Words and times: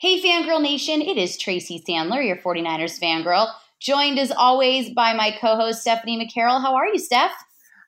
Hey, 0.00 0.22
Fangirl 0.22 0.62
Nation, 0.62 1.02
it 1.02 1.18
is 1.18 1.36
Tracy 1.36 1.82
Sandler, 1.84 2.24
your 2.24 2.36
49ers 2.36 3.00
fangirl, 3.00 3.52
joined 3.80 4.16
as 4.20 4.30
always 4.30 4.90
by 4.90 5.12
my 5.12 5.36
co 5.40 5.56
host, 5.56 5.80
Stephanie 5.80 6.16
McCarroll. 6.24 6.62
How 6.62 6.76
are 6.76 6.86
you, 6.86 7.00
Steph? 7.00 7.32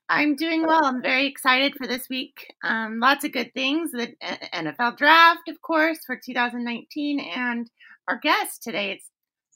I'm 0.09 0.35
doing 0.35 0.67
well. 0.67 0.85
I'm 0.85 1.03
very 1.03 1.29
excited 1.29 1.77
for 1.77 1.87
this 1.87 2.09
week. 2.09 2.53
Um, 2.65 2.99
lots 2.99 3.25
of 3.25 3.31
good 3.31 3.55
things. 3.55 3.93
The 3.93 4.13
NFL 4.53 4.97
draft, 4.97 5.49
of 5.49 5.63
course, 5.63 6.01
for 6.05 6.17
2019, 6.17 7.21
and 7.21 7.71
our 8.09 8.19
guest 8.19 8.61
today. 8.61 8.91
It's 8.91 9.09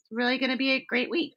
really 0.09 0.37
going 0.37 0.51
to 0.51 0.57
be 0.57 0.71
a 0.71 0.85
great 0.85 1.09
week. 1.09 1.33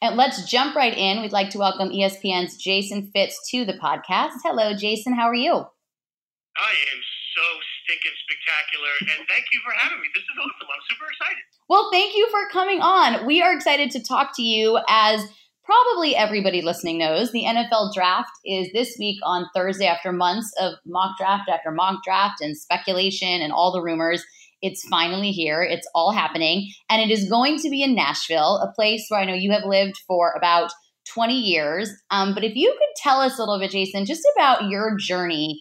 And 0.00 0.16
let's 0.16 0.48
jump 0.48 0.76
right 0.76 0.96
in. 0.96 1.22
We'd 1.22 1.32
like 1.32 1.50
to 1.50 1.58
welcome 1.58 1.88
ESPN's 1.88 2.56
Jason 2.56 3.10
Fitz 3.12 3.50
to 3.50 3.64
the 3.64 3.80
podcast. 3.82 4.34
Hello, 4.44 4.74
Jason. 4.76 5.14
How 5.14 5.26
are 5.26 5.34
you? 5.34 5.54
I 5.54 6.70
am 6.70 7.00
so 7.34 7.42
stinking 7.84 8.16
spectacular. 8.26 8.92
And 9.00 9.28
thank 9.28 9.44
you 9.52 9.60
for 9.64 9.72
having 9.76 10.00
me. 10.00 10.08
This 10.14 10.22
is 10.22 10.36
awesome. 10.38 10.68
I'm 10.68 10.84
super 10.88 11.06
excited. 11.10 11.42
Well, 11.68 11.90
thank 11.92 12.16
you 12.16 12.28
for 12.30 12.48
coming 12.50 12.80
on. 12.80 13.26
We 13.26 13.42
are 13.42 13.54
excited 13.54 13.90
to 13.92 14.02
talk 14.02 14.36
to 14.36 14.42
you 14.42 14.78
as 14.88 15.24
probably 15.64 16.16
everybody 16.16 16.62
listening 16.62 16.98
knows 16.98 17.32
the 17.32 17.44
NFL 17.44 17.94
draft 17.94 18.30
is 18.44 18.68
this 18.72 18.96
week 18.98 19.18
on 19.22 19.46
Thursday 19.54 19.86
after 19.86 20.12
months 20.12 20.52
of 20.60 20.74
mock 20.86 21.16
draft 21.18 21.48
after 21.48 21.70
mock 21.70 22.02
draft 22.04 22.40
and 22.40 22.56
speculation 22.56 23.40
and 23.40 23.52
all 23.52 23.72
the 23.72 23.82
rumors. 23.82 24.24
It's 24.60 24.86
finally 24.88 25.30
here. 25.30 25.62
It's 25.62 25.88
all 25.94 26.12
happening. 26.12 26.70
And 26.88 27.02
it 27.02 27.12
is 27.12 27.28
going 27.28 27.58
to 27.58 27.70
be 27.70 27.82
in 27.82 27.94
Nashville, 27.94 28.58
a 28.58 28.72
place 28.74 29.06
where 29.08 29.20
I 29.20 29.24
know 29.24 29.34
you 29.34 29.50
have 29.52 29.64
lived 29.64 29.98
for 30.06 30.32
about 30.36 30.70
20 31.12 31.34
years. 31.34 31.90
Um, 32.10 32.32
but 32.32 32.44
if 32.44 32.54
you 32.54 32.70
could 32.70 33.02
tell 33.02 33.20
us 33.20 33.38
a 33.38 33.42
little 33.42 33.58
bit, 33.58 33.72
Jason, 33.72 34.06
just 34.06 34.22
about 34.36 34.68
your 34.68 34.96
journey 34.96 35.60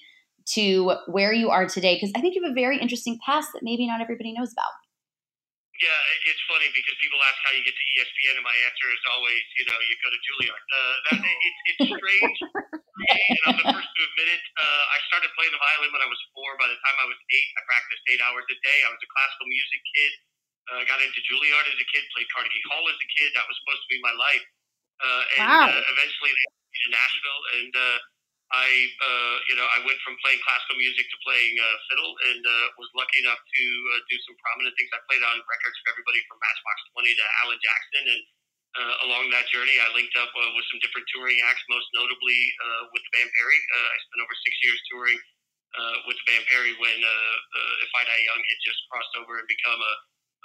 to 0.55 0.95
where 1.07 1.33
you 1.33 1.49
are 1.49 1.67
today? 1.67 1.95
Because 1.95 2.11
I 2.15 2.21
think 2.21 2.35
you 2.35 2.43
have 2.43 2.51
a 2.51 2.57
very 2.57 2.77
interesting 2.77 3.19
past 3.25 3.53
that 3.53 3.63
maybe 3.63 3.87
not 3.87 4.01
everybody 4.01 4.33
knows 4.33 4.51
about. 4.51 4.73
Yeah, 5.81 6.29
it's 6.29 6.43
funny 6.45 6.69
because 6.77 6.93
people 7.01 7.17
ask 7.25 7.41
how 7.41 7.57
you 7.57 7.65
get 7.65 7.73
to 7.73 7.85
ESPN, 7.97 8.37
and 8.37 8.45
my 8.45 8.53
answer 8.69 8.85
is 8.93 9.01
always, 9.09 9.41
you 9.57 9.65
know, 9.65 9.77
you 9.81 9.97
go 10.05 10.13
to 10.13 10.21
Juilliard. 10.21 10.61
Uh, 10.61 10.95
that, 11.09 11.17
it, 11.25 11.55
it's 11.73 11.89
strange, 11.89 12.37
and 12.37 13.39
I'm 13.49 13.57
the 13.57 13.65
first 13.65 13.89
to 13.89 14.01
admit 14.05 14.29
it. 14.29 14.43
Uh, 14.61 14.83
I 14.93 14.97
started 15.09 15.33
playing 15.33 15.49
the 15.49 15.57
violin 15.57 15.89
when 15.89 16.05
I 16.05 16.09
was 16.11 16.21
four. 16.37 16.53
By 16.61 16.69
the 16.69 16.77
time 16.85 16.97
I 17.01 17.09
was 17.09 17.17
eight, 17.33 17.49
I 17.57 17.61
practiced 17.65 18.03
eight 18.13 18.21
hours 18.21 18.45
a 18.45 18.57
day. 18.61 18.77
I 18.85 18.93
was 18.93 19.01
a 19.01 19.09
classical 19.09 19.49
music 19.49 19.81
kid. 19.97 20.13
Uh, 20.69 20.81
got 20.85 21.01
into 21.01 21.17
Juilliard 21.25 21.65
as 21.65 21.77
a 21.81 21.87
kid, 21.89 22.05
played 22.13 22.29
Carnegie 22.29 22.61
Hall 22.69 22.85
as 22.85 22.99
a 23.01 23.09
kid. 23.17 23.33
That 23.33 23.49
was 23.49 23.57
supposed 23.65 23.81
to 23.81 23.89
be 23.89 23.97
my 24.05 24.13
life. 24.13 24.45
Uh, 25.01 25.23
and 25.33 25.49
wow. 25.49 25.65
uh, 25.65 25.81
eventually, 25.97 26.29
they 26.29 26.45
to 26.71 26.89
Nashville, 26.93 27.43
and 27.57 27.73
uh, 27.73 27.97
I, 28.51 28.67
uh, 28.99 29.35
you 29.47 29.55
know, 29.55 29.63
I 29.63 29.79
went 29.87 29.95
from 30.03 30.19
playing 30.19 30.43
classical 30.43 30.75
music 30.75 31.07
to 31.07 31.17
playing 31.23 31.55
uh, 31.55 31.75
fiddle, 31.87 32.11
and 32.27 32.43
uh, 32.43 32.65
was 32.75 32.91
lucky 32.99 33.23
enough 33.23 33.39
to 33.39 33.63
uh, 33.95 33.99
do 34.11 34.17
some 34.27 34.35
prominent 34.43 34.75
things. 34.75 34.91
I 34.91 34.99
played 35.07 35.23
on 35.23 35.39
records 35.47 35.77
for 35.79 35.95
everybody 35.95 36.19
from 36.27 36.35
Matchbox 36.43 36.77
Twenty 36.91 37.15
to 37.15 37.25
Alan 37.43 37.59
Jackson, 37.63 38.03
and 38.11 38.21
uh, 38.75 38.95
along 39.07 39.31
that 39.31 39.47
journey, 39.55 39.75
I 39.79 39.87
linked 39.95 40.15
up 40.19 40.31
uh, 40.35 40.51
with 40.55 40.67
some 40.67 40.83
different 40.83 41.07
touring 41.15 41.39
acts, 41.47 41.63
most 41.71 41.87
notably 41.95 42.39
with 42.91 43.03
the 43.07 43.11
band 43.15 43.31
Perry. 43.39 43.55
I 43.55 43.97
spent 44.03 44.19
over 44.19 44.35
six 44.43 44.53
years 44.67 44.79
touring 44.91 45.19
with 46.07 46.19
the 46.19 46.25
band 46.27 46.43
Perry 46.51 46.75
when 46.75 46.99
"If 46.99 47.91
I 47.95 48.03
Die 48.03 48.23
Young" 48.27 48.41
had 48.43 48.59
just 48.67 48.79
crossed 48.91 49.15
over 49.15 49.39
and 49.39 49.47
become 49.47 49.79
a, 49.79 49.93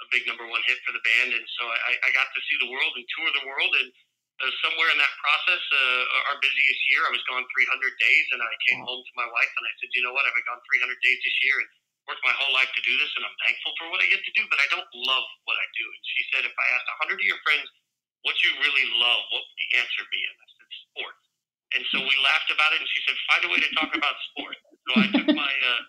a 0.03 0.05
big 0.15 0.23
number 0.27 0.47
one 0.47 0.63
hit 0.63 0.79
for 0.87 0.95
the 0.95 1.03
band, 1.03 1.35
and 1.35 1.45
so 1.59 1.63
I, 1.67 1.91
I 2.07 2.09
got 2.15 2.31
to 2.31 2.39
see 2.47 2.55
the 2.63 2.71
world 2.71 2.93
and 2.95 3.03
tour 3.19 3.27
the 3.35 3.47
world 3.47 3.73
and 3.83 3.91
uh, 4.37 4.53
somewhere 4.61 4.89
in 4.93 4.99
that 5.01 5.13
process, 5.17 5.63
uh, 5.73 6.29
our 6.29 6.37
busiest 6.37 6.81
year, 6.93 7.01
I 7.01 7.11
was 7.13 7.23
gone 7.25 7.41
300 7.41 7.89
days, 7.97 8.25
and 8.37 8.39
I 8.45 8.53
came 8.69 8.85
home 8.85 9.01
to 9.01 9.13
my 9.17 9.25
wife 9.25 9.53
and 9.57 9.65
I 9.65 9.73
said, 9.81 9.89
"You 9.97 10.05
know 10.05 10.13
what? 10.13 10.29
I've 10.29 10.37
been 10.37 10.45
gone 10.45 10.61
300 10.61 10.93
days 11.01 11.19
this 11.25 11.37
year, 11.41 11.57
and 11.57 11.69
worked 12.05 12.21
my 12.21 12.37
whole 12.37 12.53
life 12.53 12.69
to 12.77 12.81
do 12.85 12.93
this, 13.01 13.09
and 13.17 13.25
I'm 13.25 13.37
thankful 13.41 13.73
for 13.81 13.89
what 13.89 13.99
I 13.99 14.07
get 14.13 14.21
to 14.21 14.33
do, 14.37 14.45
but 14.47 14.61
I 14.61 14.67
don't 14.69 14.85
love 14.93 15.25
what 15.49 15.57
I 15.57 15.67
do." 15.73 15.85
And 15.89 16.03
she 16.05 16.21
said, 16.29 16.41
"If 16.45 16.53
I 16.53 16.67
asked 16.77 16.89
100 17.01 17.17
of 17.17 17.25
your 17.25 17.41
friends 17.41 17.65
what 18.21 18.37
you 18.45 18.51
really 18.61 18.85
love, 19.01 19.25
what 19.33 19.41
would 19.41 19.57
the 19.57 19.69
answer 19.81 20.05
be?" 20.13 20.21
And 20.21 20.37
I 20.37 20.47
said, 20.53 20.69
"Sports." 20.85 21.23
And 21.73 21.83
so 21.89 21.97
we 22.05 22.15
laughed 22.21 22.53
about 22.53 22.77
it, 22.77 22.79
and 22.85 22.89
she 22.93 23.01
said, 23.09 23.17
"Find 23.25 23.41
a 23.41 23.49
way 23.49 23.59
to 23.65 23.71
talk 23.73 23.91
about 23.97 24.15
sports." 24.29 24.61
So 24.85 24.91
I 25.01 25.07
took 25.17 25.27
my 25.33 25.53
uh, 25.65 25.81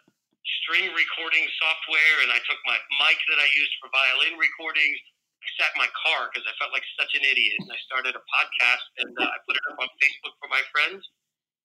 string 0.64 0.88
recording 0.96 1.44
software, 1.60 2.16
and 2.24 2.32
I 2.32 2.40
took 2.48 2.60
my 2.64 2.80
mic 2.96 3.18
that 3.28 3.38
I 3.44 3.48
used 3.52 3.76
for 3.76 3.92
violin 3.92 4.40
recordings 4.40 4.98
I 5.38 5.48
sat 5.58 5.70
in 5.74 5.78
my 5.80 5.90
car 5.94 6.28
because 6.30 6.46
I 6.46 6.54
felt 6.58 6.74
like 6.74 6.84
such 6.98 7.14
an 7.14 7.24
idiot, 7.24 7.58
and 7.62 7.70
I 7.70 7.78
started 7.86 8.14
a 8.18 8.22
podcast 8.22 8.86
and 9.02 9.12
uh, 9.14 9.34
I 9.34 9.36
put 9.46 9.54
it 9.54 9.64
up 9.70 9.78
on 9.78 9.88
Facebook 10.02 10.34
for 10.42 10.50
my 10.50 10.62
friends. 10.74 11.02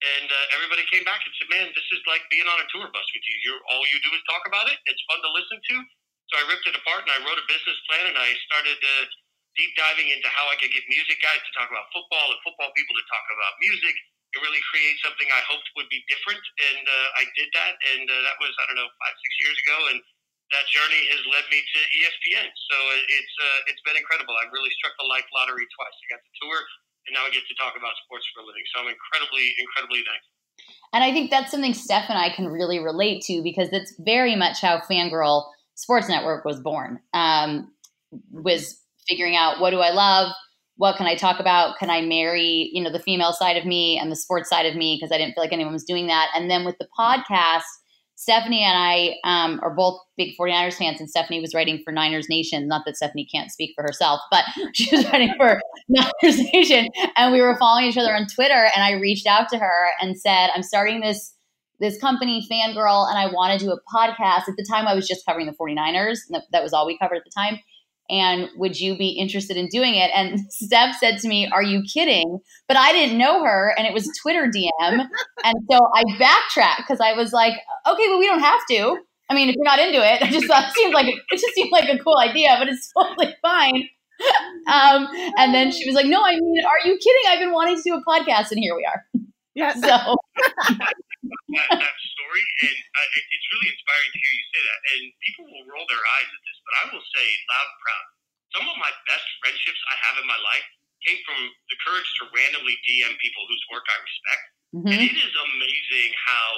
And 0.04 0.28
uh, 0.28 0.56
everybody 0.58 0.84
came 0.90 1.06
back 1.06 1.22
and 1.22 1.32
said, 1.38 1.48
"Man, 1.48 1.70
this 1.72 1.88
is 1.94 2.02
like 2.10 2.22
being 2.28 2.46
on 2.46 2.58
a 2.60 2.66
tour 2.70 2.86
bus 2.90 3.08
with 3.14 3.24
you. 3.24 3.36
You're 3.46 3.62
all 3.72 3.84
you 3.88 3.98
do 4.04 4.12
is 4.12 4.22
talk 4.28 4.44
about 4.46 4.68
it. 4.68 4.78
It's 4.86 5.02
fun 5.10 5.22
to 5.22 5.30
listen 5.32 5.58
to." 5.58 5.76
So 6.32 6.40
I 6.40 6.42
ripped 6.48 6.66
it 6.66 6.76
apart 6.76 7.04
and 7.04 7.12
I 7.12 7.20
wrote 7.20 7.36
a 7.36 7.46
business 7.46 7.76
plan 7.88 8.08
and 8.08 8.16
I 8.16 8.32
started 8.48 8.78
uh, 8.80 9.04
deep 9.54 9.72
diving 9.76 10.08
into 10.08 10.28
how 10.32 10.48
I 10.48 10.56
could 10.56 10.72
get 10.72 10.82
music 10.88 11.20
guys 11.20 11.40
to 11.40 11.50
talk 11.54 11.68
about 11.68 11.86
football 11.92 12.32
and 12.32 12.40
football 12.42 12.72
people 12.74 12.96
to 12.96 13.06
talk 13.06 13.26
about 13.28 13.54
music 13.60 13.94
and 14.34 14.42
really 14.42 14.62
create 14.72 14.98
something 15.04 15.28
I 15.30 15.42
hoped 15.46 15.68
would 15.78 15.86
be 15.92 16.02
different. 16.10 16.42
And 16.74 16.84
uh, 16.84 17.08
I 17.20 17.24
did 17.38 17.48
that, 17.54 17.74
and 17.94 18.04
uh, 18.08 18.14
that 18.26 18.36
was 18.42 18.50
I 18.56 18.62
don't 18.66 18.78
know 18.82 18.90
five 18.98 19.16
six 19.20 19.32
years 19.46 19.56
ago, 19.62 19.78
and 19.94 19.98
that 20.54 20.64
journey 20.70 21.02
has 21.10 21.22
led 21.26 21.44
me 21.50 21.58
to 21.58 21.78
ESPN. 21.98 22.46
So 22.46 22.76
it's 23.10 23.34
uh, 23.42 23.70
it's 23.70 23.82
been 23.82 23.98
incredible. 23.98 24.32
I've 24.38 24.54
really 24.54 24.70
struck 24.78 24.94
the 24.96 25.06
life 25.10 25.26
lottery 25.34 25.66
twice. 25.74 25.96
I 25.98 26.06
got 26.14 26.22
the 26.22 26.32
tour, 26.38 26.58
and 27.10 27.12
now 27.18 27.26
I 27.26 27.30
get 27.34 27.42
to 27.50 27.56
talk 27.58 27.74
about 27.74 27.92
sports 28.06 28.24
for 28.30 28.40
a 28.42 28.46
living. 28.46 28.62
So 28.70 28.86
I'm 28.86 28.90
incredibly, 28.90 29.52
incredibly 29.58 30.06
thankful. 30.06 30.32
And 30.94 31.02
I 31.02 31.10
think 31.10 31.34
that's 31.34 31.50
something 31.50 31.74
Steph 31.74 32.06
and 32.08 32.18
I 32.18 32.30
can 32.30 32.46
really 32.46 32.78
relate 32.78 33.22
to 33.26 33.42
because 33.42 33.68
that's 33.70 33.92
very 33.98 34.38
much 34.38 34.62
how 34.62 34.78
Fangirl 34.86 35.50
Sports 35.74 36.08
Network 36.08 36.44
was 36.46 36.62
born. 36.62 37.02
Um, 37.12 37.74
was 38.30 38.78
figuring 39.08 39.34
out 39.34 39.60
what 39.60 39.70
do 39.70 39.80
I 39.80 39.90
love, 39.90 40.32
what 40.76 40.96
can 40.96 41.06
I 41.06 41.16
talk 41.16 41.40
about? 41.40 41.78
Can 41.78 41.90
I 41.90 42.00
marry, 42.00 42.70
you 42.72 42.82
know, 42.82 42.92
the 42.92 43.00
female 43.00 43.32
side 43.32 43.56
of 43.56 43.64
me 43.64 43.98
and 43.98 44.10
the 44.10 44.16
sports 44.16 44.48
side 44.48 44.66
of 44.66 44.76
me 44.76 44.96
because 44.96 45.12
I 45.12 45.18
didn't 45.18 45.34
feel 45.34 45.42
like 45.42 45.52
anyone 45.52 45.72
was 45.72 45.84
doing 45.84 46.06
that. 46.06 46.28
And 46.34 46.50
then 46.50 46.64
with 46.64 46.78
the 46.78 46.88
podcast 46.98 47.62
Stephanie 48.16 48.62
and 48.62 48.76
I 48.76 49.16
um, 49.24 49.60
are 49.62 49.74
both 49.74 49.98
big 50.16 50.36
49ers 50.38 50.74
fans, 50.74 51.00
and 51.00 51.10
Stephanie 51.10 51.40
was 51.40 51.54
writing 51.54 51.80
for 51.84 51.92
Niners 51.92 52.28
Nation. 52.28 52.68
Not 52.68 52.82
that 52.86 52.96
Stephanie 52.96 53.26
can't 53.30 53.50
speak 53.50 53.72
for 53.74 53.82
herself, 53.82 54.20
but 54.30 54.44
she 54.74 54.94
was 54.94 55.04
writing 55.06 55.34
for 55.36 55.60
Niners 55.88 56.38
Nation. 56.52 56.88
And 57.16 57.32
we 57.32 57.40
were 57.40 57.56
following 57.58 57.86
each 57.86 57.98
other 57.98 58.14
on 58.14 58.26
Twitter, 58.26 58.68
and 58.74 58.84
I 58.84 58.92
reached 58.92 59.26
out 59.26 59.48
to 59.50 59.58
her 59.58 59.88
and 60.00 60.18
said, 60.18 60.50
I'm 60.54 60.62
starting 60.62 61.00
this 61.00 61.32
this 61.80 61.98
company, 62.00 62.46
Fangirl, 62.50 63.10
and 63.10 63.18
I 63.18 63.26
want 63.26 63.58
to 63.58 63.66
do 63.66 63.72
a 63.72 63.78
podcast. 63.92 64.48
At 64.48 64.56
the 64.56 64.64
time, 64.64 64.86
I 64.86 64.94
was 64.94 65.08
just 65.08 65.26
covering 65.26 65.46
the 65.46 65.52
49ers. 65.52 66.18
That 66.52 66.62
was 66.62 66.72
all 66.72 66.86
we 66.86 66.96
covered 66.96 67.16
at 67.16 67.24
the 67.24 67.32
time 67.36 67.58
and 68.10 68.48
would 68.56 68.78
you 68.78 68.96
be 68.96 69.08
interested 69.08 69.56
in 69.56 69.68
doing 69.68 69.94
it? 69.94 70.10
And 70.14 70.40
Steph 70.50 70.96
said 70.96 71.18
to 71.18 71.28
me, 71.28 71.48
Are 71.48 71.62
you 71.62 71.82
kidding? 71.82 72.38
But 72.68 72.76
I 72.76 72.92
didn't 72.92 73.18
know 73.18 73.44
her, 73.44 73.74
and 73.76 73.86
it 73.86 73.92
was 73.92 74.08
Twitter 74.22 74.50
DM. 74.50 75.06
and 75.44 75.54
so 75.70 75.78
I 75.94 76.04
backtracked 76.18 76.82
because 76.86 77.00
I 77.00 77.14
was 77.14 77.32
like, 77.32 77.54
Okay, 77.86 78.08
well, 78.08 78.18
we 78.18 78.26
don't 78.26 78.40
have 78.40 78.60
to. 78.70 78.98
I 79.30 79.34
mean, 79.34 79.48
if 79.48 79.56
you're 79.56 79.64
not 79.64 79.78
into 79.78 79.98
it, 79.98 80.22
I 80.22 80.30
just 80.30 80.46
thought 80.46 80.68
it 80.68 80.74
seemed 80.74 80.94
like 80.94 81.06
a, 81.06 81.12
it 81.12 81.40
just 81.40 81.54
seemed 81.54 81.70
like 81.72 81.88
a 81.88 81.98
cool 81.98 82.18
idea, 82.18 82.56
but 82.58 82.68
it's 82.68 82.90
totally 82.98 83.34
fine. 83.42 83.88
Um, 84.70 85.08
and 85.38 85.52
then 85.52 85.72
she 85.72 85.84
was 85.86 85.94
like, 85.96 86.06
"No, 86.06 86.22
I 86.24 86.36
mean, 86.36 86.64
are 86.64 86.88
you 86.88 86.96
kidding? 86.96 87.22
I've 87.28 87.40
been 87.40 87.52
wanting 87.52 87.76
to 87.76 87.82
do 87.82 87.94
a 87.94 88.02
podcast, 88.04 88.52
and 88.52 88.60
here 88.60 88.76
we 88.76 88.86
are." 88.86 89.04
Yeah. 89.54 89.74
So 89.74 90.16
that, 91.30 91.68
that 91.80 91.96
story, 92.16 92.44
and 92.66 92.76
uh, 92.76 93.08
it, 93.16 93.24
it's 93.30 93.46
really 93.54 93.68
inspiring 93.72 94.10
to 94.12 94.18
hear 94.20 94.32
you 94.34 94.46
say 94.52 94.62
that. 94.64 94.80
And 94.94 95.00
people 95.24 95.44
will 95.48 95.66
roll 95.70 95.86
their 95.88 96.04
eyes 96.20 96.30
at 96.30 96.42
this, 96.44 96.58
but 96.64 96.74
I 96.74 96.84
will 96.92 97.06
say 97.14 97.26
loud 97.48 97.68
and 97.68 97.80
proud, 97.80 98.04
some 98.54 98.66
of 98.70 98.76
my 98.78 98.92
best 99.10 99.26
friendships 99.42 99.80
I 99.90 99.96
have 100.08 100.16
in 100.22 100.26
my 100.30 100.38
life 100.38 100.66
came 101.02 101.20
from 101.26 101.40
the 101.68 101.76
courage 101.84 102.08
to 102.20 102.32
randomly 102.32 102.76
DM 102.88 103.12
people 103.20 103.44
whose 103.50 103.64
work 103.68 103.84
I 103.84 103.96
respect. 104.00 104.44
Mm-hmm. 104.74 104.90
And 104.94 105.00
it 105.04 105.16
is 105.20 105.34
amazing 105.36 106.10
how 106.24 106.48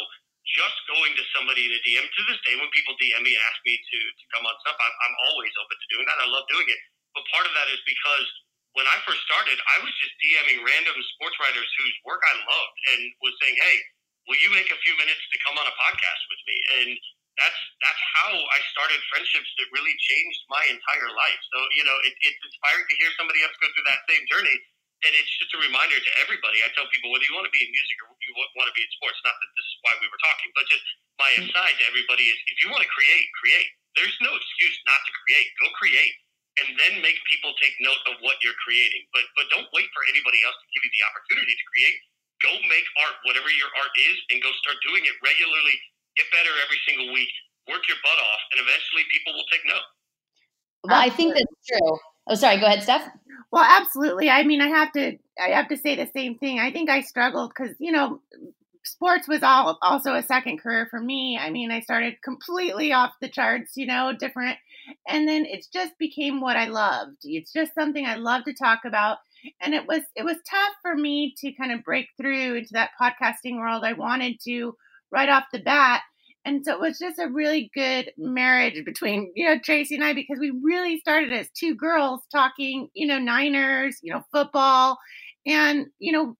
just 0.54 0.78
going 0.86 1.10
to 1.18 1.24
somebody 1.34 1.66
in 1.66 1.72
a 1.74 1.80
DM 1.82 2.06
to 2.06 2.22
this 2.30 2.38
day, 2.46 2.54
when 2.54 2.70
people 2.70 2.94
DM 3.02 3.18
me 3.26 3.34
and 3.34 3.42
ask 3.50 3.58
me 3.66 3.74
to, 3.74 3.98
to 3.98 4.24
come 4.30 4.46
on 4.46 4.54
stuff, 4.62 4.78
I'm, 4.78 4.94
I'm 5.02 5.16
always 5.30 5.50
open 5.58 5.74
to 5.74 5.88
doing 5.90 6.06
that. 6.06 6.22
I 6.22 6.30
love 6.30 6.46
doing 6.46 6.68
it. 6.70 6.80
But 7.18 7.26
part 7.34 7.50
of 7.50 7.52
that 7.58 7.66
is 7.72 7.82
because 7.82 8.28
when 8.78 8.86
I 8.86 8.96
first 9.02 9.24
started, 9.26 9.58
I 9.58 9.76
was 9.82 9.90
just 9.98 10.14
DMing 10.22 10.62
random 10.62 10.96
sports 11.16 11.34
writers 11.42 11.66
whose 11.80 11.96
work 12.06 12.22
I 12.22 12.34
loved 12.44 12.76
and 12.94 13.00
was 13.24 13.34
saying, 13.42 13.56
hey, 13.58 13.76
will 14.26 14.38
you 14.42 14.50
make 14.50 14.68
a 14.68 14.78
few 14.82 14.94
minutes 14.98 15.22
to 15.30 15.36
come 15.46 15.56
on 15.56 15.66
a 15.66 15.74
podcast 15.74 16.22
with 16.30 16.42
me? 16.46 16.56
And 16.82 16.90
that's 17.38 17.60
that's 17.84 18.02
how 18.16 18.32
I 18.32 18.58
started 18.72 18.98
friendships 19.12 19.48
that 19.60 19.68
really 19.70 19.92
changed 20.00 20.40
my 20.48 20.64
entire 20.72 21.10
life. 21.12 21.40
So 21.52 21.58
you 21.76 21.84
know, 21.86 21.96
it, 22.04 22.14
it's 22.20 22.40
inspiring 22.42 22.86
to 22.88 22.96
hear 22.98 23.10
somebody 23.16 23.40
else 23.44 23.54
go 23.60 23.68
through 23.72 23.86
that 23.86 24.02
same 24.08 24.24
journey, 24.26 24.56
and 25.04 25.12
it's 25.14 25.30
just 25.36 25.52
a 25.52 25.60
reminder 25.60 26.00
to 26.00 26.12
everybody. 26.24 26.64
I 26.64 26.72
tell 26.72 26.88
people 26.88 27.12
whether 27.12 27.28
you 27.28 27.36
want 27.36 27.46
to 27.46 27.54
be 27.54 27.62
in 27.62 27.70
music 27.70 27.96
or 28.04 28.16
you 28.24 28.32
want 28.56 28.68
to 28.68 28.76
be 28.76 28.84
in 28.84 28.90
sports. 28.96 29.20
Not 29.22 29.36
that 29.36 29.50
this 29.52 29.66
is 29.68 29.76
why 29.84 29.92
we 30.00 30.08
were 30.08 30.22
talking, 30.24 30.50
but 30.56 30.64
just 30.72 30.84
my 31.20 31.30
hmm. 31.36 31.46
aside 31.46 31.76
to 31.76 31.84
everybody 31.86 32.32
is: 32.32 32.38
if 32.50 32.56
you 32.64 32.72
want 32.72 32.82
to 32.82 32.90
create, 32.90 33.28
create. 33.38 33.70
There's 33.96 34.16
no 34.20 34.32
excuse 34.32 34.76
not 34.84 35.00
to 35.08 35.12
create. 35.24 35.48
Go 35.60 35.72
create, 35.76 36.14
and 36.64 36.68
then 36.76 36.92
make 37.04 37.16
people 37.28 37.52
take 37.60 37.76
note 37.84 38.00
of 38.12 38.20
what 38.24 38.40
you're 38.40 38.56
creating. 38.64 39.04
But 39.12 39.28
but 39.36 39.52
don't 39.52 39.68
wait 39.76 39.92
for 39.92 40.08
anybody 40.08 40.40
else 40.48 40.56
to 40.56 40.68
give 40.72 40.88
you 40.88 40.92
the 40.96 41.04
opportunity 41.04 41.52
to 41.52 41.66
create 41.68 41.96
go 42.42 42.52
make 42.68 42.86
art, 43.06 43.16
whatever 43.24 43.48
your 43.48 43.70
art 43.80 43.94
is, 43.96 44.16
and 44.32 44.42
go 44.42 44.50
start 44.60 44.76
doing 44.84 45.04
it 45.04 45.16
regularly. 45.24 45.76
Get 46.16 46.26
better 46.32 46.52
every 46.64 46.80
single 46.88 47.12
week. 47.12 47.30
work 47.68 47.82
your 47.88 47.98
butt 48.02 48.18
off, 48.18 48.42
and 48.54 48.58
eventually 48.62 49.04
people 49.10 49.34
will 49.34 49.48
take 49.50 49.64
note. 49.66 49.88
Well, 50.84 51.00
I 51.00 51.10
think 51.10 51.34
that's 51.34 51.66
true. 51.66 51.98
Oh, 52.28 52.34
sorry. 52.34 52.58
Go 52.58 52.66
ahead, 52.66 52.82
Steph. 52.82 53.08
Well, 53.50 53.64
absolutely. 53.64 54.30
I 54.30 54.42
mean, 54.44 54.60
I 54.60 54.68
have 54.68 54.92
to. 54.92 55.18
I 55.40 55.48
have 55.50 55.68
to 55.68 55.76
say 55.76 55.96
the 55.96 56.08
same 56.14 56.38
thing. 56.38 56.58
I 56.58 56.72
think 56.72 56.90
I 56.90 57.00
struggled 57.02 57.52
because 57.56 57.74
you 57.78 57.92
know, 57.92 58.20
sports 58.84 59.28
was 59.28 59.42
all 59.42 59.78
also 59.82 60.14
a 60.14 60.22
second 60.22 60.58
career 60.58 60.86
for 60.90 61.00
me. 61.00 61.38
I 61.40 61.50
mean, 61.50 61.70
I 61.70 61.80
started 61.80 62.22
completely 62.22 62.92
off 62.92 63.12
the 63.20 63.28
charts. 63.28 63.76
You 63.76 63.86
know, 63.86 64.12
different, 64.18 64.58
and 65.08 65.28
then 65.28 65.44
it 65.46 65.66
just 65.72 65.92
became 65.98 66.40
what 66.40 66.56
I 66.56 66.66
loved. 66.66 67.18
It's 67.24 67.52
just 67.52 67.74
something 67.74 68.06
I 68.06 68.16
love 68.16 68.44
to 68.44 68.54
talk 68.54 68.80
about. 68.84 69.18
And 69.60 69.74
it 69.74 69.86
was 69.86 70.02
it 70.14 70.24
was 70.24 70.36
tough 70.48 70.72
for 70.82 70.96
me 70.96 71.34
to 71.38 71.52
kind 71.52 71.72
of 71.72 71.84
break 71.84 72.08
through 72.20 72.56
into 72.56 72.70
that 72.72 72.90
podcasting 73.00 73.58
world. 73.58 73.84
I 73.84 73.92
wanted 73.92 74.38
to 74.44 74.74
right 75.12 75.28
off 75.28 75.44
the 75.52 75.60
bat 75.60 76.02
and 76.46 76.64
so 76.64 76.72
it 76.72 76.80
was 76.80 76.98
just 77.00 77.18
a 77.18 77.28
really 77.28 77.72
good 77.74 78.12
marriage 78.16 78.84
between, 78.84 79.32
you 79.34 79.44
know, 79.44 79.58
Tracy 79.58 79.96
and 79.96 80.04
I 80.04 80.12
because 80.12 80.38
we 80.38 80.52
really 80.62 81.00
started 81.00 81.32
as 81.32 81.50
two 81.50 81.74
girls 81.74 82.20
talking, 82.30 82.88
you 82.94 83.04
know, 83.04 83.18
Niners, 83.18 83.98
you 84.00 84.14
know, 84.14 84.22
football. 84.32 84.96
And, 85.44 85.86
you 85.98 86.12
know, 86.12 86.36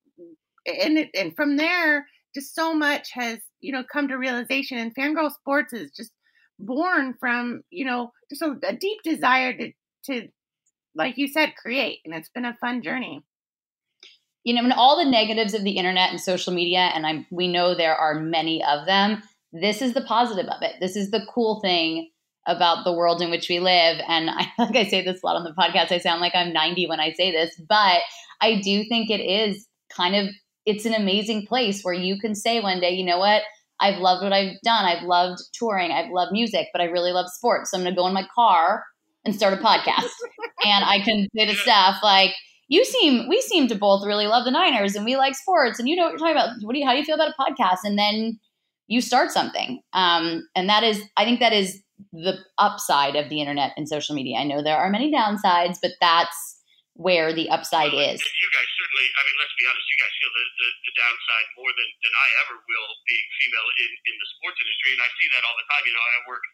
and 0.65 1.09
and 1.13 1.35
from 1.35 1.57
there, 1.57 2.07
just 2.37 2.55
so 2.55 2.73
much 2.73 3.11
has, 3.15 3.41
you 3.61 3.73
know, 3.73 3.83
come 3.93 4.07
to 4.07 4.17
realization 4.17 4.79
and 4.79 4.95
fangirl 4.95 5.33
sports 5.33 5.73
is 5.73 5.91
just 5.91 6.13
born 6.58 7.14
from, 7.19 7.62
you 7.70 7.85
know, 7.85 8.12
just 8.31 8.43
a, 8.43 8.56
a 8.67 8.76
deep 8.76 8.99
desire 9.03 9.56
to, 9.56 9.73
to, 10.06 10.29
like 10.94 11.19
you 11.19 11.29
said, 11.29 11.55
create. 11.56 12.00
And 12.05 12.14
it's 12.14 12.31
been 12.31 12.44
a 12.44 12.56
fun 12.61 12.82
journey 12.82 13.23
you 14.44 14.55
know, 14.55 14.62
and 14.62 14.73
all 14.73 14.97
the 14.97 15.11
negatives 15.11 15.55
of 15.55 15.64
the 15.64 15.73
internet 15.73 16.11
and 16.11 16.20
social 16.20 16.55
media, 16.55 16.93
and 16.94 17.05
I'm 17.05 17.26
we 17.32 17.49
know 17.49 17.75
there 17.75 17.97
are 17.97 18.14
many 18.14 18.62
of 18.62 18.87
them 18.87 19.20
this 19.61 19.82
is 19.82 19.94
the 19.94 20.03
positive 20.03 20.47
of 20.47 20.62
it. 20.62 20.75
This 20.81 20.97
is 20.97 21.11
the 21.11 21.26
cool 21.32 21.61
thing 21.61 22.11
about 22.47 22.85
the 22.85 22.93
world 22.93 23.20
in 23.20 23.31
which 23.31 23.49
we 23.49 23.59
live. 23.59 24.00
And 24.06 24.31
I 24.31 24.47
like 24.59 24.76
I 24.76 24.85
say 24.85 25.05
this 25.05 25.23
a 25.23 25.26
lot 25.26 25.37
on 25.37 25.44
the 25.44 25.50
podcast. 25.50 25.93
I 25.93 25.99
sound 25.99 26.20
like 26.20 26.35
I'm 26.35 26.52
90 26.52 26.87
when 26.88 27.00
I 27.00 27.12
say 27.12 27.31
this, 27.32 27.61
but 27.69 28.00
I 28.41 28.61
do 28.61 28.85
think 28.85 29.11
it 29.11 29.20
is 29.20 29.67
kind 29.94 30.14
of 30.14 30.29
it's 30.64 30.85
an 30.85 30.94
amazing 30.94 31.47
place 31.47 31.82
where 31.82 31.94
you 31.94 32.19
can 32.19 32.35
say 32.35 32.61
one 32.61 32.81
day, 32.81 32.91
you 32.91 33.05
know 33.05 33.19
what? 33.19 33.43
I've 33.81 33.99
loved 33.99 34.23
what 34.23 34.32
I've 34.32 34.61
done. 34.62 34.84
I've 34.84 35.02
loved 35.02 35.40
touring. 35.52 35.90
I've 35.90 36.11
loved 36.11 36.32
music, 36.32 36.69
but 36.73 36.81
I 36.81 36.84
really 36.84 37.12
love 37.12 37.28
sports. 37.28 37.70
So 37.70 37.76
I'm 37.76 37.84
going 37.84 37.94
to 37.94 37.99
go 37.99 38.06
in 38.06 38.14
my 38.14 38.26
car 38.34 38.84
and 39.25 39.34
start 39.34 39.55
a 39.55 39.58
podcast. 39.58 40.11
and 40.64 40.84
I 40.84 41.00
can 41.05 41.28
say 41.37 41.46
to 41.46 41.55
Steph 41.55 41.96
like, 42.02 42.32
you 42.69 42.84
seem 42.84 43.28
we 43.28 43.40
seem 43.43 43.69
to 43.69 43.76
both 43.76 44.05
really 44.05 44.26
love 44.26 44.44
the 44.44 44.50
Niners 44.50 44.96
and 44.96 45.05
we 45.05 45.17
like 45.17 45.37
sports 45.37 45.78
and 45.78 45.88
you 45.88 45.94
know 45.94 46.05
what 46.05 46.11
you're 46.11 46.19
talking 46.19 46.34
about. 46.34 46.56
What 46.62 46.73
do 46.73 46.81
you 46.81 46.87
how 46.87 46.93
do 46.93 46.99
you 46.99 47.05
feel 47.05 47.14
about 47.14 47.32
a 47.38 47.40
podcast? 47.40 47.78
And 47.84 47.96
then 47.96 48.40
you 48.88 49.00
start 49.00 49.31
something. 49.31 49.81
Um, 49.93 50.49
and 50.55 50.69
that 50.69 50.82
is, 50.82 51.02
I 51.17 51.25
think 51.25 51.40
that 51.40 51.52
is 51.52 51.82
the 52.12 52.38
upside 52.58 53.17
of 53.17 53.28
the 53.28 53.40
internet 53.40 53.73
and 53.76 53.88
social 53.88 54.14
media. 54.14 54.38
I 54.38 54.44
know 54.44 54.62
there 54.62 54.76
are 54.76 54.90
many 54.90 55.12
downsides, 55.12 55.78
but 55.81 55.93
that's 56.00 56.56
where 56.97 57.33
the 57.33 57.49
upside 57.53 57.93
well, 57.93 58.09
is. 58.13 58.21
You 58.25 58.51
guys 58.57 58.71
certainly, 58.73 59.07
I 59.13 59.21
mean, 59.29 59.37
let's 59.37 59.57
be 59.61 59.65
honest, 59.69 59.85
you 59.85 59.99
guys 60.01 60.15
feel 60.17 60.33
the, 60.33 60.45
the, 60.57 60.69
the 60.89 60.93
downside 60.97 61.47
more 61.61 61.73
than, 61.77 61.89
than 62.01 62.15
I 62.17 62.29
ever 62.45 62.57
will 62.57 62.91
being 63.05 63.27
female 63.41 63.69
in, 63.85 63.91
in 64.09 64.15
the 64.17 64.29
sports 64.37 64.59
industry. 64.61 64.91
And 64.97 65.03
I 65.05 65.11
see 65.21 65.29
that 65.37 65.43
all 65.45 65.57
the 65.61 65.67
time. 65.69 65.85
You 65.85 65.95
know, 65.95 66.05
I 66.05 66.17
work 66.25 66.45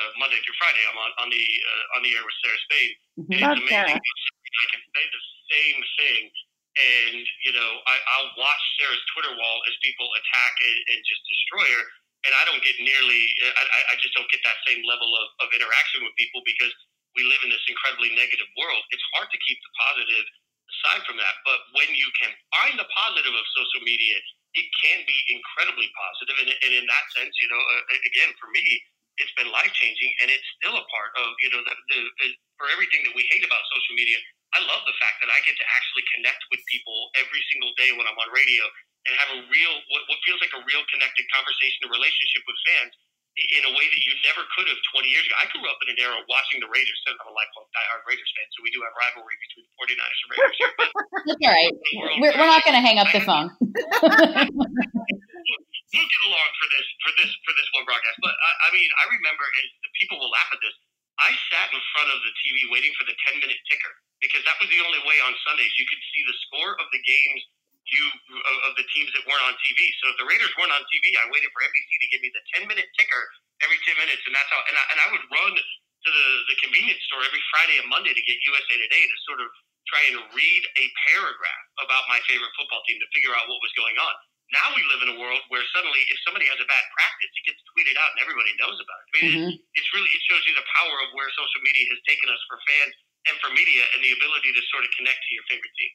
uh, 0.00 0.10
Monday 0.16 0.40
through 0.40 0.56
Friday. 0.56 0.82
I'm 0.88 0.96
on, 0.96 1.10
on 1.20 1.28
the 1.28 1.44
uh, 1.44 1.96
on 1.96 2.00
the 2.00 2.10
air 2.16 2.24
with 2.24 2.36
Sarah 2.40 2.62
Spain. 2.64 2.90
Mm-hmm. 3.20 3.32
And 3.36 3.40
it's 3.44 3.62
amazing. 3.68 4.00
I 4.00 4.66
can 4.72 4.82
say 4.82 5.04
the 5.08 5.24
same 5.52 5.78
thing 6.00 6.22
and 6.70 7.26
you 7.42 7.50
know 7.50 7.70
I, 7.86 7.96
I'll 8.14 8.30
watch 8.38 8.62
Sarah's 8.78 9.02
Twitter 9.10 9.34
wall 9.34 9.58
as 9.66 9.74
people 9.82 10.06
attack 10.06 10.54
and, 10.62 10.78
and 10.94 10.98
just 11.02 11.22
destroy 11.26 11.66
her, 11.66 11.84
and 12.26 12.32
I 12.36 12.42
don't 12.44 12.60
get 12.60 12.76
nearly, 12.78 13.22
I, 13.42 13.80
I 13.90 13.94
just 14.04 14.12
don't 14.12 14.28
get 14.28 14.44
that 14.44 14.60
same 14.68 14.84
level 14.84 15.08
of, 15.08 15.26
of 15.40 15.48
interaction 15.56 16.04
with 16.04 16.12
people 16.20 16.44
because 16.44 16.72
we 17.16 17.26
live 17.26 17.42
in 17.46 17.50
this 17.50 17.64
incredibly 17.66 18.14
negative 18.14 18.48
world. 18.58 18.82
It's 18.94 19.04
hard 19.16 19.28
to 19.30 19.38
keep 19.46 19.58
the 19.60 19.72
positive 19.78 20.26
aside 20.70 21.02
from 21.04 21.18
that, 21.18 21.34
but 21.42 21.58
when 21.74 21.90
you 21.92 22.08
can 22.14 22.30
find 22.54 22.78
the 22.78 22.86
positive 22.94 23.34
of 23.34 23.44
social 23.58 23.82
media, 23.82 24.16
it 24.54 24.66
can 24.82 25.02
be 25.06 25.18
incredibly 25.30 25.90
positive, 25.94 26.36
and, 26.42 26.50
and 26.50 26.72
in 26.74 26.86
that 26.86 27.06
sense, 27.14 27.34
you 27.42 27.48
know, 27.50 27.58
uh, 27.58 27.98
again 28.06 28.30
for 28.38 28.50
me, 28.54 28.62
it's 29.18 29.34
been 29.36 29.50
life 29.50 29.70
changing, 29.76 30.10
and 30.22 30.30
it's 30.30 30.46
still 30.58 30.74
a 30.74 30.86
part 30.90 31.12
of 31.18 31.34
you 31.42 31.50
know 31.54 31.62
the, 31.62 31.74
the, 31.94 32.00
the 32.22 32.26
for 32.58 32.66
everything 32.70 33.02
that 33.06 33.14
we 33.14 33.26
hate 33.30 33.42
about 33.46 33.62
social 33.74 33.94
media 33.98 34.18
I 34.50 34.66
love 34.66 34.82
the 34.82 34.96
fact 34.98 35.22
that 35.22 35.30
I 35.30 35.38
get 35.46 35.54
to 35.54 35.66
actually 35.78 36.02
connect 36.10 36.42
with 36.50 36.58
people 36.66 37.14
every 37.22 37.42
single 37.54 37.70
day 37.78 37.94
when 37.94 38.06
I'm 38.10 38.18
on 38.18 38.30
radio 38.34 38.66
and 39.06 39.14
have 39.14 39.30
a 39.38 39.40
real, 39.46 39.74
what, 39.94 40.02
what 40.10 40.18
feels 40.26 40.42
like 40.42 40.54
a 40.58 40.62
real 40.66 40.82
connected 40.90 41.24
conversation 41.30 41.86
and 41.86 41.92
relationship 41.94 42.42
with 42.50 42.58
fans 42.66 42.92
in 43.38 43.62
a 43.64 43.72
way 43.72 43.86
that 43.86 44.02
you 44.04 44.12
never 44.26 44.42
could 44.58 44.66
have 44.66 44.80
20 44.92 45.06
years 45.06 45.24
ago. 45.24 45.36
I 45.38 45.46
grew 45.54 45.64
up 45.70 45.78
in 45.86 45.94
an 45.94 45.98
era 46.02 46.18
watching 46.26 46.58
the 46.60 46.68
Raiders. 46.68 46.98
I'm 47.06 47.14
a 47.14 47.30
lifelong 47.30 47.68
diehard 47.72 48.02
Raiders 48.04 48.30
fan, 48.36 48.46
so 48.52 48.58
we 48.66 48.74
do 48.74 48.82
have 48.82 48.92
rivalry 48.98 49.36
between 49.38 49.64
the 49.70 49.74
49ers 49.78 50.20
and 50.20 50.28
Raiders 50.34 50.56
here. 50.58 50.72
That's 51.30 51.42
all 51.46 51.54
right. 51.54 51.74
We're, 52.20 52.34
we're 52.36 52.50
not 52.50 52.66
going 52.66 52.76
to 52.76 52.84
hang 52.84 52.98
up 52.98 53.08
the 53.14 53.22
phone. 53.22 53.48
we'll 55.94 56.10
get 56.10 56.22
along 56.26 56.50
for 56.58 56.68
this 56.70 56.86
for 57.02 57.12
this 57.18 57.30
for 57.46 57.52
this 57.54 57.68
one 57.74 57.86
broadcast. 57.86 58.18
But 58.20 58.34
I, 58.34 58.50
I 58.66 58.74
mean, 58.74 58.90
I 58.98 59.04
remember, 59.08 59.46
and 59.46 59.66
the 59.82 59.92
people 59.96 60.18
will 60.20 60.30
laugh 60.30 60.50
at 60.52 60.60
this. 60.60 60.74
I 61.20 61.30
sat 61.52 61.68
in 61.70 61.80
front 61.92 62.08
of 62.10 62.18
the 62.24 62.32
TV 62.40 62.64
waiting 62.72 62.92
for 62.96 63.04
the 63.04 63.12
10 63.28 63.44
minute 63.44 63.60
ticker 63.68 63.92
because 64.24 64.40
that 64.48 64.56
was 64.56 64.72
the 64.72 64.80
only 64.80 65.00
way 65.04 65.20
on 65.20 65.36
Sundays 65.44 65.68
you 65.76 65.84
could 65.84 66.00
see 66.00 66.22
the 66.24 66.36
score 66.48 66.72
of 66.80 66.88
the 66.92 67.00
games 67.04 67.42
you 67.90 68.04
of, 68.38 68.56
of 68.70 68.72
the 68.78 68.86
teams 68.94 69.10
that 69.18 69.26
weren't 69.26 69.44
on 69.46 69.54
TV. 69.60 69.78
So 70.02 70.14
if 70.14 70.16
the 70.22 70.26
Raiders 70.26 70.50
weren't 70.56 70.74
on 70.74 70.82
TV, 70.86 71.04
I 71.18 71.26
waited 71.30 71.50
for 71.50 71.60
NBC 71.66 71.90
to 71.90 72.08
give 72.10 72.20
me 72.22 72.30
the 72.30 72.42
10 72.62 72.70
minute 72.70 72.88
ticker 72.96 73.22
every 73.66 73.78
10 73.84 73.98
minutes, 73.98 74.22
and 74.24 74.32
that's 74.32 74.50
how. 74.50 74.60
And 74.70 74.76
I, 74.78 74.84
and 74.94 74.98
I 75.02 75.06
would 75.14 75.24
run 75.30 75.52
to 75.58 76.08
the 76.08 76.26
the 76.48 76.56
convenience 76.62 77.02
store 77.10 77.22
every 77.26 77.42
Friday 77.52 77.76
and 77.82 77.86
Monday 77.90 78.14
to 78.14 78.22
get 78.24 78.38
USA 78.46 78.74
Today 78.78 79.04
to 79.04 79.16
sort 79.26 79.40
of 79.42 79.48
try 79.88 80.02
and 80.12 80.22
read 80.32 80.62
a 80.78 80.86
paragraph 81.10 81.64
about 81.82 82.06
my 82.06 82.20
favorite 82.30 82.52
football 82.54 82.80
team 82.86 83.00
to 83.00 83.08
figure 83.10 83.34
out 83.34 83.50
what 83.50 83.58
was 83.60 83.72
going 83.74 83.96
on. 83.98 84.14
Now 84.50 84.74
we 84.74 84.82
live 84.90 85.02
in 85.06 85.10
a 85.14 85.18
world 85.18 85.42
where 85.46 85.62
suddenly, 85.70 86.02
if 86.10 86.18
somebody 86.26 86.50
has 86.50 86.58
a 86.58 86.66
bad 86.66 86.84
practice, 86.90 87.30
it 87.30 87.44
gets 87.46 87.62
tweeted 87.70 87.94
out 88.02 88.10
and 88.18 88.26
everybody 88.26 88.50
knows 88.58 88.78
about 88.82 88.98
it. 88.98 89.06
I 89.06 89.12
mean, 89.14 89.30
mm-hmm. 89.30 89.50
it, 89.54 89.78
it's 89.78 89.90
really 89.94 90.10
it 90.10 90.22
shows 90.26 90.42
you 90.42 90.58
the 90.58 90.66
power 90.74 90.96
of 91.06 91.14
where 91.14 91.30
social 91.38 91.62
media 91.62 91.86
has 91.94 92.02
taken 92.02 92.26
us 92.26 92.42
for 92.50 92.58
fans 92.66 92.94
and 93.30 93.34
for 93.38 93.50
media 93.54 93.86
and 93.94 94.02
the 94.02 94.10
ability 94.10 94.50
to 94.50 94.62
sort 94.74 94.82
of 94.82 94.90
connect 94.98 95.22
to 95.22 95.30
your 95.30 95.46
favorite 95.46 95.74
team. 95.78 95.92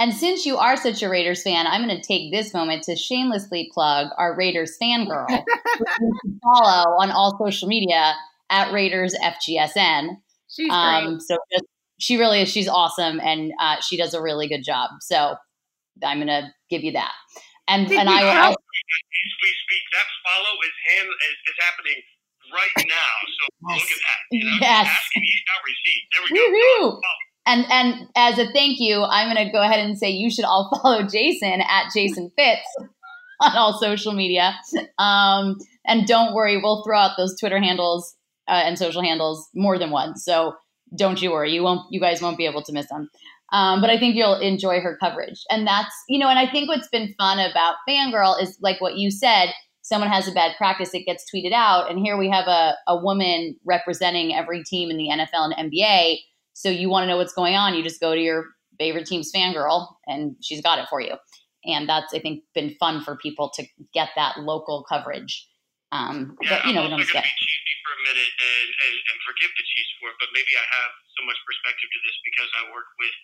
And 0.00 0.14
since 0.14 0.46
you 0.46 0.56
are 0.56 0.78
such 0.78 1.02
a 1.02 1.10
Raiders 1.10 1.42
fan, 1.42 1.66
I'm 1.66 1.86
going 1.86 1.94
to 1.94 2.02
take 2.02 2.32
this 2.32 2.54
moment 2.54 2.84
to 2.84 2.96
shamelessly 2.96 3.70
plug 3.74 4.08
our 4.16 4.34
Raiders 4.34 4.78
fangirl, 4.82 5.26
follow 6.42 6.96
on 6.96 7.10
all 7.10 7.36
social 7.38 7.68
media 7.68 8.14
at 8.48 8.72
Raiders 8.72 9.14
FGSN. 9.22 10.16
She's 10.48 10.72
um, 10.72 11.04
great. 11.04 11.22
So 11.22 11.36
just, 11.52 11.64
she 11.98 12.16
really 12.16 12.40
is. 12.40 12.48
She's 12.48 12.66
awesome, 12.66 13.20
and 13.20 13.52
uh, 13.60 13.76
she 13.82 13.98
does 13.98 14.14
a 14.14 14.22
really 14.22 14.48
good 14.48 14.64
job. 14.64 14.88
So 15.02 15.36
I'm 16.02 16.16
going 16.16 16.28
to 16.28 16.48
give 16.70 16.82
you 16.82 16.92
that. 16.92 17.12
And 17.68 17.86
Did 17.86 17.98
and 18.00 18.08
I 18.08 18.22
will. 18.22 18.30
As 18.30 18.56
we 18.56 19.52
speak, 19.68 19.84
that 19.92 20.08
follow 20.24 20.56
is, 20.64 20.76
hand, 20.88 21.08
is, 21.08 21.36
is 21.44 21.56
happening 21.60 22.00
right 22.56 22.88
now. 22.88 23.12
So 23.36 23.44
yes. 23.68 23.80
look 23.80 23.90
at 23.92 24.00
that. 24.00 24.18
You 24.32 24.44
know, 24.44 24.56
yes. 24.60 24.86
Asking, 24.88 25.22
he's 25.22 25.44
now 25.44 25.60
received. 25.68 26.06
There 26.08 26.22
we 26.24 26.30
Woo-hoo. 26.40 26.90
go. 26.96 27.29
And 27.46 27.64
and 27.70 28.08
as 28.16 28.38
a 28.38 28.50
thank 28.52 28.78
you, 28.78 29.02
I'm 29.02 29.34
going 29.34 29.46
to 29.46 29.52
go 29.52 29.62
ahead 29.62 29.80
and 29.80 29.98
say 29.98 30.10
you 30.10 30.30
should 30.30 30.44
all 30.44 30.70
follow 30.82 31.02
Jason 31.02 31.60
at 31.62 31.90
Jason 31.94 32.30
Fitz 32.36 32.66
on 33.40 33.56
all 33.56 33.78
social 33.78 34.12
media. 34.12 34.54
Um, 34.98 35.56
and 35.86 36.06
don't 36.06 36.34
worry, 36.34 36.60
we'll 36.60 36.84
throw 36.84 36.98
out 36.98 37.16
those 37.16 37.38
Twitter 37.38 37.58
handles 37.58 38.14
uh, 38.48 38.62
and 38.64 38.78
social 38.78 39.02
handles 39.02 39.48
more 39.54 39.78
than 39.78 39.90
once. 39.90 40.24
So 40.24 40.54
don't 40.96 41.20
you 41.22 41.30
worry, 41.30 41.52
you 41.52 41.62
won't, 41.62 41.82
you 41.90 42.00
guys 42.00 42.20
won't 42.20 42.36
be 42.36 42.46
able 42.46 42.62
to 42.64 42.72
miss 42.72 42.88
them. 42.88 43.08
Um, 43.52 43.80
but 43.80 43.90
I 43.90 43.98
think 43.98 44.14
you'll 44.14 44.38
enjoy 44.38 44.80
her 44.80 44.96
coverage, 45.00 45.42
and 45.50 45.66
that's 45.66 45.92
you 46.08 46.20
know, 46.20 46.28
and 46.28 46.38
I 46.38 46.48
think 46.48 46.68
what's 46.68 46.88
been 46.88 47.12
fun 47.18 47.40
about 47.40 47.76
Fangirl 47.88 48.40
is 48.40 48.56
like 48.60 48.80
what 48.80 48.96
you 48.96 49.10
said 49.10 49.50
someone 49.90 50.08
has 50.08 50.28
a 50.28 50.32
bad 50.32 50.56
practice, 50.56 50.94
it 50.94 51.04
gets 51.04 51.24
tweeted 51.32 51.52
out. 51.52 51.90
And 51.90 51.98
here 51.98 52.16
we 52.16 52.30
have 52.30 52.46
a, 52.46 52.76
a 52.86 52.96
woman 52.96 53.56
representing 53.64 54.34
every 54.34 54.62
team 54.62 54.90
in 54.90 54.96
the 54.96 55.08
NFL 55.08 55.52
and 55.52 55.72
NBA. 55.72 56.18
So 56.52 56.68
you 56.68 56.88
want 56.88 57.04
to 57.04 57.08
know 57.08 57.16
what's 57.16 57.32
going 57.32 57.54
on, 57.56 57.74
you 57.74 57.82
just 57.82 58.00
go 58.00 58.14
to 58.14 58.20
your 58.20 58.46
favorite 58.78 59.06
team's 59.06 59.32
fangirl 59.32 59.88
and 60.06 60.36
she's 60.40 60.60
got 60.60 60.78
it 60.78 60.88
for 60.88 61.00
you. 61.00 61.14
And 61.64 61.88
that's, 61.88 62.12
I 62.14 62.20
think, 62.20 62.44
been 62.54 62.74
fun 62.80 63.04
for 63.04 63.16
people 63.20 63.52
to 63.54 63.62
get 63.92 64.08
that 64.16 64.40
local 64.40 64.84
coverage. 64.88 65.46
Um, 65.92 66.38
yeah, 66.40 66.62
but, 66.62 66.70
you 66.70 66.72
know, 66.72 66.86
I'm 66.86 66.94
going 66.94 67.04
to 67.04 67.12
be 67.12 67.20
cheesy 67.20 67.74
for 67.84 67.92
a 67.92 68.00
minute 68.06 68.32
and, 68.32 68.68
and, 68.70 68.96
and 68.96 69.16
forgive 69.26 69.52
the 69.52 69.64
cheese 69.66 69.90
for 70.00 70.08
it, 70.08 70.16
but 70.22 70.30
maybe 70.32 70.52
I 70.56 70.64
have 70.64 70.92
so 71.18 71.22
much 71.28 71.36
perspective 71.44 71.90
to 71.90 72.00
this 72.06 72.16
because 72.24 72.50
I 72.56 72.62
work 72.72 72.88
with 72.96 73.16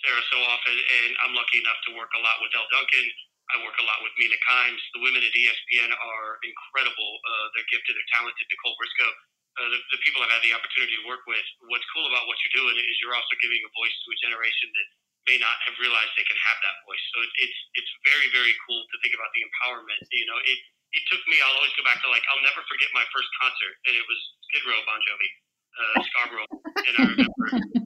Sarah 0.00 0.24
so 0.32 0.38
often, 0.48 0.76
and 0.78 1.10
I'm 1.26 1.34
lucky 1.36 1.60
enough 1.60 1.80
to 1.90 1.98
work 1.98 2.12
a 2.16 2.20
lot 2.22 2.40
with 2.40 2.54
Elle 2.56 2.70
Duncan 2.72 3.06
I 3.52 3.60
work 3.60 3.76
a 3.76 3.84
lot 3.84 4.00
with 4.00 4.14
Mina 4.16 4.38
Kimes. 4.40 4.80
The 4.96 5.04
women 5.04 5.20
at 5.20 5.32
ESPN 5.32 5.92
are 5.92 6.30
incredible. 6.40 7.10
Uh, 7.28 7.46
they're 7.52 7.68
gifted, 7.68 7.92
they're 7.92 8.12
talented. 8.16 8.44
Nicole 8.48 8.76
Briscoe, 8.80 9.12
uh, 9.54 9.70
the, 9.70 9.78
the, 9.94 10.00
people 10.02 10.18
I've 10.18 10.34
had 10.34 10.42
the 10.42 10.50
opportunity 10.50 10.98
to 10.98 11.04
work 11.06 11.22
with. 11.30 11.44
What's 11.70 11.86
cool 11.94 12.10
about 12.10 12.26
what 12.26 12.34
you're 12.42 12.58
doing 12.58 12.74
is 12.74 12.94
you're 12.98 13.14
also 13.14 13.34
giving 13.38 13.62
a 13.62 13.70
voice 13.70 13.94
to 14.02 14.08
a 14.10 14.18
generation 14.18 14.68
that 14.74 14.86
may 15.30 15.38
not 15.40 15.56
have 15.64 15.78
realized 15.80 16.10
they 16.18 16.26
can 16.26 16.36
have 16.36 16.58
that 16.66 16.76
voice. 16.84 17.04
So 17.14 17.22
it, 17.22 17.30
it's 17.38 17.58
it's 17.78 17.92
very 18.04 18.28
very 18.34 18.54
cool 18.66 18.82
to 18.82 18.96
think 19.00 19.14
about 19.14 19.30
the 19.32 19.46
empowerment. 19.46 20.02
You 20.10 20.26
know, 20.26 20.38
it 20.42 20.58
it 20.94 21.02
took 21.06 21.22
me. 21.30 21.38
I'll 21.38 21.54
always 21.58 21.74
go 21.78 21.86
back 21.86 22.02
to 22.02 22.08
like 22.10 22.24
I'll 22.34 22.44
never 22.44 22.66
forget 22.66 22.90
my 22.92 23.06
first 23.14 23.30
concert, 23.38 23.74
and 23.86 23.94
it 23.94 24.04
was 24.04 24.20
Skid 24.50 24.64
Row, 24.66 24.80
Bon 24.84 25.00
Jovi, 25.06 25.30
uh, 25.78 25.96
Scarborough, 26.02 26.50
and 26.50 26.94
I 26.98 27.02
remember 27.14 27.38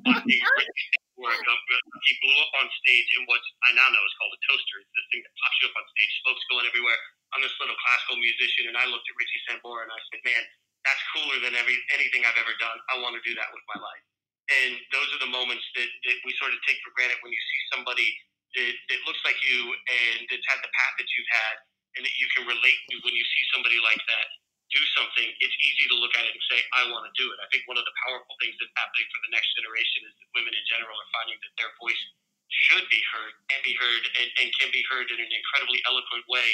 watching 0.08 0.40
where 1.20 1.34
he 1.34 2.12
blew 2.22 2.38
up 2.38 2.52
on 2.62 2.66
stage 2.80 3.08
in 3.18 3.26
what 3.26 3.42
I 3.66 3.74
now 3.74 3.90
know 3.90 4.02
is 4.06 4.14
called 4.16 4.32
a 4.32 4.40
toaster. 4.46 4.76
It's 4.80 4.92
this 4.94 5.06
thing 5.10 5.22
that 5.26 5.34
pops 5.34 5.56
you 5.58 5.66
up 5.66 5.76
on 5.76 5.84
stage, 5.90 6.12
smokes 6.22 6.44
going 6.48 6.66
everywhere. 6.68 7.00
I'm 7.34 7.42
this 7.44 7.52
little 7.60 7.76
classical 7.84 8.16
musician, 8.22 8.72
and 8.72 8.76
I 8.78 8.86
looked 8.88 9.04
at 9.04 9.16
Richie 9.18 9.42
Sambora 9.50 9.84
and 9.84 9.92
I 9.92 10.00
said, 10.08 10.20
"Man, 10.24 10.42
that's 10.88 11.04
cooler 11.12 11.38
than 11.44 11.52
every 11.60 11.76
anything 11.92 12.24
I've 12.24 12.40
ever 12.40 12.56
done. 12.56 12.80
I 12.88 13.04
want 13.04 13.20
to 13.20 13.22
do 13.28 13.36
that 13.36 13.52
with 13.52 13.64
my 13.68 13.76
life." 13.76 14.04
And 14.48 14.80
those 14.96 15.10
are 15.16 15.22
the 15.22 15.32
moments 15.32 15.64
that, 15.76 15.90
that 15.90 16.18
we 16.24 16.32
sort 16.38 16.54
of 16.54 16.60
take 16.68 16.78
for 16.86 16.94
granted 16.96 17.18
when 17.26 17.34
you 17.34 17.42
see 17.42 17.60
somebody 17.76 18.08
that, 18.56 18.74
that 18.94 19.00
looks 19.08 19.20
like 19.26 19.38
you 19.42 19.74
and 19.74 20.24
that's 20.30 20.46
had 20.48 20.62
the 20.62 20.72
path 20.72 20.94
that 21.02 21.10
you've 21.18 21.32
had 21.34 21.56
and 21.98 22.02
that 22.06 22.16
you 22.20 22.28
can 22.36 22.46
relate 22.46 22.80
to 22.92 22.96
when 23.04 23.16
you 23.16 23.26
see 23.26 23.44
somebody 23.54 23.78
like 23.84 24.00
that 24.08 24.28
do 24.74 24.82
something, 24.98 25.28
it's 25.38 25.58
easy 25.62 25.86
to 25.94 25.96
look 26.02 26.14
at 26.18 26.26
it 26.26 26.34
and 26.34 26.44
say, 26.50 26.58
I 26.74 26.90
want 26.90 27.06
to 27.06 27.14
do 27.14 27.30
it. 27.30 27.38
I 27.38 27.46
think 27.54 27.64
one 27.70 27.78
of 27.78 27.86
the 27.86 27.94
powerful 28.08 28.34
things 28.42 28.58
that's 28.58 28.74
happening 28.74 29.06
for 29.14 29.20
the 29.28 29.32
next 29.34 29.50
generation 29.54 30.00
is 30.10 30.14
that 30.18 30.28
women 30.34 30.54
in 30.54 30.66
general 30.66 30.96
are 30.98 31.10
finding 31.14 31.38
that 31.38 31.54
their 31.60 31.72
voice 31.78 32.02
should 32.50 32.86
be 32.90 33.02
heard, 33.14 33.34
can 33.52 33.62
be 33.62 33.74
heard, 33.78 34.02
and, 34.18 34.28
and 34.42 34.48
can 34.58 34.70
be 34.74 34.82
heard 34.90 35.08
in 35.14 35.18
an 35.22 35.30
incredibly 35.30 35.80
eloquent 35.86 36.26
way 36.30 36.48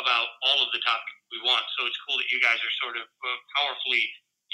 about 0.00 0.26
all 0.44 0.58
of 0.60 0.68
the 0.72 0.80
topics 0.84 1.16
we 1.32 1.40
want. 1.42 1.64
So 1.78 1.88
it's 1.88 1.98
cool 2.06 2.16
that 2.20 2.28
you 2.30 2.38
guys 2.38 2.58
are 2.60 2.74
sort 2.82 2.96
of 3.00 3.06
uh, 3.06 3.38
powerfully 3.58 4.04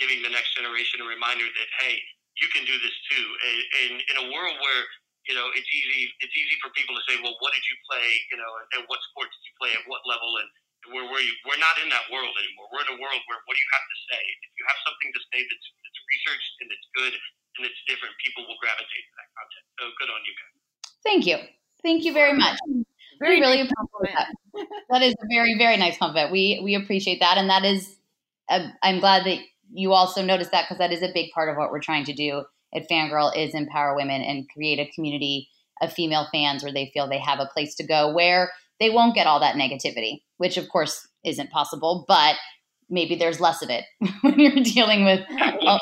giving 0.01 0.25
the 0.25 0.33
next 0.33 0.57
generation 0.57 1.05
a 1.05 1.09
reminder 1.09 1.45
that, 1.45 1.69
hey, 1.83 2.01
you 2.41 2.49
can 2.49 2.65
do 2.65 2.77
this 2.81 2.97
too. 3.13 3.27
And, 3.85 4.01
in 4.01 4.17
a 4.25 4.27
world 4.33 4.57
where 4.57 4.83
you 5.29 5.37
know 5.37 5.47
it's 5.55 5.69
easy, 5.69 6.11
it's 6.25 6.35
easy 6.35 6.57
for 6.65 6.73
people 6.73 6.97
to 6.97 7.03
say, 7.05 7.21
well, 7.21 7.37
what 7.45 7.53
did 7.53 7.65
you 7.69 7.77
play? 7.87 8.09
You 8.33 8.41
know, 8.41 8.51
and 8.77 8.89
what 8.89 8.99
sport 9.13 9.29
did 9.29 9.43
you 9.45 9.55
play 9.61 9.71
at 9.77 9.85
what 9.85 10.01
level? 10.09 10.41
And 10.41 10.49
where 10.91 11.07
were 11.07 11.23
you? 11.23 11.35
We're 11.47 11.61
not 11.61 11.77
in 11.79 11.93
that 11.93 12.09
world 12.11 12.33
anymore. 12.35 12.67
We're 12.73 12.85
in 12.89 12.93
a 12.97 13.01
world 13.01 13.21
where 13.29 13.41
what 13.47 13.55
do 13.55 13.61
you 13.61 13.73
have 13.77 13.87
to 13.87 13.99
say? 14.11 14.23
If 14.49 14.53
you 14.57 14.65
have 14.67 14.81
something 14.83 15.11
to 15.15 15.21
say 15.31 15.39
that's, 15.47 15.69
that's 15.85 16.01
researched 16.11 16.53
and 16.65 16.69
it's 16.75 16.89
good 16.97 17.15
and 17.61 17.63
it's 17.69 17.81
different, 17.87 18.17
people 18.25 18.49
will 18.49 18.59
gravitate 18.59 19.05
to 19.07 19.15
that 19.21 19.31
content. 19.37 19.65
So 19.79 19.83
good 20.01 20.11
on 20.11 20.21
you 20.27 20.35
guys. 20.35 20.57
Thank 21.05 21.23
you. 21.29 21.39
Thank 21.85 22.03
you 22.03 22.13
very 22.13 22.35
much. 22.35 22.59
Very 23.23 23.37
we 23.37 23.41
really 23.41 23.63
nice 23.63 23.73
appreciate 23.73 24.17
that. 24.17 24.67
that 24.91 25.03
is 25.03 25.15
a 25.15 25.27
very, 25.31 25.57
very 25.57 25.77
nice 25.77 25.97
compliment. 25.97 26.33
We 26.33 26.61
we 26.63 26.75
appreciate 26.75 27.21
that, 27.21 27.39
and 27.39 27.49
that 27.49 27.65
is, 27.65 27.97
uh, 28.51 28.69
I'm 28.83 29.01
glad 29.01 29.25
that 29.27 29.39
you 29.73 29.93
also 29.93 30.23
noticed 30.23 30.51
that 30.51 30.65
because 30.65 30.79
that 30.79 30.93
is 30.93 31.03
a 31.03 31.13
big 31.15 31.31
part 31.33 31.49
of 31.49 31.57
what 31.57 31.71
we're 31.71 31.81
trying 31.81 32.05
to 32.05 32.13
do 32.13 32.45
at 32.75 32.89
Fangirl 32.91 33.37
is 33.37 33.55
empower 33.55 33.95
women 33.95 34.23
and 34.23 34.49
create 34.51 34.79
a 34.79 34.91
community 34.95 35.49
of 35.81 35.93
female 35.93 36.27
fans 36.33 36.63
where 36.63 36.73
they 36.73 36.91
feel 36.93 37.09
they 37.09 37.19
have 37.19 37.39
a 37.39 37.49
place 37.53 37.75
to 37.77 37.87
go 37.87 38.13
where 38.13 38.51
they 38.81 38.91
won't 38.91 39.15
get 39.15 39.27
all 39.27 39.41
that 39.41 39.57
negativity, 39.57 40.23
which 40.39 40.57
of 40.57 40.69
course 40.69 41.07
isn't 41.25 41.51
possible, 41.51 42.05
but 42.09 42.37
maybe 42.91 43.15
there's 43.15 43.41
less 43.41 43.63
of 43.63 43.71
it 43.71 43.85
when 44.23 44.39
you're 44.39 44.65
dealing 44.65 45.05
with. 45.05 45.21
Uh, 45.67 45.79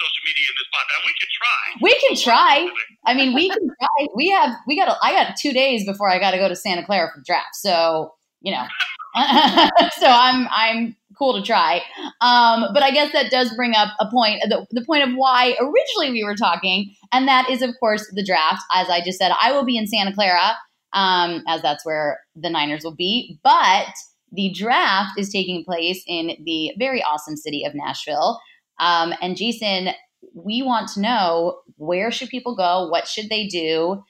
we 0.00 0.14
can 0.14 0.22
fix 0.22 0.22
all 0.22 0.22
the 0.22 0.22
social 0.22 0.24
media 0.24 0.46
in 0.48 0.56
this 0.58 0.68
podcast. 0.74 1.00
We 1.06 1.14
can 1.18 1.28
try. 1.38 1.64
We 1.82 1.94
can 2.00 2.14
try. 2.16 2.70
I 3.06 3.14
mean, 3.14 3.34
we 3.34 3.48
can 3.54 3.66
try. 3.66 4.06
We 4.14 4.30
have. 4.30 4.56
We 4.66 4.76
got. 4.76 4.96
I 5.02 5.12
got 5.12 5.36
two 5.36 5.52
days 5.52 5.84
before 5.84 6.10
I 6.10 6.18
got 6.18 6.32
to 6.32 6.38
go 6.38 6.48
to 6.48 6.56
Santa 6.56 6.84
Clara 6.84 7.10
for 7.14 7.22
draft. 7.24 7.54
So 7.54 8.14
you 8.40 8.52
know. 8.52 8.66
so 9.98 10.06
I'm. 10.06 10.48
I'm 10.50 10.96
cool 11.18 11.34
to 11.34 11.42
try. 11.44 11.82
Um, 12.20 12.66
but 12.72 12.84
I 12.84 12.92
guess 12.92 13.12
that 13.12 13.32
does 13.32 13.52
bring 13.56 13.74
up 13.74 13.88
a 13.98 14.08
point, 14.08 14.40
the, 14.48 14.64
the 14.70 14.84
point 14.84 15.02
of 15.02 15.16
why 15.16 15.56
originally 15.60 16.12
we 16.12 16.22
were 16.22 16.36
talking, 16.36 16.94
and 17.10 17.26
that 17.26 17.50
is, 17.50 17.60
of 17.60 17.70
course, 17.80 18.08
the 18.14 18.24
draft. 18.24 18.62
As 18.72 18.88
I 18.88 19.00
just 19.00 19.18
said, 19.18 19.32
I 19.42 19.50
will 19.50 19.64
be 19.64 19.76
in 19.76 19.88
Santa 19.88 20.14
Clara 20.14 20.56
um, 20.92 21.42
as 21.46 21.62
that's 21.62 21.84
where 21.84 22.20
the 22.36 22.50
Niners 22.50 22.84
will 22.84 22.94
be. 22.94 23.38
But 23.42 23.88
the 24.32 24.52
draft 24.54 25.18
is 25.18 25.30
taking 25.30 25.64
place 25.64 26.02
in 26.06 26.36
the 26.44 26.72
very 26.78 27.02
awesome 27.02 27.36
city 27.36 27.64
of 27.64 27.74
Nashville. 27.74 28.40
Um, 28.78 29.12
and 29.20 29.36
Jason, 29.36 29.90
we 30.34 30.62
want 30.62 30.88
to 30.94 31.00
know 31.00 31.60
where 31.76 32.10
should 32.10 32.28
people 32.28 32.56
go? 32.56 32.88
What 32.88 33.06
should 33.06 33.28
they 33.28 33.46
do? 33.46 34.02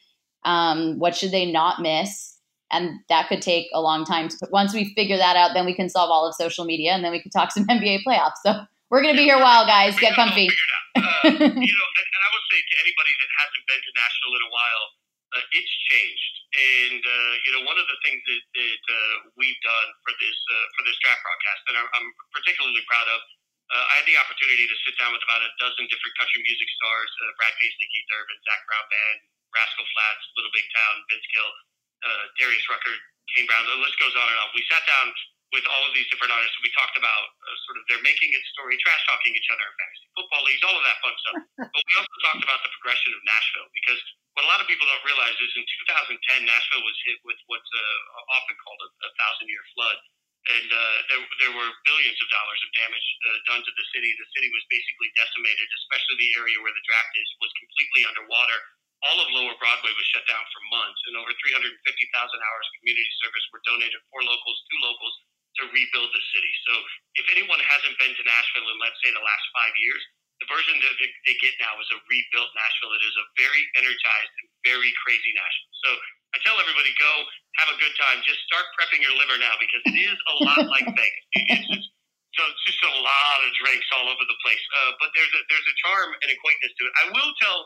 Um, 0.45 0.99
what 0.99 1.17
should 1.17 1.31
they 1.31 1.51
not 1.51 1.81
miss? 1.81 2.37
And 2.71 3.01
that 3.09 3.29
could 3.29 3.41
take 3.41 3.67
a 3.73 3.81
long 3.81 4.05
time. 4.05 4.29
To, 4.29 4.37
once 4.53 4.75
we 4.75 4.93
figure 4.95 5.17
that 5.17 5.37
out, 5.37 5.53
then 5.55 5.65
we 5.65 5.75
can 5.75 5.89
solve 5.89 6.11
all 6.11 6.29
of 6.29 6.35
social 6.35 6.65
media, 6.65 6.93
and 6.93 7.03
then 7.03 7.13
we 7.13 7.21
can 7.21 7.31
talk 7.31 7.51
some 7.51 7.67
NBA 7.71 8.05
playoffs. 8.07 8.41
So 8.45 8.61
we're 8.91 9.03
going 9.03 9.15
to 9.15 9.21
be 9.21 9.25
here 9.25 9.41
a 9.41 9.45
while, 9.45 9.65
guys. 9.65 9.97
Get 9.99 10.15
comfy. 10.15 10.49
Uh, 10.97 11.01
you 11.25 11.33
know, 11.33 11.89
and, 11.89 12.09
and, 12.09 12.23
I 12.25 12.31
would 12.33 12.47
say 12.53 12.61
to 12.61 12.75
anybody 12.85 13.13
that 13.21 13.31
hasn't 13.41 13.65
been 13.69 13.81
to 13.81 13.93
Nashville 13.97 14.37
in 14.37 14.45
a 14.49 14.53
while, 14.53 14.85
uh, 15.37 15.57
it's 15.57 15.75
changed. 15.93 16.35
And 16.49 17.03
uh, 17.05 17.33
you 17.45 17.51
know, 17.57 17.63
one 17.69 17.77
of 17.77 17.85
the 17.89 17.99
things 18.05 18.21
that, 18.25 18.43
that 18.57 18.83
uh, 18.89 19.17
we've 19.37 19.61
done 19.61 19.89
for 20.05 20.13
this 20.17 20.39
uh, 20.49 20.67
for 20.77 20.83
this 20.89 20.97
draft 21.05 21.21
broadcast, 21.21 21.63
and 21.69 21.75
I'm, 21.77 21.89
I'm 21.93 22.09
particularly 22.33 22.81
proud 22.89 23.09
of, 23.13 23.21
uh, 23.69 23.85
I 23.93 23.93
had 24.01 24.07
the 24.09 24.17
opportunity 24.17 24.65
to 24.65 24.77
sit 24.85 24.97
down 24.97 25.13
with 25.13 25.25
about 25.25 25.45
a 25.45 25.51
dozen 25.61 25.85
different 25.89 26.15
country 26.17 26.41
music 26.45 26.69
stars: 26.81 27.11
uh, 27.25 27.33
Brad 27.37 27.55
Paisley, 27.61 27.89
Keith 27.89 28.11
Urban, 28.17 28.39
Zac 28.45 28.61
Brown 28.65 28.87
Band, 28.89 29.19
Rascal 29.53 29.87
Flatts, 29.93 30.25
Little 30.37 30.55
Big 30.57 30.67
Town, 30.73 30.95
Vince 31.09 31.29
Gill, 31.33 31.51
uh, 32.05 32.25
Darius 32.41 32.67
Rucker, 32.69 32.95
Kane 33.35 33.47
Brown. 33.49 33.65
The 33.69 33.81
list 33.81 33.97
goes 34.01 34.17
on 34.17 34.27
and 34.27 34.39
on. 34.41 34.49
We 34.57 34.65
sat 34.69 34.85
down 34.89 35.13
with 35.53 35.65
all 35.65 35.85
of 35.89 35.93
these 35.97 36.05
different 36.13 36.33
artists. 36.33 36.57
And 36.61 36.65
we 36.65 36.73
talked 36.77 36.97
about 37.01 37.25
uh, 37.33 37.57
sort 37.65 37.77
of 37.81 37.85
their 37.89 38.03
making 38.05 38.31
it 38.37 38.45
story, 38.53 38.77
trash 38.85 39.01
talking 39.09 39.33
each 39.33 39.49
other 39.49 39.65
in 39.65 39.75
fantasy 39.81 40.07
football 40.13 40.43
leagues, 40.45 40.63
all 40.65 40.77
of 40.77 40.85
that 40.85 40.99
fun 41.01 41.15
stuff. 41.25 41.37
but 41.73 41.83
we 41.83 41.93
also 41.97 42.17
talked 42.29 42.43
about 42.45 42.61
the 42.65 42.73
progression 42.81 43.11
of 43.17 43.21
Nashville 43.25 43.69
because 43.73 44.01
what 44.37 44.45
a 44.45 44.51
lot 44.51 44.61
of 44.61 44.69
people 44.69 44.85
don't 44.85 45.05
realize 45.09 45.37
is 45.41 45.53
in 45.57 45.65
2010, 45.89 46.45
Nashville 46.45 46.85
was 46.85 46.97
hit 47.09 47.19
with 47.25 47.41
what's 47.49 47.71
uh, 47.73 48.37
often 48.37 48.57
called 48.61 48.81
a, 48.85 48.89
a 49.09 49.11
thousand 49.17 49.49
year 49.49 49.65
flood. 49.73 49.99
And 50.47 50.69
uh, 50.71 50.99
there, 51.11 51.23
there 51.45 51.55
were 51.55 51.71
billions 51.85 52.19
of 52.23 52.29
dollars 52.31 52.61
of 52.63 52.71
damage 52.79 53.09
uh, 53.27 53.39
done 53.51 53.63
to 53.67 53.73
the 53.75 53.87
city. 53.93 54.11
The 54.17 54.31
city 54.33 54.49
was 54.49 54.65
basically 54.71 55.11
decimated, 55.19 55.67
especially 55.85 56.17
the 56.23 56.33
area 56.41 56.59
where 56.63 56.73
the 56.73 56.87
draft 56.89 57.13
is, 57.19 57.29
was 57.43 57.53
completely 57.59 58.07
underwater. 58.09 58.59
All 59.07 59.19
of 59.23 59.31
Lower 59.31 59.55
Broadway 59.61 59.95
was 59.95 60.09
shut 60.11 60.27
down 60.27 60.43
for 60.51 60.61
months, 60.75 60.99
and 61.07 61.15
over 61.21 61.31
350,000 61.31 61.71
hours 61.79 62.67
of 62.67 62.75
community 62.83 63.13
service 63.23 63.47
were 63.55 63.63
donated 63.63 64.01
for 64.11 64.25
locals 64.27 64.59
to 64.59 64.75
locals 64.83 65.17
to 65.63 65.71
rebuild 65.71 66.11
the 66.11 66.25
city. 66.35 66.53
So 66.67 66.73
if 67.23 67.27
anyone 67.35 67.61
hasn't 67.63 67.99
been 67.99 68.15
to 68.15 68.25
Nashville 68.27 68.69
in, 68.71 68.79
let's 68.83 68.99
say, 69.03 69.11
the 69.15 69.23
last 69.23 69.47
five 69.55 69.75
years, 69.79 70.03
version 70.49 70.77
that 70.81 70.95
they 70.99 71.37
get 71.39 71.55
now 71.61 71.77
is 71.79 71.89
a 71.95 71.99
rebuilt 72.09 72.51
Nashville. 72.57 72.93
It 72.97 73.05
is 73.05 73.17
a 73.21 73.27
very 73.39 73.63
energized 73.79 74.35
and 74.43 74.49
very 74.65 74.91
crazy 75.05 75.33
Nashville. 75.37 75.77
So 75.85 75.91
I 76.35 76.37
tell 76.45 76.57
everybody, 76.61 76.93
go 76.99 77.13
have 77.65 77.71
a 77.73 77.79
good 77.81 77.95
time. 77.97 78.21
Just 78.25 78.41
start 78.49 78.65
prepping 78.77 79.01
your 79.05 79.15
liver 79.17 79.39
now 79.41 79.55
because 79.61 79.83
it 79.89 79.97
is 79.97 80.19
a 80.19 80.35
lot 80.45 80.63
like 80.69 80.87
Vegas. 80.99 81.25
It's 81.57 81.69
just, 81.69 81.89
so 82.37 82.41
it's 82.49 82.65
just 82.69 82.83
a 82.85 82.95
lot 83.01 83.39
of 83.45 83.51
drinks 83.61 83.89
all 83.97 84.09
over 84.09 84.25
the 84.25 84.39
place. 84.45 84.65
Uh, 84.83 84.93
but 85.01 85.13
there's 85.17 85.33
a 85.33 85.41
there's 85.49 85.69
a 85.69 85.77
charm 85.85 86.11
and 86.21 86.29
a 86.29 86.37
quaintness 86.41 86.73
to 86.77 86.83
it. 86.89 86.93
I 87.01 87.05
will 87.13 87.33
tell 87.41 87.59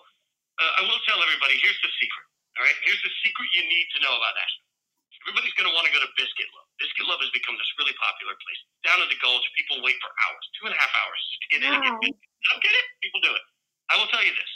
uh, 0.62 0.80
I 0.80 0.82
will 0.86 1.02
tell 1.06 1.18
everybody. 1.22 1.58
Here's 1.58 1.78
the 1.82 1.92
secret. 1.98 2.26
All 2.60 2.64
right, 2.68 2.78
here's 2.84 3.00
the 3.00 3.12
secret 3.24 3.48
you 3.56 3.64
need 3.66 3.86
to 3.96 3.98
know 4.04 4.14
about 4.14 4.34
Nashville. 4.36 4.71
Everybody's 5.24 5.54
going 5.54 5.70
to 5.70 5.74
want 5.78 5.86
to 5.86 5.94
go 5.94 6.02
to 6.02 6.10
Biscuit 6.18 6.50
Love. 6.54 6.68
Biscuit 6.82 7.06
Love 7.06 7.22
has 7.22 7.30
become 7.30 7.54
this 7.58 7.70
really 7.78 7.94
popular 8.02 8.34
place. 8.42 8.60
Down 8.82 8.98
in 9.02 9.08
the 9.10 9.18
Gulch, 9.22 9.46
people 9.54 9.78
wait 9.86 9.96
for 10.02 10.10
hours, 10.26 10.44
two 10.58 10.64
and 10.66 10.74
a 10.74 10.78
half 10.78 10.92
hours, 11.06 11.20
just 11.30 11.40
to 11.42 11.48
get 11.54 11.60
in 11.62 11.70
and 11.72 11.82
get 11.86 11.94
biscuit. 12.02 12.30
Don't 12.50 12.62
get 12.62 12.74
it? 12.74 12.86
People 13.06 13.20
do 13.22 13.32
it. 13.32 13.44
I 13.94 14.02
will 14.02 14.10
tell 14.10 14.24
you 14.26 14.34
this. 14.34 14.52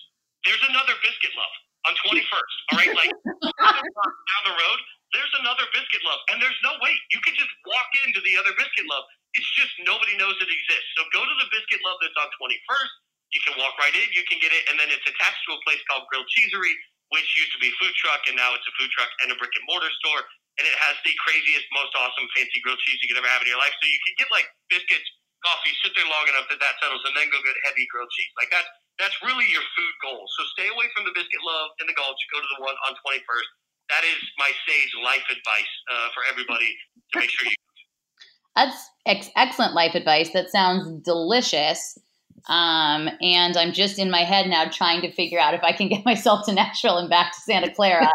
There's 0.49 0.65
another 0.67 0.99
Biscuit 1.07 1.35
Love 1.39 1.55
on 1.87 1.95
21st. 2.03 2.55
All 2.75 2.79
right, 2.83 2.93
like 2.99 3.13
down 3.63 4.43
the 4.49 4.57
road, 4.57 4.81
there's 5.15 5.35
another 5.39 5.67
Biscuit 5.71 6.03
Love, 6.03 6.21
and 6.35 6.43
there's 6.43 6.59
no 6.67 6.75
wait. 6.83 6.99
You 7.15 7.21
can 7.23 7.37
just 7.39 7.53
walk 7.69 7.91
into 8.07 8.21
the 8.27 8.35
other 8.43 8.53
Biscuit 8.59 8.87
Love. 8.91 9.07
It's 9.39 9.51
just 9.55 9.73
nobody 9.87 10.17
knows 10.19 10.35
it 10.43 10.51
exists. 10.51 10.91
So 10.99 11.07
go 11.15 11.23
to 11.23 11.35
the 11.39 11.49
Biscuit 11.55 11.81
Love 11.87 11.99
that's 12.03 12.17
on 12.19 12.29
21st. 12.41 12.93
You 13.37 13.41
can 13.47 13.55
walk 13.61 13.77
right 13.79 13.95
in. 13.95 14.07
You 14.17 14.25
can 14.27 14.41
get 14.43 14.51
it, 14.55 14.65
and 14.73 14.81
then 14.81 14.89
it's 14.91 15.05
attached 15.07 15.43
to 15.47 15.55
a 15.55 15.61
place 15.67 15.83
called 15.91 16.09
Grilled 16.11 16.29
Cheeserie, 16.33 16.77
which 17.15 17.27
used 17.39 17.53
to 17.55 17.61
be 17.63 17.71
a 17.71 17.77
food 17.79 17.95
truck, 17.99 18.23
and 18.27 18.35
now 18.35 18.55
it's 18.57 18.67
a 18.67 18.75
food 18.79 18.91
truck 18.95 19.11
and 19.23 19.31
a 19.31 19.37
brick 19.39 19.53
and 19.55 19.65
mortar 19.71 19.93
store. 20.03 20.23
And 20.57 20.65
it 20.65 20.77
has 20.89 20.97
the 21.05 21.13
craziest, 21.21 21.69
most 21.77 21.93
awesome, 22.01 22.25
fancy 22.33 22.65
grilled 22.65 22.81
cheese 22.81 22.97
you 23.05 23.13
could 23.13 23.21
ever 23.21 23.29
have 23.29 23.45
in 23.45 23.51
your 23.53 23.61
life. 23.61 23.77
So 23.77 23.85
you 23.85 24.01
can 24.09 24.15
get 24.25 24.29
like 24.33 24.49
biscuits 24.73 25.05
coffee, 25.45 25.73
sit 25.85 25.93
there 25.93 26.09
long 26.09 26.27
enough 26.33 26.49
that 26.49 26.59
that 26.59 26.75
settles, 26.81 27.05
and 27.05 27.13
then 27.13 27.29
go 27.29 27.39
get 27.45 27.55
heavy 27.69 27.85
grilled 27.93 28.09
cheese. 28.11 28.33
Like 28.41 28.51
that, 28.57 28.65
that's 28.99 29.15
really 29.21 29.45
your 29.53 29.65
food 29.77 29.95
goal. 30.01 30.25
So 30.25 30.41
stay 30.57 30.69
away 30.73 30.89
from 30.97 31.05
the 31.05 31.13
Biscuit 31.13 31.43
Love 31.45 31.77
in 31.79 31.87
the 31.87 31.97
Gulch. 31.97 32.19
Go 32.33 32.41
to 32.41 32.51
the 32.57 32.61
one 32.65 32.77
on 32.89 32.97
21st. 33.05 33.49
That 33.93 34.03
is 34.03 34.19
my 34.41 34.51
sage 34.67 34.93
life 35.05 35.27
advice 35.31 35.73
uh, 35.93 36.09
for 36.17 36.25
everybody 36.27 36.73
to 37.13 37.15
make 37.21 37.31
sure 37.31 37.47
you. 37.47 37.55
That's 38.57 38.81
ex- 39.05 39.31
excellent 39.37 39.75
life 39.77 39.95
advice. 39.95 40.33
That 40.33 40.51
sounds 40.51 40.89
delicious. 41.05 41.99
Um, 42.47 43.11
and 43.21 43.57
I'm 43.57 43.73
just 43.73 43.99
in 43.99 44.11
my 44.11 44.23
head 44.23 44.47
now 44.47 44.71
trying 44.71 45.03
to 45.03 45.11
figure 45.11 45.39
out 45.39 45.55
if 45.55 45.63
I 45.67 45.73
can 45.73 45.89
get 45.89 46.05
myself 46.11 46.47
to 46.47 46.53
Nashville 46.53 46.99
and 46.99 47.11
back 47.11 47.35
to 47.35 47.41
Santa 47.43 47.71
Clara 47.71 48.07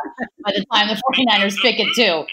by 0.44 0.52
the 0.56 0.66
time 0.72 0.88
the 0.88 0.96
49ers 0.96 1.60
pick 1.60 1.80
it 1.80 1.92
too. 1.96 2.24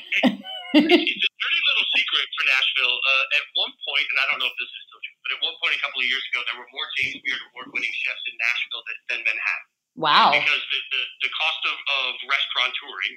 it's 0.78 1.25
a 1.26 1.33
dirty 1.43 1.61
little 1.67 1.87
secret 1.97 2.26
for 2.38 2.45
Nashville. 2.47 2.97
Uh, 3.02 3.37
at 3.38 3.45
one 3.59 3.73
point, 3.83 4.07
and 4.14 4.19
I 4.23 4.25
don't 4.31 4.38
know 4.38 4.50
if 4.50 4.59
this 4.62 4.71
is 4.71 4.83
still 4.87 5.02
true, 5.02 5.19
but 5.26 5.31
at 5.35 5.40
one 5.43 5.57
point 5.59 5.75
a 5.75 5.81
couple 5.83 5.99
of 5.99 6.07
years 6.07 6.23
ago, 6.31 6.45
there 6.47 6.59
were 6.61 6.71
more 6.71 6.87
James 7.02 7.19
Beard 7.25 7.43
Award 7.50 7.75
winning 7.75 7.95
chefs 8.05 8.25
in 8.31 8.35
Nashville 8.38 8.85
than, 8.87 8.99
than 9.11 9.21
Manhattan. 9.26 9.69
Wow. 9.99 10.31
Because 10.31 10.62
the, 10.71 10.81
the, 10.95 11.02
the 11.26 11.31
cost 11.35 11.62
of, 11.67 11.75
of 11.75 12.11
restaurant 12.31 12.71
touring 12.78 13.14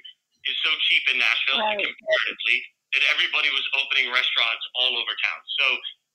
is 0.50 0.56
so 0.66 0.70
cheap 0.90 1.04
in 1.14 1.22
Nashville 1.22 1.62
right. 1.62 1.78
comparatively 1.78 2.58
that 2.98 3.02
everybody 3.14 3.48
was 3.54 3.62
opening 3.78 4.10
restaurants 4.10 4.64
all 4.74 4.98
over 4.98 5.14
town. 5.14 5.40
So 5.62 5.66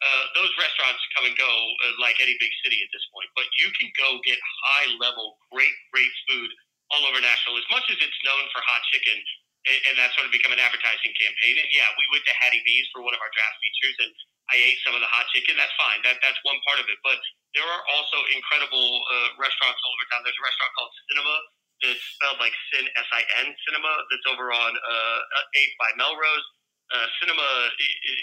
uh, 0.04 0.26
those 0.38 0.54
restaurants 0.62 1.02
come 1.18 1.26
and 1.26 1.36
go 1.38 1.50
uh, 1.50 1.94
like 1.98 2.18
any 2.22 2.38
big 2.38 2.54
city 2.62 2.80
at 2.86 2.92
this 2.94 3.06
point. 3.10 3.30
But 3.34 3.50
you 3.58 3.74
can 3.78 3.90
go 3.98 4.22
get 4.22 4.38
high 4.78 4.94
level, 5.02 5.42
great, 5.50 5.74
great 5.90 6.14
food 6.30 6.50
all 6.94 7.04
over 7.10 7.18
Nashville. 7.20 7.58
As 7.58 7.68
much 7.74 7.86
as 7.90 7.98
it's 7.98 8.20
known 8.24 8.46
for 8.54 8.62
hot 8.62 8.84
chicken, 8.94 9.18
and, 9.68 9.80
and 9.92 9.94
that's 10.00 10.14
sort 10.16 10.30
of 10.30 10.34
become 10.34 10.54
an 10.54 10.62
advertising 10.62 11.14
campaign. 11.18 11.56
And 11.60 11.70
yeah, 11.74 11.90
we 11.98 12.06
went 12.14 12.24
to 12.30 12.34
Hattie 12.40 12.62
B's 12.64 12.88
for 12.94 13.02
one 13.04 13.14
of 13.18 13.22
our 13.22 13.32
draft 13.34 13.58
features, 13.60 13.98
and 14.06 14.12
I 14.54 14.56
ate 14.62 14.80
some 14.86 14.96
of 14.96 15.02
the 15.02 15.10
hot 15.12 15.28
chicken. 15.34 15.58
That's 15.60 15.74
fine. 15.76 16.00
That 16.06 16.22
that's 16.24 16.40
one 16.46 16.62
part 16.70 16.80
of 16.80 16.88
it. 16.88 16.98
But 17.04 17.20
there 17.58 17.66
are 17.68 17.84
also 17.98 18.22
incredible 18.38 19.02
uh, 19.10 19.30
restaurants 19.42 19.82
all 19.82 19.94
over 19.98 20.06
town. 20.14 20.22
There's 20.24 20.40
a 20.40 20.46
restaurant 20.46 20.72
called 20.78 20.94
Sinema. 21.10 21.38
It's 21.78 22.06
spelled 22.18 22.40
like 22.42 22.54
Sin 22.74 22.86
S 22.98 23.10
I 23.14 23.22
N 23.44 23.54
Sinema. 23.68 23.94
That's 24.14 24.28
over 24.30 24.50
on 24.54 24.72
uh, 24.78 25.20
8th 25.58 25.76
by 25.78 25.90
Melrose. 26.00 26.48
Uh, 26.88 27.08
Sinema 27.20 27.50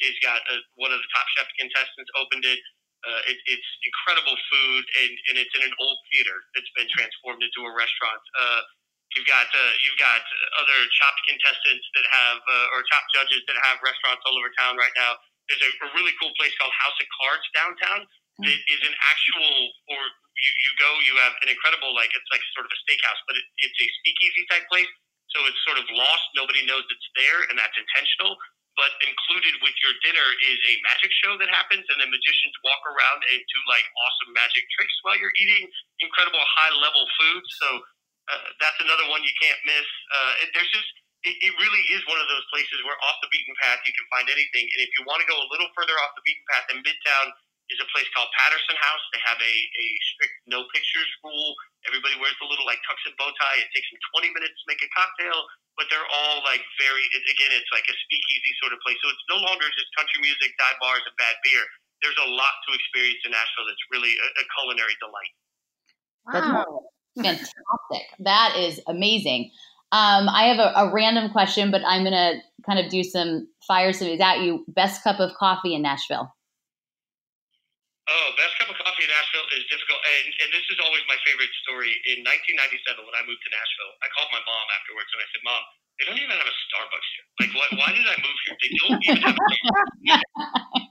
is 0.08 0.16
got 0.24 0.40
uh, 0.48 0.56
one 0.80 0.88
of 0.88 0.96
the 0.96 1.10
top 1.12 1.26
chef 1.36 1.48
contestants 1.60 2.08
opened 2.16 2.48
it. 2.48 2.60
Uh, 3.04 3.20
it, 3.28 3.36
it's 3.44 3.70
incredible 3.84 4.32
food, 4.48 4.84
and, 5.04 5.12
and 5.28 5.34
it's 5.36 5.52
in 5.52 5.60
an 5.68 5.74
old 5.76 5.98
theater 6.08 6.40
that's 6.56 6.72
been 6.72 6.88
transformed 6.88 7.44
into 7.44 7.60
a 7.60 7.72
restaurant. 7.76 8.22
Uh, 8.40 8.64
you've 9.12 9.28
got 9.28 9.44
uh, 9.52 9.72
you've 9.84 10.00
got 10.00 10.24
other 10.56 10.78
chopped 10.96 11.20
contestants 11.28 11.84
that 11.92 12.06
have 12.08 12.40
uh, 12.40 12.72
or 12.72 12.80
chopped 12.88 13.12
judges 13.12 13.44
that 13.44 13.60
have 13.68 13.76
restaurants 13.84 14.24
all 14.24 14.40
over 14.40 14.48
town 14.56 14.80
right 14.80 14.94
now. 14.96 15.20
There's 15.52 15.60
a, 15.60 15.70
a 15.84 15.88
really 15.92 16.16
cool 16.16 16.32
place 16.40 16.56
called 16.56 16.72
House 16.72 16.96
of 16.96 17.08
Cards 17.20 17.46
downtown. 17.52 18.00
Mm. 18.40 18.48
It 18.48 18.60
is 18.72 18.80
an 18.88 18.96
actual, 18.96 19.52
or 19.92 20.00
you, 20.40 20.50
you 20.64 20.70
go, 20.80 20.90
you 21.04 21.14
have 21.20 21.36
an 21.44 21.52
incredible 21.52 21.92
like 21.92 22.08
it's 22.16 22.30
like 22.32 22.40
sort 22.56 22.64
of 22.64 22.72
a 22.72 22.78
steakhouse, 22.88 23.20
but 23.28 23.36
it, 23.36 23.44
it's 23.68 23.76
a 23.76 23.88
speakeasy 24.00 24.48
type 24.48 24.64
place. 24.72 24.88
So 25.36 25.44
it's 25.44 25.60
sort 25.68 25.76
of 25.76 25.84
lost. 25.92 26.24
Nobody 26.32 26.64
knows 26.64 26.88
it's 26.88 27.08
there, 27.20 27.44
and 27.52 27.60
that's 27.60 27.76
intentional 27.76 28.32
but 28.84 28.92
included 29.00 29.56
with 29.64 29.72
your 29.80 29.96
dinner 30.04 30.28
is 30.44 30.60
a 30.68 30.74
magic 30.84 31.08
show 31.24 31.40
that 31.40 31.48
happens, 31.48 31.88
and 31.88 32.04
the 32.04 32.08
magicians 32.12 32.52
walk 32.60 32.84
around 32.84 33.24
and 33.32 33.40
do 33.40 33.58
like 33.64 33.88
awesome 33.96 34.36
magic 34.36 34.60
tricks 34.76 34.92
while 35.00 35.16
you're 35.16 35.32
eating 35.40 35.64
incredible 36.04 36.44
high 36.44 36.74
level 36.84 37.08
food. 37.16 37.42
So 37.64 37.68
uh, 38.28 38.46
that's 38.60 38.76
another 38.84 39.08
one 39.08 39.24
you 39.24 39.32
can't 39.40 39.56
miss. 39.64 39.88
Uh, 40.12 40.32
there's 40.52 40.68
just 40.68 40.90
it, 41.24 41.32
it 41.40 41.52
really 41.56 41.80
is 41.96 42.04
one 42.04 42.20
of 42.20 42.28
those 42.28 42.44
places 42.52 42.76
where 42.84 43.00
off 43.08 43.16
the 43.24 43.32
beaten 43.32 43.56
path 43.64 43.80
you 43.88 43.96
can 43.96 44.04
find 44.12 44.28
anything, 44.28 44.68
and 44.68 44.80
if 44.84 44.92
you 45.00 45.08
want 45.08 45.24
to 45.24 45.28
go 45.32 45.40
a 45.40 45.48
little 45.48 45.72
further 45.72 45.96
off 46.04 46.12
the 46.12 46.24
beaten 46.28 46.44
path 46.52 46.68
in 46.68 46.84
Midtown 46.84 47.32
is 47.72 47.80
a 47.80 47.88
place 47.92 48.08
called 48.12 48.28
Patterson 48.36 48.76
House. 48.76 49.04
They 49.14 49.22
have 49.24 49.40
a, 49.40 49.54
a 49.54 49.86
strict 50.12 50.36
no 50.44 50.68
pictures 50.74 51.08
rule. 51.24 51.56
Everybody 51.88 52.16
wears 52.20 52.36
a 52.44 52.48
little 52.48 52.68
like 52.68 52.80
tux 52.84 53.00
and 53.08 53.16
bow 53.16 53.32
tie. 53.40 53.60
It 53.60 53.72
takes 53.72 53.88
them 53.88 54.00
20 54.20 54.36
minutes 54.36 54.56
to 54.60 54.64
make 54.68 54.80
a 54.84 54.90
cocktail, 54.92 55.38
but 55.80 55.88
they're 55.88 56.08
all 56.08 56.44
like 56.44 56.60
very, 56.76 57.04
again, 57.28 57.52
it's 57.56 57.72
like 57.72 57.88
a 57.88 57.96
speakeasy 58.04 58.52
sort 58.60 58.76
of 58.76 58.80
place. 58.84 59.00
So 59.00 59.08
it's 59.08 59.26
no 59.32 59.40
longer 59.40 59.64
just 59.72 59.88
country 59.96 60.20
music, 60.20 60.52
dive 60.60 60.76
bars, 60.80 61.04
and 61.08 61.16
bad 61.16 61.36
beer. 61.40 61.64
There's 62.04 62.20
a 62.20 62.28
lot 62.28 62.54
to 62.68 62.76
experience 62.76 63.24
in 63.24 63.32
Nashville 63.32 63.64
that's 63.64 63.86
really 63.88 64.12
a, 64.12 64.28
a 64.40 64.44
culinary 64.60 64.96
delight. 65.00 65.34
Wow. 66.28 66.84
That's 67.16 67.48
fantastic. 67.48 68.04
That 68.20 68.56
is 68.58 68.80
amazing. 68.86 69.50
Um, 69.92 70.28
I 70.28 70.46
have 70.48 70.58
a, 70.58 70.72
a, 70.74 70.92
random 70.92 71.30
question, 71.30 71.70
but 71.70 71.82
I'm 71.86 72.02
going 72.02 72.12
to 72.12 72.40
kind 72.66 72.84
of 72.84 72.90
do 72.90 73.04
some 73.04 73.46
fire 73.66 73.92
some 73.92 74.08
at 74.08 74.40
you. 74.40 74.64
Best 74.66 75.04
cup 75.04 75.20
of 75.20 75.32
coffee 75.38 75.74
in 75.74 75.82
Nashville? 75.82 76.33
Oh, 78.04 78.36
best 78.36 78.52
cup 78.60 78.68
of 78.68 78.76
coffee 78.76 79.08
in 79.08 79.08
Nashville 79.08 79.48
is 79.56 79.64
difficult, 79.72 79.96
and, 80.04 80.28
and 80.44 80.48
this 80.52 80.66
is 80.68 80.76
always 80.76 81.00
my 81.08 81.16
favorite 81.24 81.48
story. 81.64 81.88
In 82.12 82.20
1997, 82.20 83.00
when 83.00 83.16
I 83.16 83.24
moved 83.24 83.40
to 83.40 83.50
Nashville, 83.52 83.92
I 84.04 84.12
called 84.12 84.28
my 84.28 84.44
mom 84.44 84.66
afterwards 84.76 85.08
and 85.16 85.24
I 85.24 85.28
said, 85.32 85.40
"Mom, 85.40 85.62
they 85.96 86.04
don't 86.04 86.20
even 86.20 86.36
have 86.36 86.44
a 86.44 86.56
Starbucks 86.68 87.10
here. 87.16 87.26
Like, 87.40 87.52
why, 87.56 87.66
why 87.80 87.90
did 87.96 88.04
I 88.04 88.16
move 88.20 88.38
here? 88.44 88.56
They 88.60 88.72
don't 88.76 89.00
even 89.08 89.22
have 89.24 89.38
a 89.40 89.46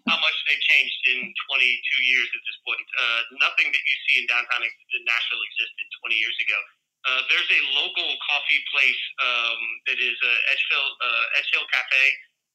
how 0.10 0.18
much 0.26 0.38
they've 0.50 0.66
changed 0.66 1.00
in 1.14 1.20
22 1.54 2.10
years 2.10 2.30
at 2.34 2.42
this 2.50 2.58
point. 2.66 2.88
Uh, 2.98 3.22
nothing 3.46 3.70
that 3.70 3.84
you 3.86 3.96
see 4.10 4.16
in 4.18 4.26
downtown 4.26 4.66
Nashville 4.66 5.44
existed 5.54 5.86
20 6.02 6.18
years 6.18 6.38
ago. 6.50 6.60
Uh, 7.04 7.22
there's 7.30 7.52
a 7.52 7.62
local 7.78 8.10
coffee 8.26 8.62
place 8.74 9.04
um, 9.22 9.62
that 9.92 10.00
is 10.02 10.18
uh, 10.18 10.52
Edgehill, 10.56 10.88
uh, 10.98 11.38
Edgehill 11.38 11.68
Cafe 11.70 12.04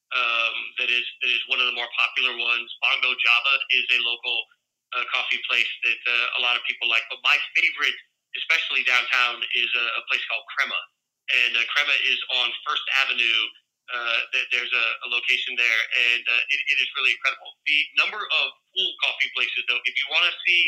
um, 0.09 0.55
that 0.81 0.89
is 0.89 1.05
that 1.21 1.29
is 1.29 1.41
one 1.53 1.61
of 1.61 1.69
the 1.69 1.77
more 1.77 1.89
popular 1.93 2.33
ones. 2.33 2.67
Bongo 2.81 3.13
Java 3.13 3.53
is 3.77 3.85
a 3.93 3.99
local 4.01 4.37
uh, 4.99 5.07
coffee 5.15 5.39
place 5.47 5.71
that 5.87 6.01
uh, 6.03 6.37
a 6.37 6.41
lot 6.43 6.59
of 6.59 6.61
people 6.67 6.91
like. 6.91 7.03
But 7.07 7.23
my 7.23 7.37
favorite, 7.55 7.95
especially 8.35 8.83
downtown, 8.83 9.39
is 9.55 9.71
a, 9.71 9.85
a 9.95 10.03
place 10.11 10.23
called 10.27 10.43
Crema, 10.51 10.81
and 11.47 11.51
uh, 11.55 11.63
Crema 11.71 11.95
is 12.03 12.19
on 12.43 12.51
First 12.67 12.83
Avenue. 13.07 13.39
Uh, 13.89 14.19
there's 14.53 14.69
a, 14.69 14.85
a 15.05 15.09
location 15.09 15.57
there, 15.57 15.81
and 16.13 16.21
uh, 16.21 16.53
it, 16.53 16.59
it 16.75 16.77
is 16.77 16.89
really 16.93 17.15
incredible. 17.15 17.57
The 17.65 17.79
number 17.97 18.21
of 18.21 18.45
cool 18.75 18.91
coffee 19.01 19.31
places, 19.33 19.65
though, 19.65 19.81
if 19.81 19.95
you 19.97 20.05
want 20.13 20.29
to 20.29 20.33
see 20.45 20.61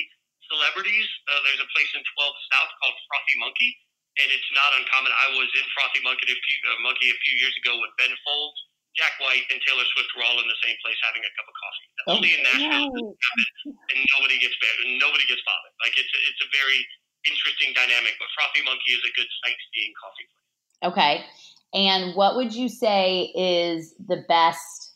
celebrities, 0.50 1.06
uh, 1.30 1.38
there's 1.46 1.62
a 1.62 1.70
place 1.70 1.92
in 1.94 2.02
12 2.02 2.50
South 2.50 2.72
called 2.82 2.98
Frothy 3.06 3.38
Monkey, 3.38 3.78
and 4.18 4.28
it's 4.34 4.50
not 4.58 4.74
uncommon. 4.74 5.14
I 5.14 5.38
was 5.38 5.54
in 5.54 5.66
Frothy 5.78 6.02
Monkey 6.02 6.34
a 6.34 6.40
few, 6.40 6.58
uh, 6.74 6.82
Monkey 6.82 7.14
a 7.14 7.18
few 7.22 7.36
years 7.38 7.54
ago 7.62 7.78
with 7.78 7.94
Ben 8.02 8.10
Folds 8.26 8.58
Jack 9.00 9.16
White 9.24 9.48
and 9.48 9.60
Taylor 9.64 9.88
Swift 9.96 10.12
were 10.18 10.26
all 10.28 10.40
in 10.44 10.48
the 10.48 10.60
same 10.60 10.76
place 10.84 11.00
having 11.00 11.24
a 11.24 11.32
cup 11.40 11.48
of 11.48 11.56
coffee. 11.56 11.88
Oh, 11.88 12.16
Only 12.20 12.32
in 12.36 12.42
Nashville, 12.44 13.16
and 13.16 14.00
nobody 14.18 14.36
gets 14.44 14.56
bad, 14.60 14.76
nobody 15.00 15.24
gets 15.32 15.44
bothered. 15.48 15.76
Like 15.80 15.96
it's 15.96 16.12
a, 16.12 16.20
it's 16.28 16.42
a 16.44 16.50
very 16.52 16.80
interesting 17.24 17.72
dynamic. 17.72 18.20
But 18.20 18.28
Frothy 18.36 18.62
Monkey 18.68 18.92
is 18.92 19.04
a 19.08 19.12
good 19.16 19.30
sightseeing 19.44 19.94
coffee 19.96 20.28
place. 20.28 20.50
Okay, 20.92 21.14
and 21.74 22.16
what 22.16 22.36
would 22.36 22.52
you 22.54 22.68
say 22.68 23.32
is 23.32 23.96
the 23.96 24.24
best? 24.28 24.92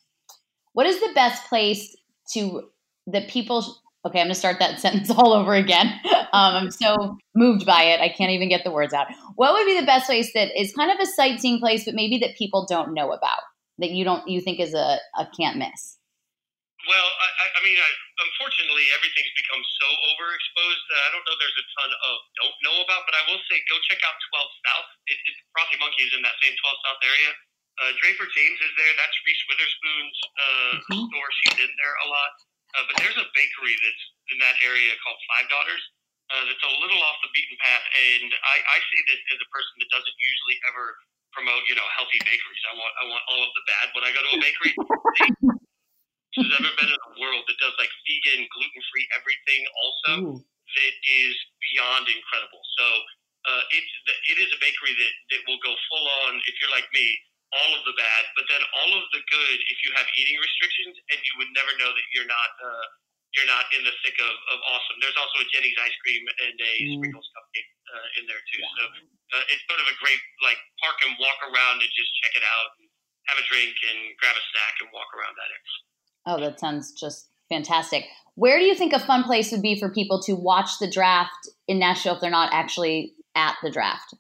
What 0.74 0.86
is 0.86 1.00
the 1.00 1.14
best 1.16 1.48
place 1.48 1.96
to 2.36 2.68
that 3.08 3.30
people? 3.30 3.64
Okay, 4.06 4.20
I'm 4.20 4.28
going 4.28 4.34
to 4.34 4.40
start 4.40 4.60
that 4.60 4.80
sentence 4.84 5.10
all 5.10 5.34
over 5.34 5.54
again. 5.56 5.88
Um, 6.34 6.68
I'm 6.68 6.72
so 6.72 7.18
moved 7.34 7.66
by 7.66 7.84
it. 7.84 8.02
I 8.02 8.10
can't 8.10 8.32
even 8.32 8.50
get 8.50 8.64
the 8.64 8.72
words 8.72 8.94
out. 8.94 9.08
What 9.36 9.54
would 9.54 9.66
be 9.66 9.80
the 9.80 9.86
best 9.86 10.06
place 10.06 10.32
that 10.34 10.50
is 10.60 10.74
kind 10.74 10.92
of 10.92 11.00
a 11.00 11.06
sightseeing 11.06 11.60
place, 11.60 11.86
but 11.86 11.96
maybe 11.96 12.18
that 12.20 12.36
people 12.36 12.66
don't 12.70 12.94
know 12.94 13.12
about? 13.12 13.40
That 13.80 13.92
you 13.92 14.04
don't 14.04 14.28
you 14.28 14.42
think 14.42 14.60
is 14.60 14.74
a, 14.74 15.00
a 15.18 15.28
can't 15.36 15.58
miss? 15.58 15.98
Well, 16.86 17.10
I, 17.18 17.46
I 17.50 17.60
mean, 17.66 17.82
I, 17.82 17.90
unfortunately, 18.30 18.86
everything's 18.94 19.34
become 19.34 19.64
so 19.82 19.88
overexposed 20.14 20.84
that 20.94 21.02
I 21.02 21.10
don't 21.18 21.26
know 21.26 21.34
there's 21.42 21.58
a 21.58 21.66
ton 21.82 21.90
of 21.90 22.16
don't 22.38 22.58
know 22.62 22.78
about. 22.86 23.10
But 23.10 23.18
I 23.18 23.26
will 23.26 23.42
say, 23.50 23.58
go 23.66 23.76
check 23.90 24.06
out 24.06 24.14
12 24.22 24.66
South. 24.70 24.90
It, 25.10 25.18
it, 25.18 25.36
Frothy 25.50 25.82
Monkey 25.82 26.06
is 26.06 26.14
in 26.14 26.22
that 26.22 26.38
same 26.46 26.54
12 26.54 26.86
South 26.86 27.02
area. 27.02 27.32
Uh, 27.82 27.92
Draper 28.00 28.30
James 28.30 28.60
is 28.62 28.74
there. 28.78 28.94
That's 29.02 29.18
Reese 29.26 29.44
Witherspoon's 29.50 30.20
uh, 30.22 30.74
mm-hmm. 30.78 31.06
store. 31.10 31.30
She's 31.42 31.58
in 31.66 31.72
there 31.74 31.96
a 32.06 32.08
lot. 32.08 32.34
Uh, 32.78 32.84
but 32.86 32.96
there's 33.02 33.18
a 33.18 33.28
bakery 33.34 33.76
that's 33.82 34.06
in 34.36 34.38
that 34.46 34.56
area 34.62 34.94
called 35.02 35.20
Five 35.32 35.48
Daughters. 35.50 35.84
Uh, 36.30 36.44
that's 36.46 36.66
a 36.66 36.74
little 36.82 37.02
off 37.06 37.22
the 37.22 37.30
beaten 37.38 37.54
path, 37.62 37.86
and 37.86 38.34
I, 38.34 38.58
I 38.58 38.78
say 38.90 39.00
this 39.06 39.22
as 39.30 39.38
a 39.38 39.50
person 39.54 39.78
that 39.78 39.94
doesn't 39.94 40.18
usually 40.18 40.58
ever 40.74 40.98
promote, 41.36 41.68
you 41.68 41.76
know, 41.76 41.86
healthy 42.00 42.18
bakeries. 42.24 42.64
I 42.72 42.74
want 42.80 42.94
I 42.96 43.04
want 43.12 43.24
all 43.28 43.42
of 43.44 43.52
the 43.52 43.64
bad 43.68 43.86
when 43.92 44.04
I 44.08 44.12
go 44.16 44.24
to 44.24 44.32
a 44.34 44.42
bakery. 44.42 44.74
Who's 46.36 46.52
ever 46.52 46.72
been 46.76 46.92
in 46.92 47.00
a 47.00 47.14
world 47.16 47.48
that 47.48 47.58
does 47.64 47.76
like 47.80 47.92
vegan, 48.04 48.44
gluten 48.52 48.82
free 48.92 49.08
everything 49.16 49.62
also 49.72 50.12
Ooh. 50.20 50.40
that 50.44 50.94
is 51.24 51.36
beyond 51.72 52.12
incredible. 52.12 52.60
So 52.76 52.86
uh, 53.48 53.64
it's 53.72 53.94
it 54.32 54.38
is 54.44 54.50
a 54.52 54.60
bakery 54.60 54.96
that, 54.96 55.14
that 55.32 55.42
will 55.48 55.62
go 55.64 55.72
full 55.92 56.06
on 56.28 56.40
if 56.44 56.60
you're 56.60 56.74
like 56.76 56.88
me, 56.92 57.08
all 57.56 57.72
of 57.78 57.88
the 57.88 57.96
bad, 57.96 58.24
but 58.36 58.48
then 58.52 58.60
all 58.84 58.92
of 59.00 59.06
the 59.16 59.22
good 59.32 59.58
if 59.72 59.78
you 59.88 59.96
have 59.96 60.08
eating 60.20 60.36
restrictions, 60.40 60.96
and 61.14 61.20
you 61.24 61.34
would 61.40 61.52
never 61.56 61.72
know 61.80 61.92
that 61.92 62.08
you're 62.12 62.28
not 62.28 62.52
uh, 62.60 62.86
you're 63.36 63.52
not 63.52 63.68
in 63.76 63.84
the 63.84 63.92
thick 64.00 64.16
of, 64.18 64.34
of 64.56 64.58
awesome. 64.72 64.96
There's 65.04 65.20
also 65.20 65.44
a 65.44 65.48
Jeni's 65.52 65.76
ice 65.76 65.96
cream 66.02 66.24
and 66.24 66.56
a 66.56 66.74
mm. 66.80 66.96
sprinkles 67.00 67.28
cupcake 67.36 67.70
uh, 67.92 68.20
in 68.20 68.24
there 68.32 68.40
too. 68.48 68.64
So 68.64 68.84
uh, 69.36 69.52
it's 69.52 69.64
sort 69.68 69.84
of 69.84 69.88
a 69.92 69.96
great 70.00 70.22
like 70.40 70.60
park 70.80 70.98
and 71.04 71.14
walk 71.20 71.40
around 71.44 71.84
and 71.84 71.92
just 71.92 72.12
check 72.24 72.34
it 72.40 72.46
out 72.48 72.80
and 72.80 72.88
have 73.28 73.38
a 73.38 73.46
drink 73.52 73.76
and 73.92 74.16
grab 74.18 74.40
a 74.40 74.44
snack 74.56 74.74
and 74.80 74.88
walk 74.96 75.12
around 75.12 75.36
that 75.36 75.52
area. 75.52 75.76
Oh, 76.26 76.38
that 76.42 76.58
sounds 76.58 76.96
just 76.96 77.28
fantastic. 77.52 78.08
Where 78.40 78.58
do 78.60 78.66
you 78.66 78.76
think 78.76 78.96
a 78.96 79.04
fun 79.04 79.24
place 79.24 79.52
would 79.52 79.64
be 79.64 79.80
for 79.80 79.92
people 79.92 80.24
to 80.28 80.34
watch 80.36 80.80
the 80.80 80.90
draft 80.90 81.48
in 81.68 81.80
Nashville 81.80 82.16
if 82.16 82.22
they're 82.22 82.34
not 82.34 82.52
actually 82.52 83.14
at 83.36 83.56
the 83.62 83.72
draft? 83.72 84.16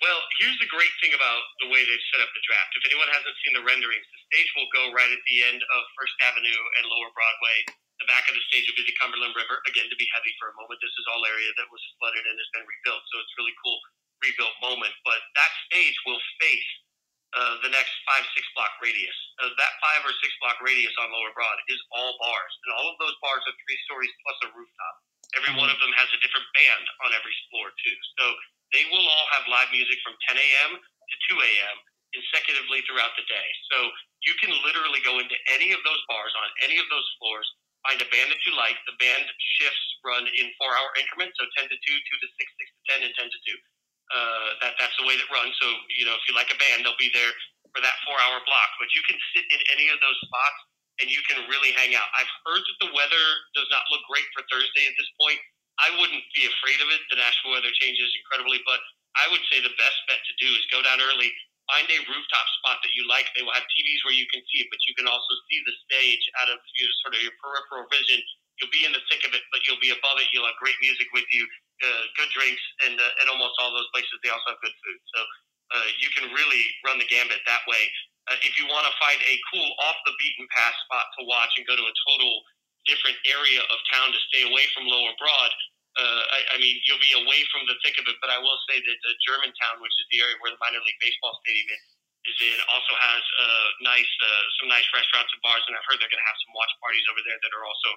Well, 0.00 0.20
here's 0.40 0.56
the 0.56 0.70
great 0.72 0.94
thing 1.04 1.12
about 1.12 1.44
the 1.60 1.68
way 1.68 1.84
they've 1.84 2.08
set 2.08 2.24
up 2.24 2.32
the 2.32 2.46
draft. 2.48 2.72
If 2.72 2.88
anyone 2.88 3.12
hasn't 3.12 3.36
seen 3.44 3.52
the 3.52 3.66
renderings, 3.68 4.06
the 4.08 4.20
stage 4.32 4.50
will 4.56 4.70
go 4.72 4.96
right 4.96 5.12
at 5.12 5.22
the 5.28 5.38
end 5.44 5.60
of 5.60 5.80
First 5.92 6.16
Avenue 6.24 6.60
and 6.80 6.88
Lower 6.88 7.12
Broadway 7.12 7.58
the 8.00 8.08
back 8.08 8.24
of 8.26 8.34
the 8.34 8.44
stage 8.48 8.64
will 8.66 8.80
be 8.80 8.88
the 8.88 8.96
Cumberland 8.96 9.36
River. 9.36 9.60
Again, 9.68 9.86
to 9.92 9.98
be 10.00 10.08
heavy 10.16 10.32
for 10.40 10.50
a 10.50 10.54
moment, 10.56 10.80
this 10.80 10.92
is 10.96 11.06
all 11.12 11.20
area 11.28 11.52
that 11.60 11.68
was 11.68 11.82
flooded 12.00 12.24
and 12.24 12.36
has 12.36 12.50
been 12.56 12.64
rebuilt, 12.64 13.04
so 13.12 13.14
it's 13.20 13.34
really 13.36 13.56
cool 13.60 13.78
rebuilt 14.24 14.56
moment. 14.64 14.92
But 15.04 15.20
that 15.36 15.52
stage 15.68 15.96
will 16.08 16.20
face 16.40 16.70
uh, 17.36 17.62
the 17.62 17.70
next 17.70 17.92
five 18.08 18.24
six 18.34 18.42
block 18.56 18.72
radius. 18.82 19.14
Uh, 19.38 19.52
that 19.54 19.72
five 19.78 20.02
or 20.02 20.12
six 20.18 20.32
block 20.42 20.58
radius 20.64 20.92
on 20.98 21.12
Lower 21.12 21.30
Broad 21.36 21.58
is 21.70 21.80
all 21.94 22.16
bars, 22.18 22.52
and 22.66 22.70
all 22.80 22.88
of 22.90 22.96
those 22.98 23.14
bars 23.22 23.44
are 23.46 23.54
three 23.68 23.78
stories 23.86 24.12
plus 24.24 24.38
a 24.44 24.48
rooftop. 24.56 24.94
Every 25.38 25.54
one 25.54 25.70
of 25.70 25.78
them 25.78 25.94
has 25.94 26.10
a 26.10 26.18
different 26.24 26.48
band 26.58 26.84
on 27.06 27.14
every 27.14 27.36
floor 27.48 27.70
too. 27.86 27.98
So 28.18 28.24
they 28.74 28.82
will 28.90 29.06
all 29.06 29.28
have 29.38 29.46
live 29.46 29.70
music 29.70 30.02
from 30.02 30.18
10 30.26 30.42
a.m. 30.42 30.70
to 30.82 31.14
2 31.30 31.38
a.m. 31.38 31.76
consecutively 32.10 32.82
throughout 32.82 33.14
the 33.14 33.26
day. 33.30 33.48
So 33.70 33.78
you 34.26 34.34
can 34.42 34.50
literally 34.66 34.98
go 35.06 35.22
into 35.22 35.38
any 35.54 35.70
of 35.70 35.78
those 35.86 36.02
bars 36.10 36.34
on 36.34 36.48
any 36.66 36.82
of 36.82 36.86
those 36.90 37.06
floors, 37.22 37.46
find 37.86 37.98
a 38.00 38.08
band 38.08 38.28
that 38.32 38.42
you 38.44 38.52
like. 38.56 38.76
The 38.84 38.96
band 39.00 39.24
shifts 39.58 39.86
run 40.04 40.24
in 40.28 40.46
four 40.56 40.72
hour 40.72 40.90
increments, 41.00 41.36
so 41.36 41.44
10 41.56 41.68
to 41.68 41.76
2, 41.76 41.80
2 41.80 42.24
to 42.24 42.28
6, 42.28 42.36
6 42.36 42.76
to 42.76 42.82
10, 43.00 43.06
and 43.06 43.12
10 43.16 43.28
to 43.28 43.38
2. 43.46 43.56
Uh, 44.10 44.48
that, 44.66 44.72
that's 44.82 44.96
the 44.98 45.06
way 45.06 45.14
that 45.14 45.28
runs. 45.30 45.54
So, 45.62 45.68
you 45.94 46.02
know, 46.02 46.18
if 46.18 46.22
you 46.26 46.34
like 46.34 46.50
a 46.50 46.58
band, 46.58 46.82
they'll 46.82 46.98
be 46.98 47.14
there 47.14 47.30
for 47.70 47.80
that 47.80 47.96
four 48.02 48.18
hour 48.26 48.42
block. 48.42 48.70
But 48.82 48.90
you 48.92 49.02
can 49.06 49.16
sit 49.32 49.46
in 49.46 49.60
any 49.70 49.86
of 49.88 50.02
those 50.02 50.18
spots 50.26 50.60
and 51.00 51.06
you 51.08 51.22
can 51.30 51.46
really 51.48 51.72
hang 51.78 51.94
out. 51.96 52.10
I've 52.12 52.30
heard 52.44 52.60
that 52.60 52.78
the 52.84 52.90
weather 52.92 53.24
does 53.56 53.70
not 53.72 53.86
look 53.88 54.04
great 54.10 54.26
for 54.36 54.44
Thursday 54.50 54.84
at 54.84 54.94
this 54.98 55.08
point. 55.16 55.38
I 55.80 55.88
wouldn't 55.96 56.26
be 56.36 56.44
afraid 56.44 56.82
of 56.84 56.92
it. 56.92 57.00
The 57.08 57.16
national 57.16 57.56
weather 57.56 57.72
changes 57.80 58.12
incredibly, 58.20 58.60
but 58.68 58.82
I 59.16 59.32
would 59.32 59.40
say 59.48 59.64
the 59.64 59.72
best 59.80 59.98
bet 60.06 60.20
to 60.20 60.34
do 60.36 60.48
is 60.52 60.62
go 60.68 60.84
down 60.84 61.00
early, 61.00 61.32
find 61.70 61.86
a 61.86 61.98
rooftop 62.10 62.46
spot 62.60 62.82
that 62.82 62.92
you 62.98 63.06
like. 63.06 63.30
They 63.32 63.46
will 63.46 63.54
have 63.54 63.66
TVs 63.70 64.02
where 64.02 64.16
you 64.16 64.26
can 64.28 64.42
see 64.50 64.66
it, 64.66 64.68
but 64.68 64.82
you 64.90 64.94
can 64.98 65.06
also 65.06 65.32
see 65.46 65.58
the 65.62 65.74
stage 65.86 66.24
out 66.42 66.50
of 66.50 66.58
your 66.76 66.90
sort 67.06 67.14
of 67.14 67.22
your 67.22 67.34
peripheral 67.38 67.86
vision. 67.88 68.18
You'll 68.58 68.74
be 68.74 68.84
in 68.84 68.92
the 68.92 69.00
thick 69.08 69.24
of 69.24 69.32
it, 69.32 69.46
but 69.54 69.64
you'll 69.64 69.80
be 69.80 69.94
above 69.94 70.20
it. 70.20 70.28
You'll 70.34 70.44
have 70.44 70.58
great 70.60 70.76
music 70.84 71.08
with 71.16 71.24
you, 71.32 71.46
uh, 71.80 72.02
good 72.18 72.28
drinks, 72.34 72.60
and 72.84 72.98
uh, 72.98 73.20
and 73.22 73.32
almost 73.32 73.56
all 73.62 73.72
those 73.72 73.88
places 73.94 74.12
they 74.20 74.28
also 74.28 74.52
have 74.52 74.60
good 74.60 74.76
food. 74.84 75.00
So 75.16 75.20
uh, 75.78 75.88
you 76.02 76.10
can 76.12 76.28
really 76.34 76.64
run 76.84 77.00
the 77.00 77.08
gambit 77.08 77.40
that 77.46 77.64
way. 77.70 77.88
Uh, 78.28 78.36
if 78.44 78.58
you 78.60 78.68
want 78.68 78.84
to 78.84 78.94
find 79.00 79.16
a 79.22 79.34
cool 79.48 79.70
off 79.86 79.96
the 80.04 80.14
beaten 80.20 80.46
path 80.52 80.76
spot 80.84 81.08
to 81.18 81.24
watch 81.24 81.54
and 81.56 81.64
go 81.64 81.74
to 81.78 81.86
a 81.86 81.94
total 82.10 82.32
different 82.84 83.16
area 83.24 83.60
of 83.64 83.78
town 83.92 84.12
to 84.12 84.20
stay 84.28 84.44
away 84.44 84.64
from 84.76 84.88
Lower 84.88 85.14
Broad, 85.16 85.52
uh, 85.98 86.22
I, 86.30 86.40
I 86.54 86.56
mean, 86.62 86.78
you'll 86.86 87.02
be 87.02 87.14
away 87.18 87.42
from 87.50 87.66
the 87.66 87.74
thick 87.82 87.98
of 87.98 88.06
it. 88.06 88.16
But 88.22 88.30
I 88.30 88.38
will 88.38 88.58
say 88.70 88.78
that 88.78 88.98
uh, 89.02 89.10
Germantown, 89.26 89.82
which 89.82 89.94
is 89.98 90.06
the 90.14 90.22
area 90.22 90.36
where 90.38 90.54
the 90.54 90.60
minor 90.62 90.78
league 90.82 91.00
baseball 91.02 91.34
stadium 91.42 91.66
is, 91.66 91.82
is 92.30 92.36
in, 92.46 92.58
also 92.70 92.94
has 92.94 93.22
uh, 93.40 93.68
nice 93.82 94.12
uh, 94.22 94.44
some 94.60 94.68
nice 94.70 94.86
restaurants 94.94 95.32
and 95.34 95.42
bars, 95.42 95.64
and 95.66 95.74
I've 95.74 95.86
heard 95.88 95.98
they're 95.98 96.12
going 96.12 96.22
to 96.22 96.30
have 96.30 96.40
some 96.46 96.52
watch 96.54 96.70
parties 96.78 97.06
over 97.10 97.22
there 97.26 97.38
that 97.40 97.52
are 97.56 97.64
also 97.66 97.90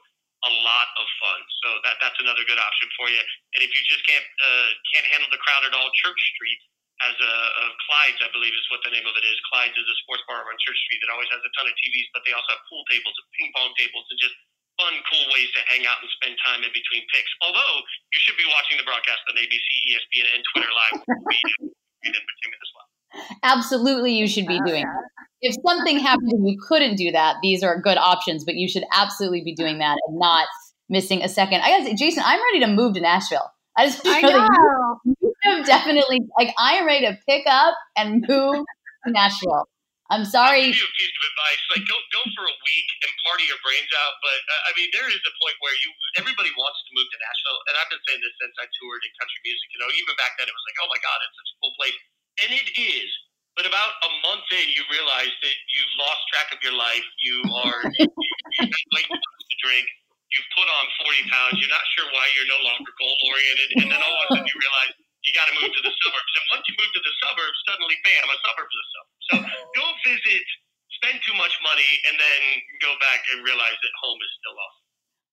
a 0.44 0.52
lot 0.64 0.90
of 1.00 1.06
fun. 1.22 1.40
So 1.64 1.68
that 1.86 2.00
that's 2.02 2.20
another 2.24 2.44
good 2.48 2.60
option 2.60 2.88
for 2.98 3.08
you. 3.12 3.20
And 3.20 3.62
if 3.62 3.72
you 3.72 3.82
just 3.86 4.04
can't 4.10 4.26
uh, 4.42 4.70
can't 4.96 5.08
handle 5.14 5.30
the 5.30 5.42
crowd 5.44 5.64
at 5.68 5.76
all, 5.78 5.92
Church 6.02 6.22
Street 6.36 6.60
has 7.02 7.16
a, 7.20 7.36
a 7.36 7.66
Clyde's, 7.90 8.22
I 8.24 8.30
believe 8.32 8.54
is 8.54 8.68
what 8.72 8.80
the 8.86 8.94
name 8.94 9.04
of 9.04 9.16
it 9.18 9.26
is. 9.28 9.36
Clyde's 9.52 9.76
is 9.76 9.88
a 9.90 9.98
sports 10.06 10.24
bar 10.30 10.46
on 10.46 10.56
Church 10.64 10.80
Street 10.88 11.04
that 11.04 11.12
always 11.12 11.28
has 11.34 11.42
a 11.44 11.52
ton 11.58 11.68
of 11.68 11.76
TVs, 11.82 12.08
but 12.16 12.24
they 12.24 12.32
also 12.32 12.54
have 12.54 12.64
pool 12.72 12.86
tables 12.88 13.12
and 13.18 13.28
ping 13.36 13.52
pong 13.52 13.76
tables 13.76 14.06
and 14.08 14.20
just 14.22 14.36
fun, 14.80 14.94
cool 15.10 15.26
ways 15.34 15.50
to 15.54 15.62
hang 15.70 15.86
out 15.86 16.02
and 16.02 16.10
spend 16.22 16.36
time 16.42 16.62
in 16.66 16.72
between 16.74 17.04
picks. 17.14 17.32
Although 17.46 17.76
you 18.12 18.20
should 18.22 18.38
be 18.38 18.48
watching 18.50 18.78
the 18.78 18.88
broadcast 18.88 19.22
on 19.30 19.38
ABC, 19.38 19.68
ESPN, 19.94 20.28
and 20.34 20.42
Twitter 20.54 20.72
live. 20.72 20.96
entertainment 22.06 22.62
as 22.62 22.72
well. 22.76 22.88
Absolutely, 23.44 24.14
you 24.14 24.28
should 24.28 24.48
be 24.48 24.60
doing 24.66 24.84
that. 24.84 25.04
If 25.42 25.56
something 25.66 26.00
happened 26.00 26.32
and 26.32 26.48
you 26.48 26.58
couldn't 26.68 26.96
do 26.96 27.12
that, 27.12 27.38
these 27.42 27.64
are 27.64 27.80
good 27.80 27.98
options, 27.98 28.44
but 28.44 28.56
you 28.56 28.68
should 28.68 28.84
absolutely 28.94 29.44
be 29.44 29.54
doing 29.54 29.80
that 29.80 29.98
and 30.08 30.20
not 30.20 30.48
missing 30.90 31.22
a 31.22 31.30
second. 31.30 31.62
I 31.62 31.70
gotta 31.70 31.86
say, 31.86 31.96
Jason, 31.96 32.24
I'm 32.26 32.40
ready 32.52 32.66
to 32.66 32.72
move 32.72 32.96
to 32.96 33.02
Nashville. 33.02 33.52
I 33.78 33.88
just 33.88 34.02
I 34.06 34.22
know. 34.22 35.00
You, 35.06 35.16
you 35.22 35.34
have 35.44 35.66
definitely 35.66 36.22
like 36.38 36.54
I 36.58 36.74
am 36.74 36.86
ready 36.86 37.06
to 37.08 37.18
pick 37.28 37.44
up 37.48 37.76
and 37.98 38.24
move 38.28 38.66
to 39.06 39.12
Nashville. 39.12 39.68
I'm 40.14 40.30
sorry. 40.30 40.70
I'll 40.70 40.78
give 40.78 40.86
you 40.86 40.86
a 40.86 40.98
piece 41.02 41.16
of 41.18 41.24
advice. 41.26 41.62
Like, 41.74 41.86
go 41.90 41.98
go 42.14 42.22
for 42.38 42.46
a 42.46 42.58
week 42.62 42.90
and 43.02 43.10
party 43.26 43.50
your 43.50 43.58
brains 43.66 43.90
out. 44.06 44.22
But 44.22 44.42
uh, 44.46 44.70
I 44.70 44.72
mean, 44.78 44.94
there 44.94 45.10
is 45.10 45.18
a 45.18 45.34
point 45.42 45.58
where 45.66 45.74
you 45.82 45.90
everybody 46.22 46.54
wants 46.54 46.78
to 46.86 46.90
move 46.94 47.10
to 47.10 47.18
Nashville, 47.18 47.60
and 47.66 47.74
I've 47.82 47.90
been 47.90 48.04
saying 48.06 48.22
this 48.22 48.36
since 48.38 48.54
I 48.62 48.70
toured 48.78 49.02
in 49.02 49.12
country 49.18 49.42
music. 49.42 49.68
You 49.74 49.80
know, 49.82 49.90
even 49.90 50.14
back 50.22 50.38
then, 50.38 50.46
it 50.46 50.54
was 50.54 50.66
like, 50.70 50.78
oh 50.86 50.90
my 50.94 51.02
god, 51.02 51.18
it's 51.26 51.38
such 51.42 51.50
a 51.50 51.58
cool 51.66 51.74
place, 51.82 51.98
and 52.46 52.50
it 52.54 52.70
is. 52.78 53.10
But 53.58 53.66
about 53.70 53.94
a 54.06 54.10
month 54.26 54.46
in, 54.54 54.70
you 54.74 54.82
realize 54.94 55.34
that 55.34 55.58
you've 55.74 55.94
lost 55.98 56.22
track 56.30 56.54
of 56.54 56.62
your 56.62 56.78
life. 56.78 57.06
You 57.26 57.42
are 57.66 57.82
you, 57.98 58.06
you, 58.06 58.34
you 58.70 58.86
way 58.94 59.04
too 59.10 59.18
much 59.18 59.46
to 59.50 59.58
drink. 59.66 59.86
You've 60.30 60.50
put 60.54 60.66
on 60.66 60.86
40 61.10 61.34
pounds. 61.34 61.54
You're 61.62 61.74
not 61.74 61.86
sure 61.98 62.06
why 62.14 62.26
you're 62.38 62.50
no 62.50 62.62
longer 62.62 62.94
goal 63.02 63.18
oriented, 63.34 63.70
and 63.82 63.88
then 63.90 64.02
all 64.02 64.14
of 64.14 64.22
a 64.22 64.28
sudden 64.38 64.46
you 64.46 64.58
realize 64.62 64.94
you 65.24 65.32
got 65.32 65.48
to 65.48 65.56
move 65.60 65.72
to 65.72 65.84
the 65.84 65.94
suburbs. 66.04 66.34
And 66.36 66.46
once 66.52 66.64
you 66.68 66.76
move 66.76 66.92
to 66.92 67.04
the 67.04 67.16
suburbs, 67.24 67.58
suddenly, 67.64 67.96
bam, 68.04 68.28
a 68.28 68.38
suburb's 68.44 68.76
a 68.76 68.86
suburb. 68.92 69.18
So 69.24 69.34
go 69.80 69.86
visit, 70.04 70.46
spend 71.00 71.18
too 71.24 71.36
much 71.40 71.56
money, 71.64 71.92
and 72.12 72.20
then 72.20 72.42
go 72.84 72.92
back 73.00 73.24
and 73.32 73.42
realize 73.42 73.78
that 73.80 73.94
home 74.04 74.20
is 74.20 74.32
still 74.40 74.56
awesome. 74.56 74.84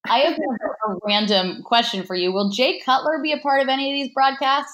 I 0.09 0.19
have 0.33 0.39
a 0.41 0.97
random 1.05 1.61
question 1.67 2.07
for 2.09 2.17
you. 2.17 2.33
Will 2.33 2.49
Jay 2.49 2.81
Cutler 2.81 3.21
be 3.21 3.37
a 3.37 3.41
part 3.43 3.61
of 3.61 3.69
any 3.69 3.93
of 3.93 3.95
these 3.95 4.11
broadcasts? 4.17 4.73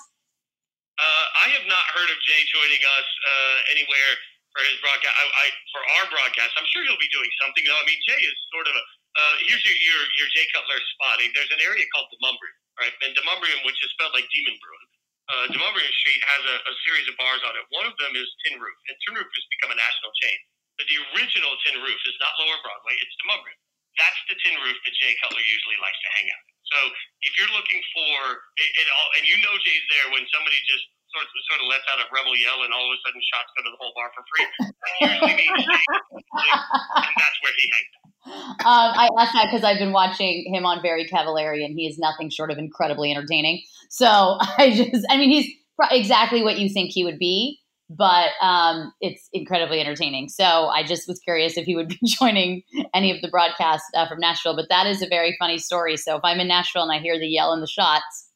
Uh, 0.96 1.24
I 1.44 1.52
have 1.52 1.66
not 1.68 1.84
heard 1.92 2.08
of 2.08 2.16
Jay 2.24 2.40
joining 2.48 2.80
us 2.80 3.08
uh, 3.26 3.74
anywhere 3.74 4.12
for 4.54 4.64
his 4.64 4.80
broadcast. 4.80 5.12
I, 5.12 5.24
I, 5.28 5.46
for 5.74 5.82
our 6.00 6.06
broadcast, 6.08 6.56
I'm 6.56 6.64
sure 6.72 6.86
he'll 6.88 7.00
be 7.02 7.10
doing 7.12 7.28
something. 7.42 7.66
Though 7.66 7.76
I 7.76 7.84
mean, 7.84 8.00
Jay 8.06 8.20
is 8.22 8.36
sort 8.54 8.70
of 8.70 8.74
a. 8.78 8.84
Uh, 9.16 9.34
here's 9.48 9.64
your, 9.64 9.76
your 9.76 10.02
your 10.16 10.28
Jay 10.32 10.48
Cutler 10.52 10.80
spotting. 10.96 11.32
There's 11.36 11.52
an 11.52 11.60
area 11.60 11.84
called 11.92 12.08
Demonbreun, 12.16 12.56
right? 12.80 12.94
And 13.04 13.12
Demonbreun, 13.12 13.64
which 13.68 13.76
is 13.84 13.92
spelled 13.92 14.16
like 14.16 14.28
Demon 14.32 14.56
Bruin. 14.56 14.88
Uh, 15.26 15.46
Demonbreun 15.50 15.92
Street 16.04 16.22
has 16.22 16.42
a, 16.46 16.56
a 16.70 16.74
series 16.86 17.06
of 17.10 17.16
bars 17.18 17.42
on 17.46 17.56
it. 17.58 17.64
One 17.74 17.88
of 17.88 17.96
them 17.98 18.14
is 18.14 18.28
Tin 18.46 18.60
Roof, 18.62 18.78
and 18.90 18.94
Tin 19.06 19.14
Roof 19.18 19.26
has 19.28 19.46
become 19.58 19.74
a 19.74 19.78
national 19.78 20.12
chain. 20.22 20.38
But 20.78 20.86
the 20.92 20.98
original 21.16 21.52
Tin 21.66 21.80
Roof 21.82 22.00
is 22.06 22.16
not 22.22 22.34
Lower 22.38 22.58
Broadway; 22.62 22.94
it's 23.00 23.16
Demonbreun. 23.24 23.58
That's 23.98 24.20
the 24.30 24.36
Tin 24.44 24.54
Roof 24.62 24.78
that 24.84 24.94
Jay 25.00 25.14
Cutler 25.24 25.42
usually 25.42 25.78
likes 25.82 25.98
to 26.04 26.10
hang 26.20 26.28
out. 26.30 26.42
In. 26.46 26.54
So 26.70 26.78
if 27.26 27.32
you're 27.40 27.52
looking 27.56 27.82
for 27.96 28.16
it, 28.60 28.70
it 28.84 28.88
all, 28.92 29.08
and 29.18 29.24
you 29.26 29.36
know 29.42 29.54
Jay's 29.66 29.86
there 29.90 30.08
when 30.14 30.24
somebody 30.30 30.58
just 30.68 30.86
sort 31.14 31.24
of, 31.26 31.30
sort 31.50 31.60
of 31.64 31.66
lets 31.72 31.86
out 31.90 32.02
a 32.04 32.06
rebel 32.14 32.36
yell, 32.38 32.62
and 32.66 32.70
all 32.74 32.86
of 32.86 32.94
a 32.94 33.00
sudden 33.06 33.22
shots 33.32 33.50
go 33.58 33.66
to 33.66 33.72
the 33.72 33.80
whole 33.82 33.94
bar 33.98 34.12
for 34.14 34.22
free. 34.30 34.46
That 34.86 34.94
usually 35.02 35.34
means 35.38 35.58
Jay, 35.72 36.54
and 37.02 37.14
that's 37.18 37.38
where 37.42 37.54
he 37.56 37.66
hangs 37.72 37.92
out. 38.04 38.05
Um, 38.26 38.56
I 38.64 39.08
asked 39.18 39.32
that 39.34 39.48
because 39.50 39.64
I've 39.64 39.78
been 39.78 39.92
watching 39.92 40.52
him 40.52 40.66
on 40.66 40.82
Very 40.82 41.06
Cavallari, 41.06 41.64
and 41.64 41.74
he 41.74 41.86
is 41.86 41.98
nothing 41.98 42.30
short 42.30 42.50
of 42.50 42.58
incredibly 42.58 43.10
entertaining. 43.10 43.62
So 43.88 44.06
I 44.58 44.72
just, 44.74 45.06
I 45.08 45.16
mean, 45.16 45.30
he's 45.30 45.52
exactly 45.90 46.42
what 46.42 46.58
you 46.58 46.68
think 46.68 46.90
he 46.92 47.04
would 47.04 47.18
be, 47.18 47.60
but 47.88 48.30
um, 48.42 48.92
it's 49.00 49.28
incredibly 49.32 49.80
entertaining. 49.80 50.28
So 50.28 50.44
I 50.44 50.82
just 50.82 51.06
was 51.06 51.20
curious 51.20 51.56
if 51.56 51.66
he 51.66 51.76
would 51.76 51.88
be 52.00 52.00
joining 52.04 52.62
any 52.94 53.14
of 53.14 53.22
the 53.22 53.28
broadcasts 53.28 53.88
uh, 53.94 54.08
from 54.08 54.18
Nashville. 54.20 54.56
But 54.56 54.68
that 54.70 54.86
is 54.86 55.02
a 55.02 55.08
very 55.08 55.36
funny 55.38 55.58
story. 55.58 55.96
So 55.96 56.16
if 56.16 56.24
I'm 56.24 56.40
in 56.40 56.48
Nashville 56.48 56.82
and 56.82 56.92
I 56.92 56.98
hear 56.98 57.18
the 57.18 57.28
yell 57.28 57.52
and 57.52 57.62
the 57.62 57.68
shots, 57.68 58.30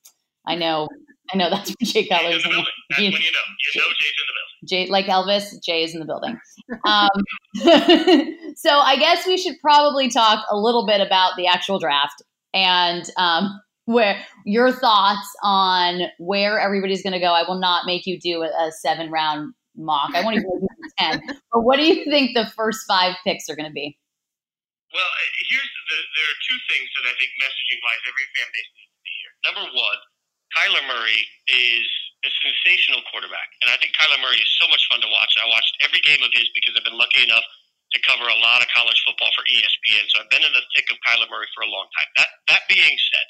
I 0.47 0.55
know, 0.55 0.89
I 1.33 1.37
know 1.37 1.51
that's 1.51 1.71
where 1.71 1.77
Jay 1.83 2.07
Cutler 2.07 2.31
is. 2.31 2.43
That's 2.43 2.55
when 2.55 2.65
you 3.05 3.11
know. 3.11 3.19
You 3.19 3.81
know 3.81 3.89
Jay's 3.99 4.15
in 4.19 4.27
the 4.27 4.35
building. 4.35 4.51
Jay, 4.69 4.87
like 4.87 5.07
Elvis, 5.07 5.63
Jay 5.63 5.83
is 5.83 5.95
in 5.95 6.01
the 6.01 6.07
building. 6.07 6.39
Um, 6.85 7.09
so 8.57 8.79
I 8.79 8.97
guess 8.99 9.27
we 9.27 9.37
should 9.37 9.57
probably 9.61 10.09
talk 10.09 10.45
a 10.51 10.57
little 10.57 10.87
bit 10.87 11.01
about 11.01 11.37
the 11.37 11.47
actual 11.47 11.79
draft 11.79 12.23
and 12.53 13.05
um, 13.17 13.61
where 13.87 14.21
your 14.45 14.73
thoughts 14.73 15.29
on 15.43 16.03
where 16.19 16.61
everybody's 16.61 17.03
going 17.03 17.13
to 17.13 17.21
go. 17.21 17.33
I 17.33 17.43
will 17.49 17.59
not 17.59 17.87
make 17.87 18.07
you 18.07 18.19
do 18.19 18.43
a, 18.43 18.47
a 18.47 18.73
seven 18.73 19.11
round 19.11 19.55
mock. 19.77 20.15
I 20.15 20.23
won't 20.23 20.37
even 20.37 20.51
do 20.61 20.67
ten. 20.99 21.23
But 21.53 21.63
what 21.63 21.77
do 21.77 21.85
you 21.85 22.05
think 22.05 22.35
the 22.35 22.47
first 22.57 22.81
five 22.87 23.17
picks 23.25 23.49
are 23.49 23.57
going 23.57 23.69
to 23.69 23.75
be? 23.75 23.97
Well, 24.93 25.11
here's 25.47 25.71
the, 25.87 25.99
there 26.19 26.27
are 26.27 26.41
two 26.51 26.59
things 26.67 26.89
that 26.99 27.05
I 27.07 27.15
think 27.15 27.31
messaging 27.39 27.79
wise 27.79 28.03
every 28.11 28.27
fan 28.35 28.49
base 28.51 28.71
needs 28.75 28.91
to 28.91 29.11
hear. 29.23 29.31
Number 29.47 29.65
one, 29.71 29.99
Kyler 30.57 30.83
Murray 30.87 31.23
is 31.51 31.87
a 32.27 32.31
sensational 32.43 33.01
quarterback. 33.09 33.49
And 33.65 33.73
I 33.73 33.81
think 33.81 33.97
Kyler 33.97 34.21
Murray 34.21 34.41
is 34.41 34.51
so 34.61 34.69
much 34.69 34.85
fun 34.91 35.01
to 35.01 35.09
watch. 35.09 35.33
I 35.41 35.49
watched 35.49 35.75
every 35.81 36.03
game 36.05 36.21
of 36.21 36.33
his 36.35 36.51
because 36.53 36.77
I've 36.77 36.85
been 36.85 36.99
lucky 36.99 37.25
enough 37.25 37.47
to 37.95 37.99
cover 38.07 38.27
a 38.29 38.39
lot 38.39 38.63
of 38.63 38.71
college 38.71 38.99
football 39.03 39.31
for 39.35 39.43
ESPN. 39.51 40.05
So 40.11 40.23
I've 40.23 40.31
been 40.31 40.47
in 40.47 40.55
the 40.55 40.63
thick 40.77 40.87
of 40.95 40.99
Kyler 41.03 41.27
Murray 41.27 41.49
for 41.55 41.67
a 41.67 41.71
long 41.71 41.91
time. 41.91 42.11
That 42.19 42.31
that 42.53 42.63
being 42.71 42.95
said, 43.11 43.27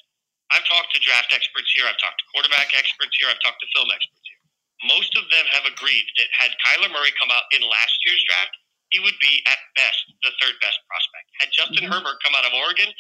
I've 0.53 0.67
talked 0.69 0.93
to 0.93 1.01
draft 1.01 1.33
experts 1.33 1.71
here, 1.73 1.89
I've 1.89 2.01
talked 2.01 2.21
to 2.21 2.27
quarterback 2.35 2.77
experts 2.77 3.15
here, 3.17 3.31
I've 3.31 3.41
talked 3.41 3.63
to 3.63 3.69
film 3.73 3.89
experts 3.89 4.27
here. 4.27 4.43
Most 4.91 5.13
of 5.17 5.25
them 5.33 5.47
have 5.55 5.65
agreed 5.69 6.05
that 6.21 6.29
had 6.37 6.53
Kyler 6.61 6.93
Murray 6.93 7.13
come 7.17 7.33
out 7.33 7.49
in 7.57 7.65
last 7.65 7.97
year's 8.05 8.21
draft, 8.29 8.53
he 8.91 8.99
would 8.99 9.17
be 9.23 9.41
at 9.47 9.61
best 9.79 10.03
the 10.27 10.35
third 10.43 10.59
best 10.61 10.83
prospect. 10.91 11.27
Had 11.41 11.51
Justin 11.55 11.87
mm-hmm. 11.87 11.95
Herbert 11.95 12.19
come 12.21 12.35
out 12.35 12.45
of 12.45 12.53
Oregon, 12.53 12.91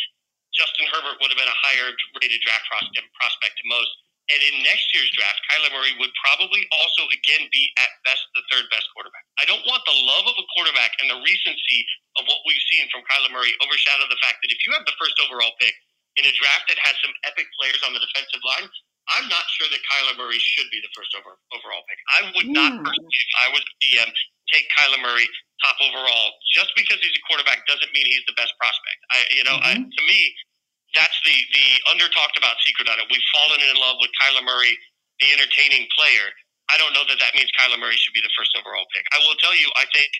Justin 0.54 0.86
Herbert 0.90 1.18
would 1.18 1.30
have 1.30 1.38
been 1.38 1.50
a 1.50 1.60
higher 1.66 1.92
rated 2.22 2.40
draft 2.42 2.66
prospect 2.70 3.54
to 3.58 3.64
most. 3.68 3.90
And 4.30 4.40
in 4.46 4.62
next 4.62 4.86
year's 4.94 5.10
draft, 5.18 5.42
Kyler 5.50 5.74
Murray 5.74 5.94
would 5.98 6.14
probably 6.22 6.62
also 6.70 7.02
again 7.10 7.50
be 7.50 7.66
at 7.82 7.90
best 8.06 8.22
the 8.38 8.46
third 8.46 8.70
best 8.70 8.86
quarterback. 8.94 9.26
I 9.42 9.44
don't 9.46 9.62
want 9.66 9.82
the 9.82 9.96
love 10.06 10.30
of 10.30 10.38
a 10.38 10.46
quarterback 10.54 10.94
and 11.02 11.10
the 11.10 11.18
recency 11.18 11.80
of 12.14 12.30
what 12.30 12.38
we've 12.46 12.66
seen 12.70 12.86
from 12.94 13.02
Kyler 13.10 13.34
Murray 13.34 13.50
overshadow 13.58 14.06
the 14.06 14.22
fact 14.22 14.38
that 14.46 14.54
if 14.54 14.62
you 14.62 14.70
have 14.74 14.86
the 14.86 14.94
first 15.02 15.18
overall 15.26 15.50
pick 15.58 15.74
in 16.18 16.26
a 16.26 16.34
draft 16.38 16.70
that 16.70 16.78
has 16.78 16.94
some 17.02 17.14
epic 17.26 17.50
players 17.58 17.82
on 17.82 17.90
the 17.90 18.02
defensive 18.02 18.42
line, 18.46 18.70
I'm 19.18 19.26
not 19.26 19.42
sure 19.58 19.66
that 19.66 19.82
Kyler 19.82 20.14
Murray 20.14 20.38
should 20.38 20.70
be 20.70 20.78
the 20.78 20.92
first 20.94 21.10
over, 21.18 21.34
overall 21.50 21.82
pick. 21.90 21.98
I 22.14 22.20
would 22.38 22.50
not 22.54 22.78
hmm. 22.78 22.86
personally, 22.86 23.18
if 23.18 23.32
I 23.42 23.46
was 23.50 23.62
GM, 23.82 24.10
take 24.54 24.66
Kyler 24.78 25.02
Murray 25.02 25.26
top 25.62 25.78
overall. 25.82 26.38
Just 26.54 26.70
because 26.78 26.98
he's 27.02 27.14
a 27.14 27.24
quarterback 27.26 27.66
doesn't 27.66 27.90
mean 27.90 28.06
he's 28.06 28.26
the 28.30 28.36
best 28.38 28.54
prospect. 28.58 29.00
I, 29.10 29.18
you 29.34 29.44
know, 29.46 29.56
mm-hmm. 29.58 29.82
I, 29.82 29.90
to 29.90 30.02
me, 30.06 30.18
that's 30.94 31.18
the 31.22 31.36
the 31.54 31.66
under 31.90 32.08
talked 32.10 32.36
about 32.38 32.58
secret 32.66 32.90
on 32.90 32.98
it. 32.98 33.06
We've 33.10 33.28
fallen 33.34 33.60
in 33.62 33.76
love 33.78 33.98
with 34.02 34.10
Kyler 34.18 34.44
Murray, 34.44 34.74
the 35.22 35.30
entertaining 35.34 35.86
player. 35.94 36.28
I 36.70 36.78
don't 36.78 36.94
know 36.94 37.02
that 37.06 37.18
that 37.18 37.34
means 37.34 37.50
Kyler 37.58 37.78
Murray 37.78 37.98
should 37.98 38.14
be 38.14 38.22
the 38.22 38.32
first 38.38 38.54
overall 38.54 38.86
pick. 38.94 39.02
I 39.10 39.18
will 39.26 39.34
tell 39.42 39.54
you, 39.54 39.66
I 39.74 39.86
think 39.90 40.10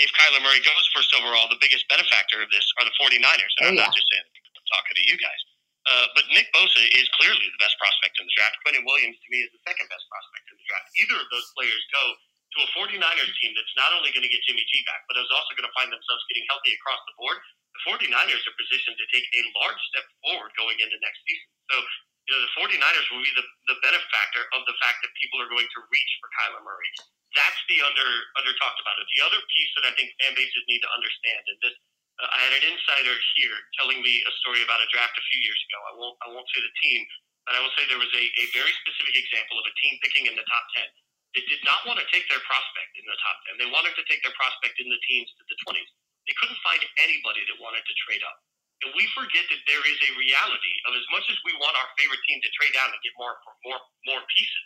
if 0.00 0.08
Kyler 0.16 0.40
Murray 0.40 0.64
goes 0.64 0.84
first 0.96 1.12
overall, 1.12 1.44
the 1.52 1.60
biggest 1.60 1.84
benefactor 1.92 2.40
of 2.40 2.48
this 2.48 2.64
are 2.80 2.88
the 2.88 2.96
49ers. 2.96 3.52
And 3.60 3.64
oh, 3.64 3.68
I'm 3.68 3.76
yeah. 3.76 3.84
not 3.84 3.92
just 3.92 4.08
saying 4.08 4.24
I'm 4.24 4.68
talking 4.72 4.96
to 4.96 5.04
you 5.04 5.16
guys. 5.20 5.40
Uh, 5.88 6.06
but 6.16 6.24
Nick 6.32 6.48
Bosa 6.52 6.80
is 6.92 7.08
clearly 7.16 7.40
the 7.40 7.60
best 7.60 7.76
prospect 7.80 8.20
in 8.20 8.28
the 8.28 8.34
draft. 8.36 8.56
Quinnen 8.64 8.84
Williams, 8.84 9.16
to 9.16 9.28
me, 9.32 9.44
is 9.44 9.50
the 9.52 9.62
second 9.64 9.88
best 9.88 10.04
prospect 10.12 10.44
in 10.52 10.56
the 10.60 10.66
draft. 10.68 10.86
Either 11.04 11.16
of 11.20 11.28
those 11.32 11.48
players 11.56 11.82
go 11.88 12.02
to 12.56 12.58
a 12.66 12.68
49ers 12.74 13.32
team 13.38 13.52
that's 13.54 13.74
not 13.78 13.94
only 13.94 14.10
going 14.10 14.26
to 14.26 14.32
get 14.32 14.42
Jimmy 14.42 14.66
G 14.66 14.82
back, 14.86 15.06
but 15.06 15.14
is 15.18 15.30
also 15.30 15.54
going 15.54 15.68
to 15.68 15.76
find 15.76 15.90
themselves 15.90 16.22
getting 16.26 16.46
healthy 16.50 16.74
across 16.74 16.98
the 17.06 17.14
board. 17.14 17.38
The 17.78 17.82
49ers 17.94 18.42
are 18.42 18.56
positioned 18.58 18.98
to 18.98 19.06
take 19.14 19.26
a 19.38 19.42
large 19.62 19.80
step 19.94 20.06
forward 20.26 20.50
going 20.58 20.78
into 20.82 20.98
next 20.98 21.22
season. 21.22 21.48
So, 21.70 21.76
you 22.26 22.32
know, 22.34 22.42
the 22.42 22.52
49ers 22.58 23.06
will 23.14 23.22
be 23.22 23.34
the, 23.38 23.46
the 23.70 23.78
benefactor 23.80 24.42
of 24.58 24.66
the 24.66 24.74
fact 24.82 24.98
that 25.06 25.14
people 25.14 25.38
are 25.38 25.50
going 25.50 25.66
to 25.70 25.80
reach 25.88 26.12
for 26.18 26.28
Kyler 26.42 26.62
Murray. 26.66 26.90
That's 27.38 27.60
the 27.70 27.78
under 27.86 28.08
under 28.42 28.50
talked 28.58 28.82
about. 28.82 28.98
It. 28.98 29.06
The 29.14 29.22
other 29.22 29.38
piece 29.38 29.70
that 29.78 29.86
I 29.86 29.94
think 29.94 30.10
fan 30.18 30.34
bases 30.34 30.66
need 30.66 30.82
to 30.82 30.90
understand, 30.90 31.42
and 31.46 31.58
this 31.62 31.78
uh, 32.18 32.26
I 32.26 32.38
had 32.42 32.58
an 32.58 32.64
insider 32.74 33.14
here 33.38 33.54
telling 33.78 34.02
me 34.02 34.18
a 34.26 34.32
story 34.42 34.66
about 34.66 34.82
a 34.82 34.88
draft 34.90 35.14
a 35.14 35.24
few 35.30 35.40
years 35.46 35.60
ago. 35.70 35.78
I 35.78 35.92
won't 35.94 36.16
I 36.26 36.28
won't 36.34 36.50
say 36.50 36.58
the 36.58 36.74
team, 36.82 37.06
but 37.46 37.54
I 37.54 37.62
will 37.62 37.70
say 37.78 37.86
there 37.86 38.02
was 38.02 38.10
a, 38.10 38.24
a 38.26 38.44
very 38.50 38.74
specific 38.82 39.14
example 39.14 39.62
of 39.62 39.64
a 39.70 39.74
team 39.78 39.94
picking 40.02 40.26
in 40.26 40.34
the 40.34 40.42
top 40.42 40.64
ten. 40.74 40.90
They 41.36 41.44
did 41.46 41.62
not 41.62 41.86
want 41.86 42.02
to 42.02 42.06
take 42.10 42.26
their 42.26 42.42
prospect 42.42 42.90
in 42.98 43.04
the 43.06 43.18
top 43.22 43.36
ten. 43.46 43.54
They 43.62 43.70
wanted 43.70 43.94
to 43.94 44.04
take 44.10 44.22
their 44.26 44.34
prospect 44.34 44.82
in 44.82 44.90
the 44.90 45.00
teens 45.06 45.30
to 45.38 45.44
the 45.46 45.56
twenties. 45.66 45.90
They 46.26 46.34
couldn't 46.38 46.58
find 46.66 46.82
anybody 47.02 47.42
that 47.46 47.58
wanted 47.62 47.82
to 47.86 47.94
trade 48.06 48.22
up. 48.26 48.38
And 48.82 48.96
we 48.96 49.04
forget 49.12 49.44
that 49.46 49.62
there 49.68 49.84
is 49.84 49.98
a 50.08 50.16
reality 50.16 50.74
of 50.88 50.96
as 50.96 51.06
much 51.12 51.26
as 51.28 51.36
we 51.44 51.52
want 51.60 51.76
our 51.76 51.88
favorite 52.00 52.22
team 52.26 52.40
to 52.40 52.50
trade 52.56 52.72
down 52.74 52.90
and 52.90 53.00
get 53.04 53.14
more 53.20 53.36
more 53.62 53.80
more 54.10 54.22
pieces. 54.34 54.64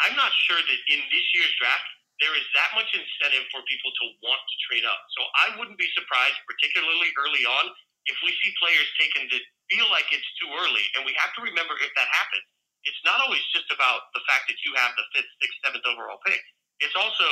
I'm 0.00 0.14
not 0.14 0.30
sure 0.46 0.60
that 0.62 0.80
in 0.94 1.00
this 1.10 1.26
year's 1.34 1.54
draft 1.58 1.88
there 2.22 2.34
is 2.34 2.46
that 2.54 2.74
much 2.74 2.90
incentive 2.90 3.46
for 3.54 3.62
people 3.70 3.90
to 3.94 4.04
want 4.26 4.42
to 4.42 4.56
trade 4.70 4.86
up. 4.86 4.98
So 5.14 5.22
I 5.38 5.46
wouldn't 5.58 5.78
be 5.78 5.86
surprised, 5.94 6.38
particularly 6.50 7.10
early 7.14 7.46
on, 7.46 7.70
if 8.10 8.18
we 8.26 8.34
see 8.42 8.50
players 8.58 8.86
taken 8.98 9.30
that 9.30 9.42
feel 9.70 9.86
like 9.94 10.08
it's 10.10 10.26
too 10.42 10.50
early. 10.50 10.82
And 10.98 11.06
we 11.06 11.14
have 11.20 11.30
to 11.38 11.46
remember 11.46 11.78
if 11.78 11.92
that 11.94 12.10
happens, 12.10 12.46
it's 12.88 13.04
not 13.04 13.20
always 13.20 13.44
just 13.52 13.68
about 13.68 14.08
the 14.16 14.24
fact 14.24 14.48
that 14.48 14.56
you 14.64 14.72
have 14.80 14.96
the 14.96 15.04
fifth, 15.12 15.28
sixth, 15.38 15.60
seventh 15.60 15.84
overall 15.84 16.16
pick. 16.24 16.40
It's 16.80 16.96
also, 16.96 17.28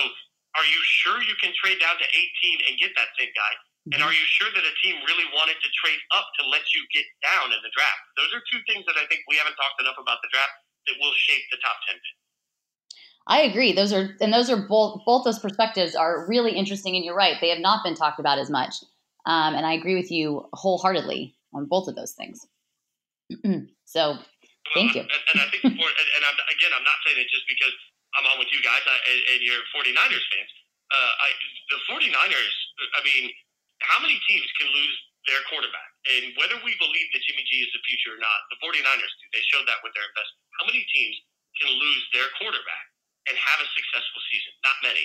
are 0.55 0.69
you 0.69 0.81
sure 0.85 1.25
you 1.25 1.33
can 1.40 1.57
trade 1.57 1.81
down 1.81 1.97
to 1.97 2.07
18 2.07 2.69
and 2.69 2.77
get 2.77 2.92
that 3.01 3.09
same 3.16 3.33
guy? 3.33 3.53
And 3.95 4.03
are 4.03 4.11
you 4.11 4.27
sure 4.27 4.51
that 4.51 4.66
a 4.66 4.75
team 4.83 4.99
really 5.07 5.31
wanted 5.31 5.62
to 5.62 5.69
trade 5.79 6.03
up 6.11 6.27
to 6.42 6.51
let 6.51 6.66
you 6.75 6.83
get 6.90 7.07
down 7.23 7.55
in 7.55 7.61
the 7.62 7.71
draft? 7.71 8.03
Those 8.19 8.35
are 8.35 8.42
two 8.51 8.59
things 8.66 8.83
that 8.90 8.99
I 8.99 9.07
think 9.07 9.23
we 9.31 9.38
haven't 9.38 9.55
talked 9.55 9.79
enough 9.79 9.95
about 9.95 10.19
the 10.27 10.31
draft 10.35 10.59
that 10.90 10.99
will 10.99 11.14
shape 11.14 11.47
the 11.55 11.59
top 11.62 11.79
10 11.87 11.95
pick. 11.95 12.16
I 13.29 13.42
agree. 13.42 13.73
Those 13.73 13.92
are 13.92 14.14
and 14.21 14.33
those 14.33 14.51
are 14.51 14.69
both 14.69 15.03
both 15.05 15.25
those 15.25 15.38
perspectives 15.38 15.95
are 15.95 16.27
really 16.29 16.53
interesting, 16.53 16.95
and 16.95 17.05
you're 17.05 17.16
right. 17.16 17.37
They 17.40 17.49
have 17.51 17.59
not 17.59 17.83
been 17.83 17.97
talked 17.97 18.21
about 18.21 18.38
as 18.38 18.51
much, 18.51 18.75
um, 19.27 19.55
and 19.55 19.66
I 19.66 19.73
agree 19.73 19.97
with 19.97 20.12
you 20.12 20.47
wholeheartedly 20.53 21.35
on 21.53 21.66
both 21.66 21.88
of 21.88 21.97
those 21.97 22.12
things. 22.12 22.47
so, 23.85 24.19
thank 24.74 24.94
you. 24.96 25.05
And, 25.05 25.22
and 25.35 25.37
I 25.42 25.46
think, 25.52 25.62
for, 25.79 25.88
and, 25.88 26.09
and 26.18 26.22
I'm, 26.24 26.37
again, 26.50 26.72
I'm 26.74 26.87
not 26.87 26.98
saying 27.07 27.20
it 27.20 27.29
just 27.31 27.46
because 27.46 27.74
I'm 28.18 28.26
on 28.33 28.40
with 28.40 28.50
you 28.50 28.62
guys 28.64 28.83
I, 28.87 28.96
and, 29.12 29.20
and 29.37 29.38
you're 29.44 29.62
49ers 29.74 30.26
fans. 30.33 30.52
Uh, 30.90 31.12
I, 31.22 31.29
the 31.74 31.79
49ers. 31.90 32.57
I 32.96 33.00
mean, 33.02 33.31
how 33.83 33.98
many 34.00 34.16
teams 34.31 34.46
can 34.59 34.70
lose 34.70 34.96
their 35.26 35.42
quarterback? 35.50 35.90
And 36.07 36.31
whether 36.38 36.55
we 36.62 36.72
believe 36.79 37.09
that 37.12 37.22
Jimmy 37.26 37.42
G 37.50 37.66
is 37.66 37.70
the 37.74 37.83
future 37.83 38.14
or 38.14 38.20
not, 38.22 38.38
the 38.55 38.59
49ers 38.62 39.12
do. 39.18 39.24
They 39.35 39.42
showed 39.50 39.66
that 39.66 39.83
with 39.83 39.90
their 39.98 40.07
investment. 40.07 40.42
How 40.62 40.64
many 40.70 40.87
teams 40.94 41.16
can 41.59 41.70
lose 41.74 42.02
their 42.14 42.31
quarterback? 42.38 42.87
and 43.26 43.35
have 43.35 43.59
a 43.62 43.68
successful 43.74 44.20
season. 44.31 44.52
Not 44.62 44.76
many. 44.83 45.05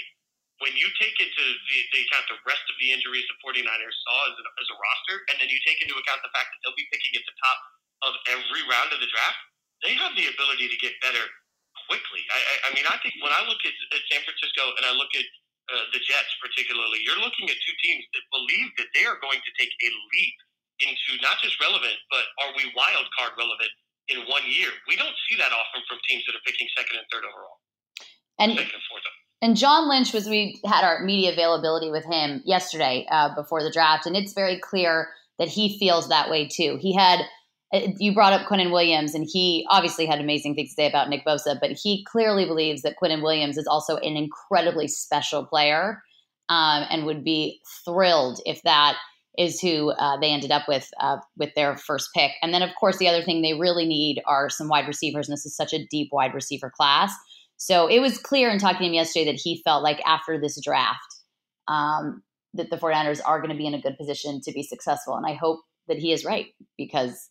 When 0.62 0.78
you 0.78 0.86
take 1.02 1.18
into 1.18 1.42
the, 1.42 1.78
the 1.90 2.00
account 2.06 2.30
the 2.30 2.38
rest 2.46 2.62
of 2.70 2.78
the 2.78 2.94
injuries 2.94 3.26
the 3.26 3.38
49ers 3.42 3.98
saw 4.06 4.18
as 4.30 4.38
a, 4.38 4.46
as 4.62 4.68
a 4.70 4.78
roster, 4.78 5.18
and 5.34 5.36
then 5.42 5.50
you 5.50 5.58
take 5.66 5.82
into 5.82 5.98
account 5.98 6.22
the 6.22 6.30
fact 6.30 6.54
that 6.54 6.60
they'll 6.62 6.78
be 6.78 6.86
picking 6.94 7.18
at 7.18 7.26
the 7.26 7.36
top 7.42 7.60
of 8.06 8.14
every 8.30 8.62
round 8.70 8.94
of 8.94 9.02
the 9.02 9.10
draft, 9.10 9.42
they 9.82 9.94
have 9.98 10.14
the 10.14 10.30
ability 10.30 10.70
to 10.70 10.78
get 10.78 10.94
better 11.02 11.22
quickly. 11.90 12.22
I, 12.30 12.40
I, 12.40 12.56
I 12.66 12.70
mean, 12.78 12.86
I 12.88 12.98
think 13.02 13.18
when 13.20 13.34
I 13.34 13.42
look 13.46 13.62
at, 13.66 13.76
at 13.92 14.02
San 14.08 14.22
Francisco 14.24 14.74
and 14.80 14.84
I 14.86 14.94
look 14.94 15.12
at 15.18 15.28
uh, 15.72 15.86
the 15.92 16.02
Jets 16.02 16.34
particularly, 16.40 17.02
you're 17.04 17.20
looking 17.20 17.50
at 17.50 17.58
two 17.60 17.76
teams 17.84 18.04
that 18.14 18.24
believe 18.32 18.70
that 18.78 18.90
they 18.94 19.04
are 19.06 19.18
going 19.20 19.42
to 19.42 19.52
take 19.58 19.72
a 19.72 19.90
leap 19.90 20.38
into 20.82 21.22
not 21.22 21.38
just 21.42 21.58
relevant, 21.62 21.98
but 22.10 22.26
are 22.46 22.52
we 22.58 22.70
wild 22.74 23.06
card 23.18 23.34
relevant 23.38 23.70
in 24.10 24.26
one 24.26 24.46
year? 24.50 24.70
We 24.88 24.98
don't 24.98 25.16
see 25.30 25.38
that 25.38 25.54
often 25.54 25.82
from 25.86 26.02
teams 26.10 26.26
that 26.26 26.34
are 26.34 26.46
picking 26.46 26.68
second 26.78 26.98
and 26.98 27.08
third 27.12 27.26
overall. 27.26 27.62
And 28.40 28.58
and 29.44 29.58
John 29.58 29.90
Lynch 29.90 30.14
was 30.14 30.30
we 30.30 30.62
had 30.66 30.84
our 30.84 31.04
media 31.04 31.32
availability 31.34 31.90
with 31.90 32.06
him 32.06 32.42
yesterday 32.46 33.08
uh, 33.10 33.34
before 33.34 33.64
the 33.64 33.72
draft, 33.72 34.06
and 34.06 34.16
it's 34.16 34.34
very 34.34 34.60
clear 34.60 35.10
that 35.40 35.48
he 35.48 35.80
feels 35.80 36.10
that 36.10 36.30
way 36.30 36.48
too. 36.48 36.78
He 36.80 36.94
had 36.94 37.22
you 37.72 38.14
brought 38.14 38.34
up 38.34 38.48
Quinnen 38.48 38.72
Williams, 38.72 39.16
and 39.16 39.28
he 39.32 39.66
obviously 39.70 40.06
had 40.06 40.20
amazing 40.20 40.56
things 40.56 40.70
to 40.70 40.76
say 40.76 40.88
about 40.88 41.10
Nick 41.10 41.26
Bosa, 41.26 41.60
but 41.60 41.72
he 41.72 42.04
clearly 42.04 42.46
believes 42.46 42.82
that 42.82 42.96
Quinnen 43.02 43.22
Williams 43.22 43.58
is 43.58 43.68
also 43.68 43.98
an 43.98 44.18
incredibly 44.18 44.88
special 44.88 45.46
player, 45.46 46.02
um, 46.50 46.86
and 46.90 47.06
would 47.06 47.24
be 47.24 47.62
thrilled 47.86 48.42
if 48.46 48.62
that 48.64 48.98
is 49.38 49.62
who 49.62 49.92
uh, 49.92 50.20
they 50.20 50.32
ended 50.32 50.52
up 50.52 50.68
with 50.68 50.90
uh, 51.00 51.18
with 51.38 51.54
their 51.56 51.78
first 51.78 52.10
pick. 52.14 52.32
And 52.42 52.54
then, 52.54 52.62
of 52.62 52.76
course, 52.78 52.98
the 52.98 53.08
other 53.08 53.24
thing 53.24 53.42
they 53.42 53.54
really 53.54 53.86
need 53.86 54.22
are 54.28 54.50
some 54.50 54.68
wide 54.68 54.88
receivers, 54.88 55.30
and 55.30 55.34
this 55.34 55.46
is 55.46 55.56
such 55.56 55.74
a 55.74 55.86
deep 55.88 56.10
wide 56.12 56.34
receiver 56.34 56.70
class. 56.70 57.14
So 57.56 57.88
it 57.88 58.00
was 58.00 58.18
clear 58.18 58.50
in 58.50 58.60
talking 58.60 58.80
to 58.80 58.86
him 58.88 58.94
yesterday 58.94 59.26
that 59.26 59.40
he 59.42 59.62
felt 59.64 59.84
like 59.84 60.02
after 60.06 60.42
this 60.42 60.60
draft, 60.62 61.00
um, 61.68 62.24
that 62.56 62.70
the 62.70 62.76
49ers 62.78 63.22
are 63.24 63.40
going 63.40 63.52
to 63.52 63.58
be 63.58 63.68
in 63.68 63.76
a 63.76 63.82
good 63.82 63.98
position 63.98 64.42
to 64.42 64.52
be 64.52 64.64
successful. 64.64 65.16
And 65.16 65.28
I 65.28 65.36
hope 65.36 65.60
that 65.88 66.00
he 66.00 66.12
is 66.12 66.26
right 66.26 66.48
because 66.76 67.30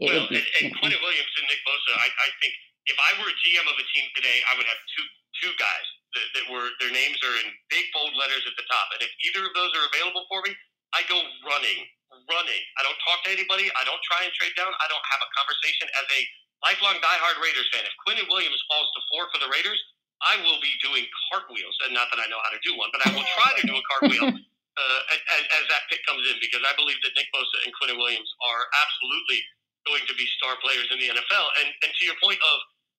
it 0.00 0.08
well, 0.08 0.28
be. 0.32 0.40
And, 0.40 0.72
and 0.72 0.96
Williams 1.04 1.34
and 1.36 1.46
Nick 1.46 1.60
Bosa, 1.68 1.92
I, 1.96 2.08
I, 2.08 2.28
think 2.40 2.52
if 2.88 2.96
I 2.96 3.10
were 3.20 3.28
a 3.28 3.36
GM 3.44 3.66
of 3.68 3.76
a 3.76 3.86
team 3.92 4.06
today, 4.16 4.40
I 4.48 4.56
would 4.56 4.64
have 4.64 4.80
two 4.96 5.06
two 5.40 5.52
guys 5.56 5.86
that, 6.16 6.26
that 6.36 6.44
were 6.52 6.68
their 6.80 6.92
names 6.92 7.20
are 7.20 7.36
in 7.40 7.48
big 7.68 7.86
bold 7.92 8.12
letters 8.16 8.44
at 8.48 8.56
the 8.56 8.66
top. 8.68 8.88
And 8.96 9.00
if 9.04 9.12
either 9.28 9.44
of 9.44 9.52
those 9.52 9.72
are 9.76 9.86
available 9.92 10.24
for 10.28 10.40
me, 10.44 10.56
I 10.96 11.06
go 11.06 11.20
running, 11.46 11.80
running. 12.26 12.62
I 12.76 12.82
don't 12.82 12.98
talk 13.06 13.22
to 13.28 13.30
anybody. 13.30 13.70
I 13.78 13.84
don't 13.86 14.02
try 14.02 14.26
and 14.26 14.32
trade 14.34 14.56
down. 14.58 14.72
I 14.72 14.86
don't 14.90 15.06
have 15.06 15.22
a 15.22 15.28
conversation 15.38 15.86
as 15.96 16.06
a 16.10 16.20
lifelong 16.66 16.98
diehard 16.98 17.38
Raiders 17.38 17.68
fan. 17.70 17.86
If 17.86 17.94
Quinnen 18.02 18.26
Williams 18.26 18.60
falls 18.66 18.90
to 18.96 19.00
four 19.12 19.30
for 19.30 19.38
the 19.38 19.48
Raiders, 19.48 19.78
I 20.20 20.36
will 20.44 20.60
be 20.60 20.72
doing 20.84 21.06
cartwheels. 21.30 21.76
And 21.86 21.96
not 21.96 22.12
that 22.12 22.20
I 22.20 22.28
know 22.28 22.40
how 22.44 22.52
to 22.52 22.60
do 22.60 22.76
one, 22.76 22.92
but 22.92 23.00
I 23.06 23.14
will 23.14 23.24
try 23.38 23.50
to 23.56 23.64
do 23.64 23.74
a 23.76 23.84
cartwheel 23.88 24.28
uh, 24.80 25.00
as, 25.14 25.42
as, 25.60 25.64
that 25.72 25.88
pick 25.88 26.04
comes 26.04 26.26
in 26.28 26.36
because 26.44 26.60
I 26.60 26.76
believe 26.76 27.00
that 27.06 27.16
Nick 27.16 27.28
Bosa 27.32 27.56
and 27.64 27.72
Quinnen 27.72 27.96
Williams 27.96 28.28
are 28.44 28.62
absolutely 28.84 29.40
going 29.88 30.04
to 30.08 30.14
be 30.16 30.26
star 30.36 30.56
players 30.60 30.88
in 30.92 30.98
the 31.00 31.08
NFL. 31.08 31.46
And, 31.62 31.68
and 31.84 31.90
to 31.90 32.02
your 32.04 32.18
point 32.20 32.40
of 32.40 32.56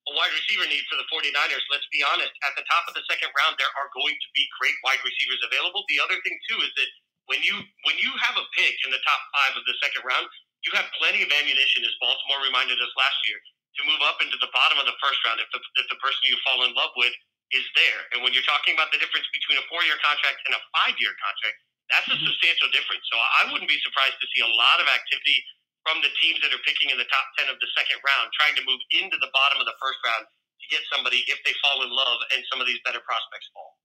a 0.09 0.11
wide 0.17 0.33
receiver 0.33 0.65
need 0.65 0.81
for 0.89 0.97
the 0.97 1.05
49ers, 1.13 1.65
let's 1.69 1.85
be 1.93 2.01
honest, 2.01 2.33
at 2.41 2.57
the 2.57 2.65
top 2.65 2.89
of 2.89 2.97
the 2.97 3.05
second 3.05 3.29
round, 3.37 3.57
there 3.61 3.69
are 3.77 3.89
going 3.93 4.17
to 4.17 4.29
be 4.33 4.43
great 4.57 4.73
wide 4.81 5.01
receivers 5.05 5.41
available. 5.45 5.85
The 5.85 6.01
other 6.01 6.17
thing, 6.25 6.35
too, 6.49 6.57
is 6.65 6.73
that 6.73 6.89
when 7.29 7.39
you 7.45 7.53
when 7.85 7.97
you 8.01 8.09
have 8.17 8.33
a 8.35 8.45
pick 8.57 8.75
in 8.81 8.89
the 8.89 9.03
top 9.05 9.21
five 9.29 9.53
of 9.53 9.63
the 9.69 9.77
second 9.77 10.01
round, 10.01 10.25
you 10.65 10.73
have 10.73 10.89
plenty 10.97 11.21
of 11.21 11.29
ammunition, 11.29 11.85
as 11.85 11.93
Baltimore 12.01 12.41
reminded 12.41 12.81
us 12.81 12.93
last 12.97 13.17
year, 13.29 13.37
to 13.77 13.81
move 13.85 14.01
up 14.03 14.17
into 14.25 14.37
the 14.41 14.49
bottom 14.49 14.81
of 14.81 14.89
the 14.89 14.97
first 14.97 15.21
round 15.25 15.37
if 15.37 15.49
the, 15.53 15.61
if 15.81 15.85
the 15.89 16.01
person 16.01 16.21
you 16.27 16.37
fall 16.41 16.65
in 16.65 16.73
love 16.73 16.93
with 16.97 17.13
is 17.53 17.65
there. 17.77 18.01
And 18.15 18.25
when 18.25 18.33
you're 18.33 18.47
talking 18.47 18.73
about 18.73 18.89
the 18.89 18.99
difference 18.99 19.27
between 19.29 19.61
a 19.61 19.65
four 19.69 19.85
year 19.85 20.01
contract 20.01 20.41
and 20.49 20.57
a 20.57 20.61
five 20.81 20.97
year 20.97 21.13
contract, 21.21 21.57
that's 21.93 22.07
a 22.07 22.15
mm-hmm. 22.15 22.25
substantial 22.25 22.69
difference. 22.71 23.03
So 23.11 23.15
I 23.19 23.51
wouldn't 23.51 23.69
be 23.69 23.79
surprised 23.83 24.17
to 24.17 24.27
see 24.31 24.41
a 24.41 24.51
lot 24.55 24.79
of 24.79 24.87
activity 24.87 25.37
from 25.85 26.01
the 26.05 26.11
teams 26.21 26.41
that 26.45 26.53
are 26.53 26.63
picking 26.65 26.93
in 26.93 26.97
the 26.97 27.09
top 27.09 27.25
10 27.41 27.49
of 27.49 27.57
the 27.57 27.69
second 27.73 27.97
round, 28.05 28.29
trying 28.33 28.53
to 28.57 28.63
move 28.65 28.81
into 28.93 29.17
the 29.17 29.29
bottom 29.33 29.57
of 29.61 29.65
the 29.65 29.77
first 29.81 29.97
round 30.05 30.25
to 30.25 30.65
get 30.69 30.81
somebody 30.93 31.25
if 31.25 31.41
they 31.45 31.53
fall 31.65 31.81
in 31.81 31.89
love 31.89 32.19
and 32.33 32.45
some 32.49 32.61
of 32.61 32.69
these 32.69 32.79
better 32.85 33.01
prospects 33.01 33.49
fall. 33.53 33.81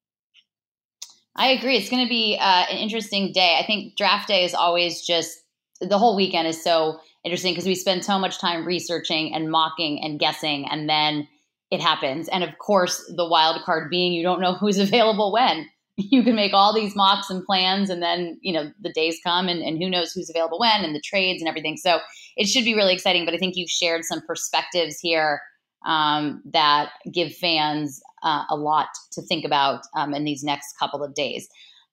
I 1.36 1.48
agree. 1.48 1.76
It's 1.76 1.90
going 1.90 2.04
to 2.04 2.08
be 2.08 2.38
uh, 2.40 2.64
an 2.70 2.78
interesting 2.78 3.32
day. 3.32 3.58
I 3.60 3.66
think 3.66 3.96
draft 3.96 4.28
day 4.28 4.44
is 4.44 4.54
always 4.54 5.04
just 5.04 5.36
the 5.80 5.98
whole 5.98 6.16
weekend 6.16 6.48
is 6.48 6.62
so 6.62 6.98
interesting 7.24 7.52
because 7.52 7.66
we 7.66 7.74
spend 7.74 8.04
so 8.04 8.18
much 8.18 8.38
time 8.38 8.64
researching 8.64 9.34
and 9.34 9.50
mocking 9.50 10.02
and 10.02 10.18
guessing, 10.18 10.66
and 10.70 10.88
then 10.88 11.28
it 11.70 11.80
happens. 11.80 12.28
And 12.28 12.42
of 12.42 12.56
course, 12.58 13.04
the 13.14 13.28
wild 13.28 13.62
card 13.64 13.90
being 13.90 14.12
you 14.12 14.22
don't 14.22 14.40
know 14.40 14.54
who's 14.54 14.78
available 14.86 15.32
when. 15.32 15.68
You 16.10 16.22
can 16.22 16.36
make 16.36 16.52
all 16.52 16.74
these 16.74 16.94
mocks 16.94 17.30
and 17.30 17.42
plans, 17.44 17.88
and 17.88 18.02
then 18.02 18.38
you 18.42 18.52
know 18.52 18.70
the 18.80 18.92
days 18.92 19.18
come, 19.24 19.48
and, 19.48 19.62
and 19.62 19.78
who 19.78 19.88
knows 19.88 20.12
who's 20.12 20.28
available 20.28 20.58
when, 20.58 20.84
and 20.84 20.94
the 20.94 21.00
trades 21.00 21.40
and 21.40 21.48
everything. 21.48 21.78
So 21.78 22.00
it 22.36 22.48
should 22.48 22.64
be 22.64 22.74
really 22.74 22.92
exciting. 22.92 23.24
But 23.24 23.32
I 23.32 23.38
think 23.38 23.56
you've 23.56 23.70
shared 23.70 24.04
some 24.04 24.20
perspectives 24.26 24.98
here 25.00 25.40
um, 25.86 26.42
that 26.52 26.90
give 27.10 27.34
fans 27.34 28.00
uh, 28.22 28.44
a 28.50 28.56
lot 28.56 28.88
to 29.12 29.22
think 29.22 29.44
about 29.44 29.84
um, 29.94 30.12
in 30.12 30.24
these 30.24 30.44
next 30.44 30.74
couple 30.78 31.02
of 31.02 31.14
days. 31.14 31.48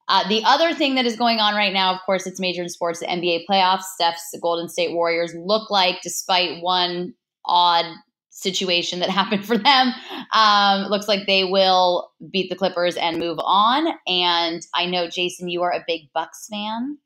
Uh, 0.09 0.27
the 0.27 0.43
other 0.43 0.73
thing 0.73 0.95
that 0.95 1.05
is 1.05 1.15
going 1.15 1.39
on 1.39 1.55
right 1.55 1.71
now, 1.71 1.93
of 1.93 2.01
course, 2.05 2.27
it's 2.27 2.39
major 2.39 2.61
in 2.61 2.69
sports. 2.69 2.99
The 2.99 3.05
NBA 3.05 3.45
playoffs. 3.49 3.83
Steph's 3.95 4.35
Golden 4.41 4.67
State 4.67 4.93
Warriors 4.93 5.33
look 5.33 5.71
like, 5.71 6.01
despite 6.01 6.61
one 6.61 7.13
odd 7.45 7.85
situation 8.33 8.99
that 8.99 9.09
happened 9.13 9.45
for 9.45 9.57
them. 9.57 9.93
Um, 10.33 10.89
looks 10.89 11.07
like 11.07 11.25
they 11.29 11.45
will 11.45 12.11
beat 12.33 12.49
the 12.49 12.57
Clippers 12.57 12.97
and 12.97 13.21
move 13.21 13.37
on. 13.39 13.93
And 14.09 14.65
I 14.73 14.85
know, 14.89 15.07
Jason, 15.07 15.47
you 15.47 15.61
are 15.61 15.71
a 15.71 15.85
big 15.85 16.09
Bucks 16.13 16.49
fan. 16.49 16.97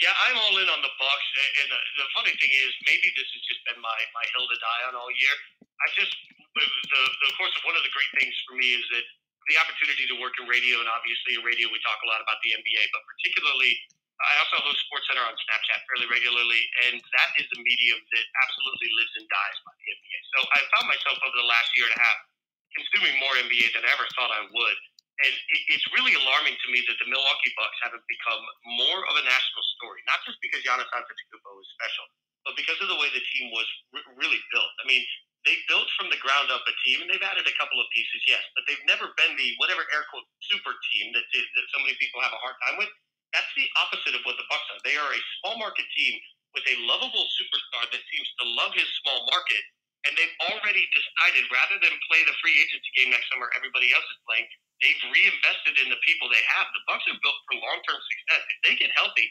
Yeah, 0.00 0.16
I'm 0.16 0.40
all 0.40 0.56
in 0.56 0.64
on 0.72 0.80
the 0.80 0.88
Bucks, 0.96 1.28
and 1.60 1.68
the 2.00 2.08
funny 2.16 2.32
thing 2.40 2.48
is, 2.48 2.72
maybe 2.88 3.04
this 3.20 3.28
has 3.36 3.42
just 3.44 3.60
been 3.68 3.76
my 3.84 3.98
my 4.16 4.24
hill 4.32 4.48
to 4.48 4.56
die 4.56 4.82
on 4.88 4.96
all 4.96 5.12
year. 5.12 5.34
I 5.60 5.86
just, 5.92 6.16
the, 6.56 6.64
the, 6.64 7.32
course 7.36 7.52
of 7.52 7.68
one 7.68 7.76
of 7.76 7.84
the 7.84 7.92
great 7.92 8.08
things 8.16 8.32
for 8.48 8.56
me 8.56 8.80
is 8.80 8.84
that 8.96 9.04
the 9.52 9.60
opportunity 9.60 10.08
to 10.08 10.16
work 10.16 10.32
in 10.40 10.48
radio, 10.48 10.80
and 10.80 10.88
obviously 10.88 11.36
in 11.36 11.44
radio 11.44 11.68
we 11.68 11.76
talk 11.84 12.00
a 12.00 12.08
lot 12.08 12.24
about 12.24 12.40
the 12.40 12.56
NBA, 12.56 12.82
but 12.96 13.04
particularly 13.12 13.76
I 14.20 14.32
also 14.44 14.60
host 14.60 14.84
SportsCenter 14.84 15.24
on 15.24 15.32
Snapchat 15.32 15.80
fairly 15.88 16.08
regularly, 16.12 16.62
and 16.88 17.00
that 17.00 17.30
is 17.40 17.48
a 17.56 17.58
medium 17.64 18.00
that 18.12 18.26
absolutely 18.44 18.90
lives 19.00 19.14
and 19.16 19.26
dies 19.32 19.56
by 19.64 19.72
the 19.80 19.86
NBA. 19.96 20.18
So 20.36 20.38
I 20.44 20.60
found 20.76 20.86
myself 20.92 21.18
over 21.24 21.36
the 21.40 21.48
last 21.48 21.72
year 21.72 21.88
and 21.88 21.96
a 21.96 22.02
half 22.04 22.18
consuming 22.76 23.16
more 23.18 23.34
NBA 23.40 23.72
than 23.74 23.82
I 23.82 23.90
ever 23.96 24.06
thought 24.14 24.30
I 24.30 24.44
would. 24.44 24.78
And 25.20 25.32
it's 25.68 25.84
really 25.92 26.16
alarming 26.16 26.56
to 26.56 26.68
me 26.72 26.80
that 26.88 26.96
the 26.96 27.08
Milwaukee 27.08 27.52
Bucks 27.52 27.76
haven't 27.84 28.04
become 28.08 28.40
more 28.80 29.04
of 29.04 29.14
a 29.20 29.24
national 29.24 29.64
story, 29.76 30.00
not 30.08 30.24
just 30.24 30.40
because 30.40 30.64
Giannis 30.64 30.88
Antetokounmpo 30.96 31.60
is 31.60 31.68
special, 31.76 32.06
but 32.48 32.56
because 32.56 32.80
of 32.80 32.88
the 32.88 32.96
way 32.96 33.12
the 33.12 33.20
team 33.20 33.52
was 33.52 33.68
really 34.16 34.40
built. 34.48 34.72
I 34.80 34.88
mean, 34.88 35.04
they 35.44 35.56
built 35.68 35.88
from 35.96 36.08
the 36.08 36.20
ground 36.24 36.48
up 36.48 36.64
a 36.64 36.74
team, 36.88 37.04
and 37.04 37.08
they've 37.12 37.20
added 37.20 37.44
a 37.44 37.56
couple 37.60 37.76
of 37.80 37.88
pieces, 37.92 38.20
yes, 38.24 38.40
but 38.56 38.64
they've 38.64 38.84
never 38.88 39.12
been 39.16 39.36
the 39.36 39.52
whatever 39.60 39.84
air 39.92 40.08
quote 40.08 40.24
super 40.48 40.72
team 40.92 41.12
that, 41.12 41.24
that 41.32 41.66
so 41.72 41.84
many 41.84 41.96
people 42.00 42.24
have 42.24 42.32
a 42.32 42.40
hard 42.40 42.56
time 42.64 42.80
with. 42.80 42.92
That's 43.30 43.52
the 43.54 43.68
opposite 43.78 44.14
of 44.18 44.22
what 44.26 44.36
the 44.38 44.46
Bucks 44.50 44.66
are. 44.74 44.82
They 44.82 44.98
are 44.98 45.12
a 45.12 45.22
small 45.40 45.56
market 45.62 45.86
team 45.94 46.14
with 46.54 46.66
a 46.66 46.76
lovable 46.82 47.26
superstar 47.38 47.86
that 47.90 48.02
seems 48.10 48.28
to 48.42 48.44
love 48.58 48.74
his 48.74 48.88
small 49.06 49.22
market, 49.30 49.62
and 50.06 50.16
they've 50.18 50.38
already 50.50 50.82
decided 50.90 51.46
rather 51.52 51.78
than 51.78 51.94
play 52.10 52.26
the 52.26 52.34
free 52.42 52.56
agency 52.58 52.90
game 52.98 53.10
next 53.14 53.30
summer, 53.30 53.46
everybody 53.54 53.94
else 53.94 54.06
is 54.10 54.20
playing. 54.26 54.46
They've 54.82 55.02
reinvested 55.12 55.76
in 55.78 55.92
the 55.92 56.00
people 56.02 56.26
they 56.26 56.42
have. 56.56 56.66
The 56.72 56.84
Bucks 56.88 57.04
are 57.06 57.20
built 57.20 57.38
for 57.46 57.60
long-term 57.60 58.00
success. 58.00 58.42
If 58.48 58.58
they 58.64 58.74
get 58.80 58.90
healthy, 58.96 59.28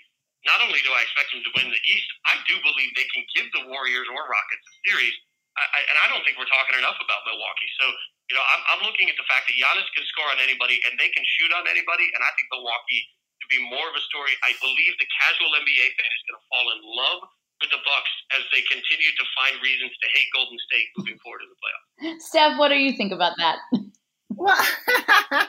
not 0.48 0.64
only 0.64 0.80
do 0.86 0.94
I 0.94 1.04
expect 1.04 1.36
them 1.36 1.44
to 1.44 1.52
win 1.58 1.68
the 1.68 1.84
East, 1.90 2.10
I 2.30 2.40
do 2.48 2.56
believe 2.64 2.94
they 2.96 3.10
can 3.12 3.26
give 3.36 3.50
the 3.52 3.68
Warriors 3.68 4.08
or 4.08 4.24
Rockets 4.24 4.64
a 4.64 4.76
series. 4.88 5.16
I, 5.58 5.66
I, 5.66 5.80
and 5.90 5.98
I 6.00 6.06
don't 6.08 6.24
think 6.24 6.40
we're 6.40 6.48
talking 6.48 6.80
enough 6.80 6.96
about 7.02 7.28
Milwaukee. 7.28 7.72
So, 7.82 7.86
you 8.32 8.38
know, 8.38 8.46
I'm, 8.46 8.62
I'm 8.72 8.82
looking 8.88 9.12
at 9.12 9.18
the 9.20 9.28
fact 9.28 9.50
that 9.52 9.58
Giannis 9.58 9.90
can 9.92 10.06
score 10.14 10.30
on 10.32 10.40
anybody 10.40 10.80
and 10.88 10.96
they 10.96 11.12
can 11.12 11.26
shoot 11.26 11.52
on 11.52 11.68
anybody. 11.68 12.08
And 12.14 12.22
I 12.24 12.32
think 12.38 12.48
Milwaukee 12.54 13.02
to 13.50 13.58
be 13.58 13.62
more 13.66 13.88
of 13.90 13.96
a 13.98 14.04
story. 14.06 14.32
I 14.46 14.54
believe 14.62 14.94
the 15.02 15.10
casual 15.10 15.50
NBA 15.58 15.88
fan 15.98 16.12
is 16.14 16.22
going 16.30 16.38
to 16.38 16.46
fall 16.54 16.68
in 16.70 16.80
love 16.86 17.22
with 17.62 17.72
the 17.74 17.82
Bucks 17.82 18.14
as 18.38 18.46
they 18.54 18.62
continue 18.70 19.12
to 19.18 19.26
find 19.36 19.58
reasons 19.62 19.92
to 19.92 20.08
hate 20.14 20.30
Golden 20.32 20.58
State 20.70 20.88
moving 20.98 21.18
forward 21.20 21.42
in 21.44 21.50
the 21.50 21.60
playoffs. 21.60 22.22
Steph, 22.22 22.58
what 22.62 22.70
do 22.70 22.78
you 22.78 22.94
think 22.94 23.12
about 23.12 23.34
that? 23.38 23.58
Well, 24.30 24.56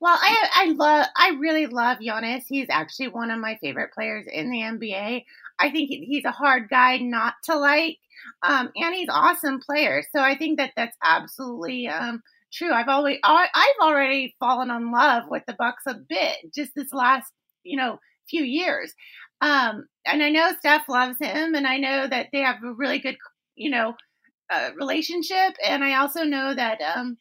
well, 0.00 0.16
I 0.16 0.48
I 0.54 0.74
love 0.76 1.06
I 1.16 1.36
really 1.38 1.66
love 1.66 1.98
Giannis. 1.98 2.44
He's 2.48 2.68
actually 2.70 3.08
one 3.08 3.30
of 3.30 3.40
my 3.40 3.58
favorite 3.60 3.92
players 3.92 4.26
in 4.30 4.50
the 4.50 4.58
NBA. 4.58 5.24
I 5.58 5.70
think 5.70 5.90
he's 5.90 6.24
a 6.24 6.30
hard 6.30 6.70
guy 6.70 6.98
not 6.98 7.34
to 7.44 7.58
like, 7.58 7.98
um, 8.42 8.70
and 8.76 8.94
he's 8.94 9.08
awesome 9.10 9.60
player. 9.60 10.02
So 10.14 10.22
I 10.22 10.36
think 10.36 10.58
that 10.58 10.72
that's 10.76 10.96
absolutely 11.02 11.88
um, 11.88 12.22
true. 12.52 12.72
I've 12.72 12.88
always 12.88 13.18
I've 13.22 13.82
already 13.82 14.34
fallen 14.40 14.70
in 14.70 14.92
love 14.92 15.24
with 15.28 15.42
the 15.46 15.56
Bucks 15.58 15.82
a 15.86 15.94
bit 15.94 16.36
just 16.54 16.72
this 16.74 16.92
last 16.92 17.30
you 17.68 17.76
know 17.76 17.98
few 18.28 18.44
years. 18.44 18.92
Um, 19.40 19.86
and 20.06 20.22
I 20.22 20.30
know 20.30 20.52
Steph 20.58 20.88
loves 20.88 21.18
him, 21.18 21.54
and 21.54 21.66
I 21.66 21.78
know 21.78 22.06
that 22.08 22.28
they 22.32 22.40
have 22.40 22.62
a 22.64 22.72
really 22.72 22.98
good 22.98 23.16
you 23.56 23.70
know 23.70 23.94
uh, 24.50 24.70
relationship. 24.76 25.54
And 25.66 25.84
I 25.84 25.96
also 25.96 26.24
know 26.24 26.54
that. 26.54 26.80
Um, 26.80 27.18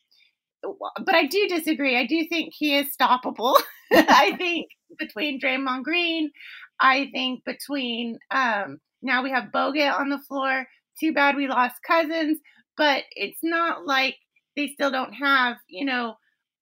but 1.06 1.16
I 1.16 1.28
do 1.28 1.48
disagree. 1.48 1.98
I 1.98 2.06
do 2.06 2.26
think 2.28 2.54
he 2.54 2.76
is 2.76 2.88
stoppable. 3.00 3.56
I 3.92 4.36
think 4.38 4.68
between 4.98 5.40
Draymond 5.40 5.84
Green, 5.84 6.32
I 6.80 7.10
think 7.14 7.44
between 7.46 8.18
um, 8.32 8.80
now 9.02 9.24
we 9.24 9.32
have 9.32 9.52
Bogut 9.54 9.98
on 9.98 10.10
the 10.10 10.20
floor. 10.20 10.68
Too 11.00 11.14
bad 11.14 11.36
we 11.36 11.48
lost 11.48 11.76
Cousins, 11.86 12.40
but 12.76 13.04
it's 13.12 13.40
not 13.44 13.86
like 13.86 14.16
they 14.56 14.70
still 14.70 14.92
don't 14.92 15.14
have, 15.14 15.58
you 15.68 15.86
know, 15.86 16.16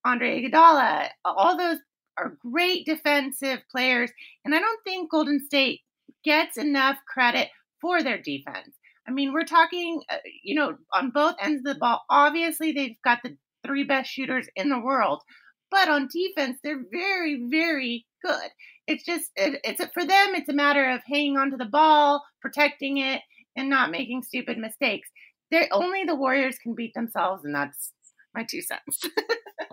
Andre 0.06 0.42
Iguodala. 0.42 1.10
All 1.24 1.58
those 1.58 1.80
are 2.18 2.38
great 2.40 2.86
defensive 2.86 3.60
players, 3.72 4.12
and 4.44 4.56
I 4.56 4.60
don't 4.60 4.84
think 4.84 5.12
Golden 5.12 5.44
State 5.46 5.82
gets 6.24 6.58
enough 6.58 6.98
credit 7.08 7.50
for 7.82 8.02
their 8.02 8.22
defense. 8.22 8.76
I 9.08 9.12
mean, 9.12 9.34
we're 9.34 9.44
talking, 9.44 10.02
uh, 10.10 10.18
you 10.44 10.56
know, 10.56 10.78
on 10.94 11.12
both 11.12 11.36
ends 11.40 11.60
of 11.60 11.76
the 11.76 11.80
ball. 11.80 12.02
Obviously, 12.10 12.72
they've 12.72 13.02
got 13.04 13.20
the 13.24 13.38
three 13.66 13.84
best 13.84 14.10
shooters 14.10 14.48
in 14.56 14.70
the 14.70 14.80
world, 14.80 15.22
but 15.70 15.90
on 15.90 16.10
defense, 16.12 16.58
they're 16.64 16.84
very, 16.92 17.48
very 17.50 18.06
good. 18.24 18.50
It's 18.88 19.04
just, 19.04 19.32
it, 19.36 19.60
it's 19.64 19.80
a, 19.80 19.90
for 19.94 20.06
them, 20.06 20.36
it's 20.36 20.50
a 20.50 20.54
matter 20.54 20.90
of 20.90 21.02
hanging 21.06 21.38
onto 21.38 21.58
the 21.58 21.66
ball, 21.66 22.24
protecting 22.42 22.98
it, 22.98 23.22
and 23.56 23.70
not 23.70 23.92
making 23.92 24.24
stupid 24.24 24.58
mistakes. 24.58 25.10
They're 25.52 25.70
only 25.72 26.04
the 26.04 26.16
Warriors 26.16 26.58
can 26.58 26.76
beat 26.76 26.94
themselves, 26.94 27.46
and 27.46 27.54
that's 27.54 27.92
my 28.34 28.46
two 28.50 28.62
cents. 28.62 29.02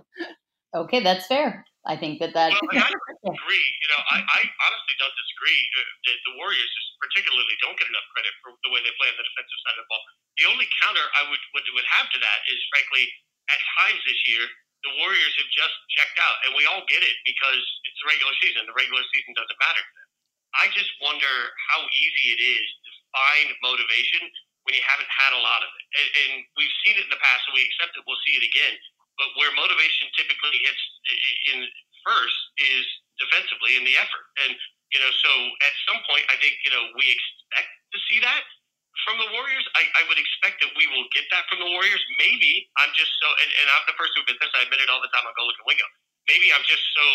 okay, 0.76 1.00
that's 1.00 1.26
fair. 1.26 1.64
I 1.82 1.98
think 1.98 2.22
that 2.22 2.30
that. 2.38 2.54
Well, 2.54 2.78
I 2.78 2.94
agree. 3.34 3.66
You 3.82 3.88
know, 3.90 4.00
I, 4.14 4.22
I 4.22 4.40
honestly 4.46 4.94
don't 5.02 5.16
disagree 5.18 5.60
that 6.06 6.18
the 6.30 6.34
Warriors 6.38 6.70
particularly 7.02 7.56
don't 7.58 7.74
get 7.74 7.90
enough 7.90 8.06
credit 8.14 8.30
for 8.38 8.54
the 8.62 8.70
way 8.70 8.78
they 8.86 8.94
play 8.94 9.10
on 9.10 9.18
the 9.18 9.26
defensive 9.26 9.60
side 9.66 9.76
of 9.78 9.82
the 9.82 9.90
ball. 9.90 10.02
The 10.38 10.46
only 10.46 10.66
counter 10.78 11.02
I 11.18 11.26
would 11.26 11.42
would, 11.58 11.66
would 11.74 11.88
have 11.98 12.06
to 12.14 12.18
that 12.22 12.38
is, 12.46 12.58
frankly, 12.70 13.10
at 13.50 13.58
times 13.82 13.98
this 14.06 14.20
year, 14.30 14.46
the 14.86 14.94
Warriors 15.02 15.34
have 15.42 15.50
just 15.50 15.74
checked 15.98 16.18
out, 16.22 16.38
and 16.46 16.54
we 16.54 16.66
all 16.70 16.86
get 16.86 17.02
it 17.02 17.16
because 17.26 17.62
it's 17.86 17.98
the 17.98 18.08
regular 18.14 18.34
season. 18.38 18.62
The 18.66 18.78
regular 18.78 19.02
season 19.10 19.34
doesn't 19.34 19.58
matter 19.58 19.82
to 19.82 19.92
them. 19.98 20.08
I 20.62 20.70
just 20.70 20.90
wonder 21.02 21.34
how 21.70 21.82
easy 21.90 22.38
it 22.38 22.40
is 22.42 22.66
to 22.86 22.90
find 23.10 23.46
motivation 23.62 24.22
when 24.62 24.78
you 24.78 24.84
haven't 24.86 25.10
had 25.10 25.34
a 25.34 25.42
lot 25.42 25.66
of 25.66 25.70
it. 25.74 25.84
And, 25.98 26.08
and 26.22 26.30
we've 26.54 26.76
seen 26.86 26.94
it 26.98 27.06
in 27.06 27.12
the 27.14 27.18
past, 27.18 27.42
and 27.50 27.58
we 27.58 27.66
accept 27.66 27.98
it. 27.98 28.06
We'll 28.06 28.20
see 28.22 28.38
it 28.38 28.46
again 28.46 28.74
but 29.18 29.28
where 29.36 29.52
motivation 29.54 30.08
typically 30.16 30.58
hits 30.64 30.82
in 31.52 31.58
first 32.02 32.38
is 32.58 32.84
defensively 33.20 33.78
in 33.78 33.84
the 33.86 33.94
effort. 33.98 34.26
And, 34.46 34.56
you 34.90 34.98
know, 34.98 35.12
so 35.22 35.30
at 35.62 35.74
some 35.88 36.00
point, 36.08 36.24
I 36.28 36.36
think, 36.42 36.58
you 36.66 36.72
know, 36.74 36.84
we 36.98 37.06
expect 37.12 37.70
to 37.94 37.98
see 38.10 38.18
that 38.24 38.42
from 39.06 39.16
the 39.22 39.28
Warriors. 39.32 39.64
I, 39.78 39.88
I 40.00 40.02
would 40.10 40.20
expect 40.20 40.60
that 40.64 40.72
we 40.76 40.84
will 40.90 41.06
get 41.16 41.24
that 41.32 41.48
from 41.48 41.62
the 41.62 41.70
Warriors. 41.70 42.02
Maybe 42.20 42.68
I'm 42.82 42.92
just 42.92 43.12
so, 43.22 43.28
and, 43.40 43.50
and 43.62 43.66
I'm 43.72 43.84
the 43.88 43.96
first 43.96 44.12
to 44.16 44.24
admit 44.24 44.40
this, 44.40 44.52
I 44.52 44.66
admit 44.66 44.82
it 44.82 44.90
all 44.92 45.00
the 45.00 45.12
time. 45.14 45.24
I 45.24 45.32
go 45.36 45.46
look 45.46 45.58
at 45.58 45.66
Wingo. 45.68 45.86
Maybe 46.28 46.52
I'm 46.54 46.64
just 46.68 46.84
so, 46.92 47.06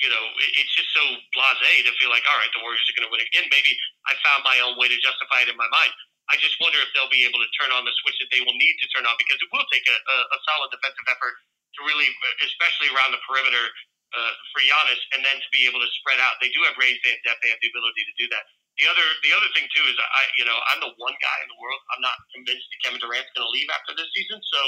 you 0.00 0.08
know, 0.08 0.24
it, 0.40 0.50
it's 0.64 0.72
just 0.72 0.90
so 0.96 1.02
blase 1.36 1.84
to 1.84 1.92
feel 2.00 2.08
like, 2.08 2.24
all 2.24 2.38
right, 2.40 2.50
the 2.56 2.62
Warriors 2.64 2.84
are 2.88 2.96
going 2.96 3.08
to 3.08 3.12
win 3.12 3.22
again. 3.22 3.46
Maybe 3.52 3.76
I 4.08 4.16
found 4.24 4.46
my 4.46 4.58
own 4.64 4.80
way 4.80 4.88
to 4.88 4.98
justify 4.98 5.44
it 5.44 5.52
in 5.52 5.58
my 5.60 5.68
mind. 5.68 5.92
I 6.30 6.38
just 6.38 6.54
wonder 6.62 6.78
if 6.78 6.90
they'll 6.94 7.10
be 7.10 7.26
able 7.26 7.42
to 7.42 7.50
turn 7.58 7.74
on 7.74 7.82
the 7.82 7.94
switch 8.02 8.18
that 8.22 8.30
they 8.30 8.42
will 8.46 8.54
need 8.54 8.76
to 8.78 8.86
turn 8.94 9.02
on 9.04 9.18
because 9.18 9.38
it 9.42 9.50
will 9.50 9.66
take 9.70 9.84
a, 9.90 9.96
a, 9.98 10.16
a 10.30 10.38
solid 10.46 10.70
defensive 10.70 11.06
effort 11.10 11.34
to 11.74 11.78
really, 11.86 12.06
especially 12.46 12.90
around 12.94 13.14
the 13.14 13.22
perimeter 13.26 13.66
uh, 14.14 14.32
for 14.50 14.62
Giannis, 14.62 15.02
and 15.14 15.22
then 15.22 15.38
to 15.38 15.48
be 15.54 15.66
able 15.70 15.78
to 15.78 15.90
spread 16.02 16.18
out. 16.18 16.38
They 16.42 16.50
do 16.50 16.62
have 16.66 16.74
range, 16.78 16.98
they 17.06 17.14
have 17.14 17.22
depth, 17.22 17.42
they 17.42 17.50
have 17.50 17.62
the 17.62 17.70
ability 17.70 18.02
to 18.06 18.14
do 18.18 18.26
that. 18.34 18.42
The 18.78 18.86
other, 18.90 19.06
the 19.26 19.32
other 19.34 19.50
thing 19.54 19.66
too 19.70 19.84
is 19.86 19.94
I, 19.98 20.22
you 20.38 20.46
know, 20.46 20.56
I'm 20.72 20.80
the 20.80 20.94
one 20.98 21.14
guy 21.20 21.38
in 21.44 21.48
the 21.50 21.58
world. 21.58 21.78
I'm 21.94 22.02
not 22.02 22.16
convinced 22.32 22.64
that 22.70 22.78
Kevin 22.86 23.00
Durant's 23.02 23.30
going 23.36 23.44
to 23.46 23.52
leave 23.52 23.68
after 23.70 23.92
this 23.94 24.08
season. 24.14 24.40
So, 24.40 24.60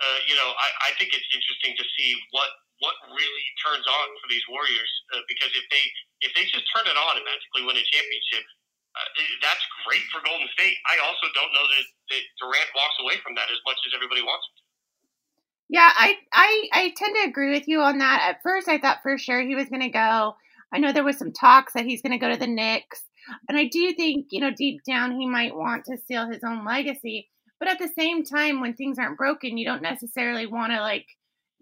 uh, 0.00 0.18
you 0.28 0.36
know, 0.36 0.48
I, 0.54 0.68
I 0.86 0.90
think 1.00 1.16
it's 1.16 1.28
interesting 1.32 1.74
to 1.76 1.84
see 1.96 2.14
what 2.30 2.52
what 2.84 2.92
really 3.08 3.46
turns 3.64 3.88
on 3.88 4.06
for 4.20 4.28
these 4.28 4.44
Warriors 4.52 4.92
uh, 5.16 5.24
because 5.32 5.48
if 5.56 5.64
they 5.72 5.84
if 6.20 6.30
they 6.36 6.44
just 6.48 6.68
turn 6.76 6.84
it 6.84 6.96
on 6.96 7.16
and 7.16 7.24
magically 7.24 7.64
win 7.64 7.76
a 7.80 7.84
championship, 7.88 8.44
uh, 8.96 9.08
that's 9.44 9.60
great 9.84 10.00
for 10.08 10.24
Golden 10.24 10.48
State. 10.56 10.76
I 10.88 11.04
also 11.04 11.28
don't 11.36 11.52
know 11.52 11.66
that, 11.68 11.84
that 12.10 12.22
Durant 12.40 12.70
walks 12.72 12.96
away 13.04 13.20
from 13.20 13.36
that 13.36 13.52
as 13.52 13.60
much 13.68 13.76
as 13.84 13.92
everybody 13.92 14.24
wants 14.24 14.48
him 14.48 14.54
to. 14.56 14.64
Yeah, 15.68 15.90
I, 15.92 16.16
I 16.32 16.68
I 16.72 16.94
tend 16.96 17.16
to 17.16 17.28
agree 17.28 17.50
with 17.50 17.66
you 17.66 17.80
on 17.80 17.98
that. 17.98 18.22
At 18.22 18.42
first, 18.42 18.68
I 18.68 18.78
thought 18.78 19.02
for 19.02 19.18
sure 19.18 19.42
he 19.42 19.56
was 19.56 19.68
going 19.68 19.82
to 19.82 19.88
go. 19.88 20.36
I 20.72 20.78
know 20.78 20.92
there 20.92 21.04
was 21.04 21.18
some 21.18 21.32
talks 21.32 21.72
that 21.74 21.84
he's 21.84 22.02
going 22.02 22.12
to 22.12 22.24
go 22.24 22.30
to 22.30 22.38
the 22.38 22.46
Knicks, 22.46 23.02
and 23.48 23.58
I 23.58 23.64
do 23.66 23.92
think 23.94 24.28
you 24.30 24.40
know 24.40 24.52
deep 24.56 24.82
down 24.84 25.18
he 25.18 25.26
might 25.26 25.56
want 25.56 25.84
to 25.86 25.98
seal 25.98 26.30
his 26.30 26.44
own 26.44 26.64
legacy. 26.64 27.28
But 27.58 27.68
at 27.68 27.78
the 27.78 27.88
same 27.88 28.24
time, 28.24 28.60
when 28.60 28.74
things 28.74 28.98
aren't 28.98 29.18
broken, 29.18 29.58
you 29.58 29.66
don't 29.66 29.82
necessarily 29.82 30.46
want 30.46 30.72
to 30.72 30.80
like 30.80 31.06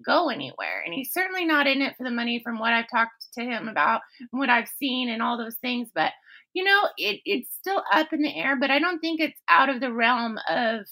go 0.04 0.28
anywhere. 0.28 0.82
And 0.84 0.92
he's 0.92 1.12
certainly 1.12 1.44
not 1.44 1.66
in 1.66 1.80
it 1.80 1.96
for 1.96 2.04
the 2.04 2.10
money, 2.10 2.40
from 2.42 2.58
what 2.58 2.72
I've 2.72 2.90
talked 2.90 3.26
to 3.34 3.42
him 3.42 3.68
about 3.68 4.02
and 4.20 4.38
what 4.38 4.50
I've 4.50 4.68
seen 4.68 5.08
and 5.08 5.22
all 5.22 5.38
those 5.38 5.56
things. 5.56 5.88
But 5.94 6.12
you 6.54 6.64
know, 6.64 6.88
it, 6.96 7.20
it's 7.24 7.54
still 7.54 7.82
up 7.92 8.12
in 8.12 8.22
the 8.22 8.34
air, 8.34 8.56
but 8.58 8.70
I 8.70 8.78
don't 8.78 9.00
think 9.00 9.20
it's 9.20 9.40
out 9.48 9.68
of 9.68 9.80
the 9.80 9.92
realm 9.92 10.38
of, 10.48 10.86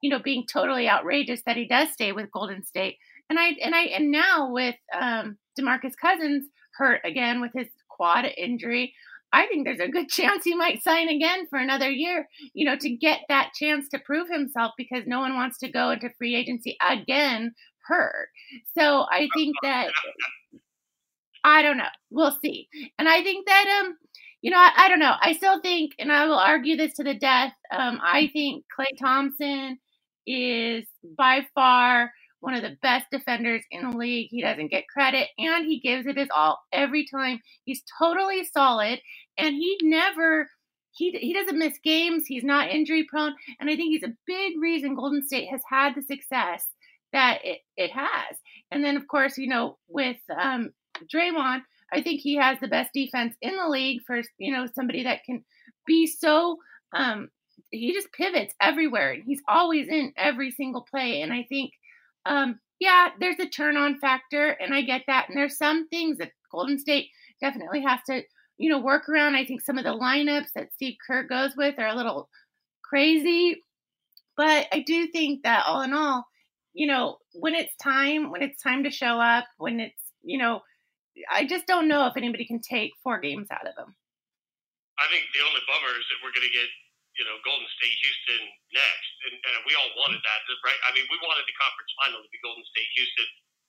you 0.00 0.10
know, 0.10 0.20
being 0.20 0.46
totally 0.50 0.88
outrageous 0.88 1.42
that 1.46 1.56
he 1.56 1.66
does 1.66 1.90
stay 1.90 2.12
with 2.12 2.30
Golden 2.32 2.64
State. 2.64 2.96
And 3.30 3.38
I 3.38 3.48
and 3.62 3.74
I 3.74 3.82
and 3.84 4.10
now 4.10 4.50
with 4.50 4.76
um 4.98 5.36
DeMarcus 5.58 5.94
Cousins 6.00 6.48
hurt 6.76 7.00
again 7.04 7.40
with 7.40 7.50
his 7.54 7.68
quad 7.88 8.26
injury, 8.36 8.94
I 9.32 9.46
think 9.46 9.66
there's 9.66 9.80
a 9.80 9.88
good 9.88 10.08
chance 10.10 10.44
he 10.44 10.54
might 10.54 10.82
sign 10.82 11.08
again 11.08 11.46
for 11.50 11.58
another 11.58 11.90
year, 11.90 12.28
you 12.54 12.64
know, 12.64 12.76
to 12.76 12.90
get 12.90 13.20
that 13.28 13.50
chance 13.58 13.88
to 13.90 13.98
prove 13.98 14.28
himself 14.30 14.72
because 14.78 15.04
no 15.06 15.20
one 15.20 15.34
wants 15.34 15.58
to 15.58 15.68
go 15.70 15.90
into 15.90 16.10
free 16.16 16.36
agency 16.36 16.76
again 16.88 17.54
hurt. 17.86 18.28
So 18.76 19.06
I 19.10 19.28
think 19.34 19.56
that 19.62 19.90
I 21.44 21.62
don't 21.62 21.76
know. 21.76 21.84
We'll 22.10 22.36
see. 22.42 22.68
And 22.98 23.08
I 23.08 23.22
think 23.22 23.46
that 23.46 23.82
um 23.82 23.96
you 24.42 24.50
know, 24.50 24.58
I, 24.58 24.70
I, 24.76 24.88
don't 24.88 25.00
know. 25.00 25.14
I 25.20 25.32
still 25.32 25.60
think, 25.60 25.92
and 25.98 26.12
I 26.12 26.26
will 26.26 26.38
argue 26.38 26.76
this 26.76 26.94
to 26.94 27.04
the 27.04 27.14
death. 27.14 27.52
Um, 27.72 27.98
I 28.02 28.30
think 28.32 28.64
Klay 28.78 28.96
Thompson 28.98 29.78
is 30.26 30.86
by 31.16 31.46
far 31.54 32.12
one 32.40 32.54
of 32.54 32.62
the 32.62 32.76
best 32.82 33.06
defenders 33.10 33.62
in 33.70 33.90
the 33.90 33.96
league. 33.96 34.28
He 34.30 34.42
doesn't 34.42 34.70
get 34.70 34.88
credit 34.88 35.28
and 35.38 35.66
he 35.66 35.80
gives 35.80 36.06
it 36.06 36.16
his 36.16 36.28
all 36.34 36.60
every 36.72 37.06
time. 37.06 37.40
He's 37.64 37.82
totally 37.98 38.44
solid 38.44 39.00
and 39.36 39.54
he 39.54 39.78
never 39.82 40.48
he 40.92 41.10
he 41.10 41.32
doesn't 41.32 41.58
miss 41.58 41.78
games. 41.82 42.26
He's 42.26 42.44
not 42.44 42.70
injury 42.70 43.04
prone 43.08 43.34
and 43.60 43.68
I 43.68 43.76
think 43.76 43.90
he's 43.90 44.04
a 44.04 44.16
big 44.26 44.52
reason 44.60 44.94
Golden 44.94 45.26
State 45.26 45.48
has 45.50 45.62
had 45.68 45.94
the 45.94 46.02
success 46.02 46.66
that 47.12 47.40
it, 47.42 47.58
it 47.76 47.90
has. 47.90 48.36
And 48.70 48.84
then 48.84 48.96
of 48.96 49.08
course, 49.08 49.36
you 49.38 49.48
know, 49.48 49.78
with 49.88 50.18
um 50.40 50.70
Draymond, 51.12 51.62
I 51.92 52.02
think 52.02 52.20
he 52.20 52.36
has 52.36 52.58
the 52.60 52.68
best 52.68 52.92
defense 52.92 53.34
in 53.40 53.56
the 53.56 53.68
league 53.68 54.02
for, 54.06 54.20
you 54.38 54.52
know, 54.52 54.66
somebody 54.74 55.04
that 55.04 55.24
can 55.24 55.44
be 55.86 56.06
so 56.06 56.58
um 56.92 57.28
he 57.70 57.92
just 57.92 58.12
pivots 58.12 58.54
everywhere 58.60 59.12
and 59.12 59.24
he's 59.24 59.42
always 59.48 59.88
in 59.88 60.12
every 60.16 60.50
single 60.50 60.86
play 60.90 61.22
and 61.22 61.32
I 61.32 61.44
think 61.48 61.72
um, 62.26 62.60
yeah, 62.78 63.08
there's 63.18 63.38
a 63.40 63.48
turn 63.48 63.76
on 63.76 63.98
factor, 63.98 64.50
and 64.50 64.72
I 64.72 64.82
get 64.82 65.02
that. 65.06 65.28
And 65.28 65.36
there's 65.36 65.56
some 65.56 65.88
things 65.88 66.18
that 66.18 66.32
Golden 66.52 66.78
State 66.78 67.08
definitely 67.40 67.82
has 67.82 68.00
to, 68.08 68.22
you 68.56 68.70
know, 68.70 68.78
work 68.78 69.08
around. 69.08 69.34
I 69.34 69.44
think 69.44 69.60
some 69.62 69.78
of 69.78 69.84
the 69.84 69.90
lineups 69.90 70.52
that 70.54 70.72
Steve 70.74 70.96
Kerr 71.04 71.24
goes 71.24 71.56
with 71.56 71.78
are 71.78 71.88
a 71.88 71.96
little 71.96 72.28
crazy, 72.84 73.64
but 74.36 74.66
I 74.72 74.84
do 74.86 75.08
think 75.08 75.42
that 75.42 75.64
all 75.66 75.82
in 75.82 75.92
all, 75.92 76.24
you 76.72 76.86
know, 76.86 77.18
when 77.32 77.54
it's 77.54 77.74
time, 77.76 78.30
when 78.30 78.42
it's 78.42 78.62
time 78.62 78.84
to 78.84 78.90
show 78.90 79.18
up, 79.20 79.44
when 79.58 79.80
it's, 79.80 80.12
you 80.22 80.38
know, 80.38 80.60
I 81.26 81.44
just 81.44 81.66
don't 81.66 81.90
know 81.90 82.06
if 82.06 82.16
anybody 82.16 82.46
can 82.46 82.62
take 82.62 82.94
four 83.02 83.18
games 83.18 83.50
out 83.50 83.66
of 83.66 83.74
them. 83.74 83.96
I 84.98 85.06
think 85.10 85.26
the 85.30 85.42
only 85.46 85.62
bummer 85.66 85.94
is 85.94 86.06
that 86.10 86.18
we're 86.22 86.34
going 86.34 86.46
to 86.46 86.54
get 86.54 86.66
you 87.18 87.26
know 87.26 87.38
Golden 87.42 87.66
State 87.78 87.94
Houston 87.98 88.42
next, 88.70 89.12
and, 89.26 89.34
and 89.34 89.52
we 89.66 89.74
all 89.74 89.90
wanted 89.98 90.22
that, 90.22 90.40
right? 90.62 90.80
I 90.86 90.94
mean, 90.94 91.06
we 91.10 91.18
wanted 91.22 91.46
the 91.46 91.56
conference 91.58 91.90
final 91.98 92.18
to 92.22 92.28
be 92.30 92.38
Golden 92.42 92.62
State 92.70 92.90
Houston. 92.94 93.28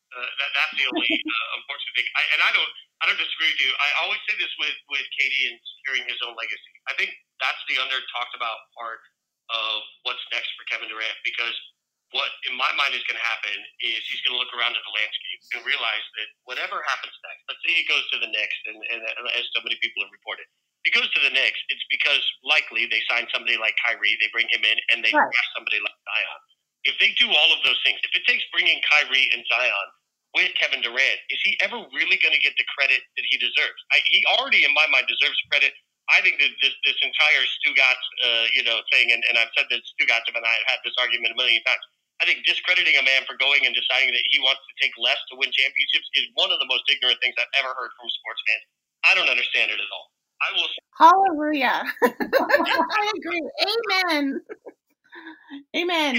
Uh, 0.10 0.30
that 0.42 0.50
that's 0.58 0.74
the 0.74 0.86
only 0.90 1.06
uh, 1.34 1.58
unfortunate 1.62 1.94
thing. 1.98 2.10
I, 2.18 2.24
and 2.38 2.42
I 2.42 2.52
don't 2.54 2.74
I 3.02 3.04
don't 3.10 3.20
disagree 3.22 3.54
with 3.54 3.62
you. 3.62 3.72
I 3.78 3.90
always 4.06 4.22
say 4.26 4.38
this 4.38 4.54
with 4.58 4.78
with 4.90 5.06
KD 5.18 5.34
and 5.54 5.58
securing 5.82 6.06
his 6.10 6.18
own 6.26 6.34
legacy. 6.38 6.74
I 6.90 6.94
think 6.98 7.14
that's 7.42 7.62
the 7.70 7.78
under 7.78 7.98
talked 8.14 8.34
about 8.34 8.58
part 8.74 9.02
of 9.50 9.82
what's 10.06 10.22
next 10.34 10.50
for 10.58 10.66
Kevin 10.70 10.90
Durant 10.90 11.18
because 11.26 11.58
what 12.10 12.32
in 12.50 12.58
my 12.58 12.70
mind 12.74 12.98
is 12.98 13.06
going 13.06 13.22
to 13.22 13.28
happen 13.28 13.54
is 13.86 14.02
he's 14.10 14.22
going 14.26 14.34
to 14.34 14.42
look 14.42 14.50
around 14.58 14.74
at 14.74 14.82
the 14.82 14.94
landscape 14.98 15.40
and 15.54 15.62
realize 15.62 16.06
that 16.18 16.28
whatever 16.50 16.82
happens 16.90 17.14
next, 17.22 17.42
let's 17.46 17.62
say 17.62 17.78
he 17.78 17.86
goes 17.86 18.02
to 18.10 18.18
the 18.18 18.30
Knicks, 18.34 18.58
and, 18.66 18.78
and 18.90 19.00
as 19.38 19.46
so 19.54 19.62
many 19.62 19.78
people 19.78 20.02
have 20.02 20.14
reported, 20.14 20.50
he 20.88 20.92
goes 20.96 21.06
to 21.12 21.22
the 21.22 21.30
Knicks, 21.30 21.60
it's 21.70 21.86
because 21.94 22.24
likely 22.42 22.90
they 22.90 23.04
sign 23.06 23.30
somebody 23.30 23.62
like 23.62 23.78
Kyrie, 23.86 24.18
they 24.18 24.32
bring 24.34 24.50
him 24.50 24.66
in, 24.66 24.78
and 24.90 25.06
they 25.06 25.14
right. 25.14 25.28
draft 25.28 25.52
somebody 25.54 25.78
like 25.84 25.98
Zion. 26.08 26.42
If 26.88 26.96
they 26.98 27.12
do 27.20 27.28
all 27.30 27.52
of 27.54 27.62
those 27.68 27.78
things, 27.84 28.00
if 28.02 28.16
it 28.16 28.24
takes 28.26 28.42
bringing 28.56 28.80
Kyrie 28.88 29.30
and 29.36 29.44
Zion 29.46 29.88
with 30.34 30.50
Kevin 30.56 30.80
Durant, 30.82 31.20
is 31.30 31.40
he 31.44 31.60
ever 31.62 31.78
really 31.94 32.18
going 32.24 32.34
to 32.34 32.42
get 32.42 32.56
the 32.56 32.66
credit 32.74 33.04
that 33.04 33.26
he 33.28 33.36
deserves? 33.38 33.80
I, 33.92 34.00
he 34.08 34.24
already, 34.40 34.64
in 34.64 34.74
my 34.74 34.88
mind, 34.90 35.12
deserves 35.12 35.38
credit. 35.52 35.76
I 36.10 36.24
think 36.26 36.42
that 36.42 36.50
this, 36.64 36.74
this 36.88 36.98
entire 37.06 37.44
Stugotz, 37.60 38.06
uh, 38.26 38.46
you 38.56 38.64
know, 38.66 38.82
thing, 38.90 39.14
and, 39.14 39.22
and 39.30 39.38
I've 39.38 39.54
said 39.54 39.70
that 39.70 39.84
Stugotz 39.94 40.26
and 40.32 40.42
I 40.42 40.56
have 40.64 40.68
had 40.74 40.82
this 40.82 40.98
argument 40.98 41.36
a 41.36 41.38
million 41.38 41.62
times. 41.68 41.86
I 42.20 42.28
think 42.28 42.44
discrediting 42.44 43.00
a 43.00 43.04
man 43.04 43.24
for 43.24 43.40
going 43.40 43.64
and 43.64 43.72
deciding 43.72 44.12
that 44.12 44.26
he 44.28 44.44
wants 44.44 44.60
to 44.68 44.74
take 44.84 44.92
less 45.00 45.20
to 45.32 45.40
win 45.40 45.48
championships 45.56 46.08
is 46.20 46.28
one 46.36 46.52
of 46.52 46.60
the 46.60 46.68
most 46.68 46.84
ignorant 46.92 47.20
things 47.24 47.36
I've 47.40 47.64
ever 47.64 47.72
heard 47.72 47.92
from 47.96 48.08
sports 48.12 48.42
fans. 48.44 48.66
I 49.08 49.12
don't 49.16 49.32
understand 49.32 49.72
it 49.72 49.80
at 49.80 49.92
all. 49.92 50.08
I 50.40 50.50
will. 50.56 50.70
Hallelujah. 51.00 51.80
I 52.04 53.04
agree. 53.16 53.44
Amen. 53.64 54.40
Amen. 55.76 56.14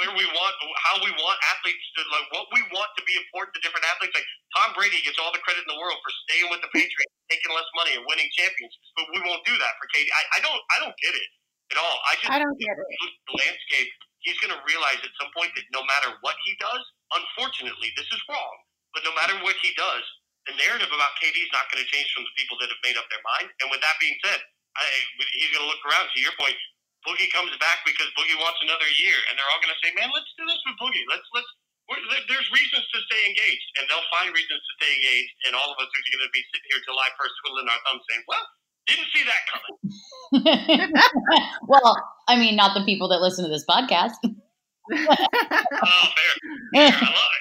where 0.00 0.12
we 0.16 0.26
want, 0.26 0.54
how 0.86 0.96
we 1.02 1.10
want 1.18 1.38
athletes 1.54 1.84
to, 1.98 2.00
like, 2.10 2.26
what 2.34 2.46
we 2.54 2.62
want 2.74 2.90
to 2.98 3.02
be 3.06 3.14
important 3.18 3.54
to 3.54 3.60
different 3.62 3.86
athletes. 3.90 4.14
Like 4.16 4.26
Tom 4.56 4.74
Brady 4.74 4.98
gets 5.06 5.18
all 5.20 5.30
the 5.30 5.42
credit 5.44 5.62
in 5.66 5.70
the 5.70 5.78
world 5.78 5.98
for 6.02 6.12
staying 6.26 6.48
with 6.50 6.62
the 6.64 6.70
Patriots, 6.74 7.14
taking 7.30 7.52
less 7.54 7.68
money, 7.78 7.94
and 7.94 8.02
winning 8.08 8.26
championships, 8.34 8.90
but 8.98 9.06
we 9.14 9.22
won't 9.22 9.44
do 9.46 9.54
that 9.54 9.72
for 9.78 9.86
KD. 9.94 10.06
I, 10.10 10.22
I 10.36 10.38
don't, 10.42 10.62
I 10.74 10.76
don't 10.82 10.96
get 10.98 11.14
it 11.14 11.28
at 11.74 11.78
all. 11.78 11.96
I 12.08 12.12
just, 12.18 12.30
I 12.32 12.38
don't 12.42 12.58
get 12.58 12.74
it. 12.74 12.88
The 13.30 13.34
landscape. 13.38 13.90
He's 14.24 14.38
going 14.40 14.52
to 14.54 14.62
realize 14.68 15.00
at 15.02 15.14
some 15.20 15.32
point 15.36 15.52
that 15.56 15.66
no 15.72 15.84
matter 15.86 16.16
what 16.20 16.36
he 16.44 16.56
does, 16.60 16.82
unfortunately, 17.14 17.92
this 17.96 18.08
is 18.10 18.20
wrong. 18.28 18.56
But 18.94 19.04
no 19.06 19.14
matter 19.16 19.36
what 19.44 19.56
he 19.62 19.72
does, 19.78 20.04
the 20.48 20.56
narrative 20.58 20.90
about 20.90 21.14
KD 21.20 21.36
is 21.36 21.52
not 21.54 21.68
going 21.70 21.82
to 21.84 21.88
change 21.90 22.10
from 22.16 22.24
the 22.26 22.34
people 22.36 22.56
that 22.60 22.70
have 22.72 22.82
made 22.84 22.96
up 22.98 23.06
their 23.12 23.22
mind. 23.36 23.52
And 23.62 23.68
with 23.70 23.80
that 23.84 23.96
being 24.02 24.16
said, 24.24 24.40
I, 24.76 24.84
he's 25.36 25.52
going 25.54 25.66
to 25.66 25.70
look 25.70 25.82
around. 25.86 26.10
To 26.12 26.20
your 26.20 26.34
point, 26.40 26.56
Boogie 27.06 27.30
comes 27.32 27.52
back 27.60 27.84
because 27.86 28.08
Boogie 28.18 28.38
wants 28.40 28.60
another 28.64 28.88
year, 29.00 29.16
and 29.30 29.36
they're 29.38 29.50
all 29.52 29.62
going 29.62 29.74
to 29.74 29.82
say, 29.84 29.92
"Man, 29.96 30.10
let's 30.12 30.30
do 30.36 30.44
this 30.46 30.60
with 30.68 30.76
Boogie. 30.80 31.04
Let's 31.10 31.26
let's." 31.34 31.50
There's 32.30 32.48
reasons 32.54 32.86
to 32.94 32.98
stay 33.10 33.22
engaged, 33.26 33.68
and 33.80 33.84
they'll 33.90 34.06
find 34.14 34.30
reasons 34.30 34.62
to 34.62 34.72
stay 34.78 34.92
engaged, 34.94 35.34
and 35.48 35.52
all 35.58 35.74
of 35.74 35.78
us 35.82 35.90
are 35.90 36.04
going 36.14 36.24
to 36.24 36.32
be 36.32 36.44
sitting 36.54 36.68
here 36.70 36.80
July 36.86 37.10
1st 37.18 37.34
twiddling 37.42 37.68
our 37.68 37.80
thumbs, 37.88 38.04
saying, 38.08 38.24
"Well, 38.30 38.46
didn't 38.90 39.08
see 39.12 39.24
that 39.24 39.42
coming." 39.50 40.92
well, 41.68 41.96
I 42.28 42.36
mean, 42.36 42.56
not 42.56 42.74
the 42.74 42.84
people 42.84 43.08
that 43.08 43.20
listen 43.20 43.44
to 43.44 43.50
this 43.50 43.64
podcast. 43.68 44.12
oh, 44.24 44.36
fair. 44.92 45.06
fair. 46.74 46.92
I 46.92 47.04
love 47.04 47.30
it. 47.34 47.40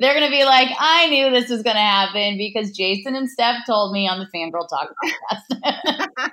They're 0.00 0.14
gonna 0.14 0.30
be 0.30 0.44
like, 0.44 0.68
I 0.78 1.08
knew 1.08 1.30
this 1.30 1.48
was 1.48 1.62
gonna 1.62 1.78
happen 1.78 2.36
because 2.36 2.70
Jason 2.72 3.14
and 3.14 3.28
Steph 3.28 3.64
told 3.66 3.92
me 3.92 4.08
on 4.08 4.18
the 4.18 4.26
Fangirl 4.34 4.68
Talk 4.68 4.92
podcast. 5.04 6.08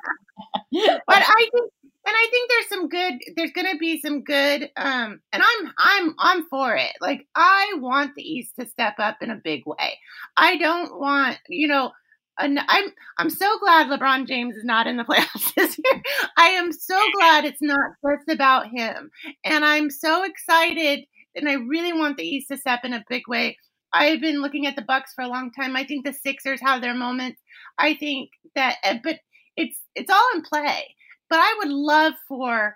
but 0.71 1.23
I 1.23 1.49
think 1.51 1.71
and 2.05 2.15
I 2.15 2.27
think 2.31 2.49
there's 2.49 2.69
some 2.69 2.89
good 2.89 3.13
there's 3.35 3.51
gonna 3.51 3.77
be 3.77 3.99
some 3.99 4.23
good 4.23 4.63
um 4.77 5.19
and 5.31 5.43
I'm 5.43 5.73
I'm 5.77 6.15
I'm 6.17 6.47
for 6.49 6.75
it. 6.75 6.93
Like 7.01 7.27
I 7.35 7.73
want 7.77 8.15
the 8.15 8.23
East 8.23 8.53
to 8.59 8.67
step 8.67 8.95
up 8.99 9.17
in 9.21 9.29
a 9.29 9.35
big 9.35 9.65
way. 9.65 9.99
I 10.35 10.57
don't 10.57 10.99
want, 10.99 11.37
you 11.47 11.67
know, 11.67 11.91
I'm 12.39 12.87
I'm 13.17 13.29
so 13.29 13.59
glad 13.59 13.87
LeBron 13.87 14.27
James 14.27 14.55
is 14.55 14.63
not 14.63 14.87
in 14.87 14.97
the 14.97 15.03
playoffs 15.09 15.53
this 15.55 15.77
year. 15.77 16.01
I 16.37 16.49
am 16.49 16.71
so 16.71 16.99
glad 17.17 17.45
it's 17.45 17.61
not 17.61 17.91
just 18.05 18.29
about 18.29 18.67
him. 18.67 19.11
And 19.43 19.65
I'm 19.65 19.89
so 19.89 20.23
excited 20.23 21.01
and 21.35 21.49
I 21.49 21.53
really 21.53 21.93
want 21.93 22.17
the 22.17 22.27
East 22.27 22.47
to 22.49 22.57
step 22.57 22.81
in 22.83 22.93
a 22.93 23.03
big 23.09 23.27
way. 23.27 23.57
I've 23.93 24.21
been 24.21 24.41
looking 24.41 24.67
at 24.67 24.75
the 24.75 24.83
Bucks 24.83 25.13
for 25.13 25.23
a 25.23 25.27
long 25.27 25.51
time. 25.51 25.75
I 25.75 25.83
think 25.83 26.05
the 26.05 26.13
Sixers 26.13 26.61
have 26.61 26.81
their 26.81 26.93
moments. 26.93 27.41
I 27.77 27.95
think 27.95 28.29
that, 28.55 28.77
eh, 28.83 28.99
but 29.03 29.19
it's 29.57 29.79
it's 29.95 30.11
all 30.11 30.29
in 30.35 30.41
play. 30.41 30.95
But 31.29 31.39
I 31.39 31.55
would 31.59 31.71
love 31.71 32.13
for 32.27 32.75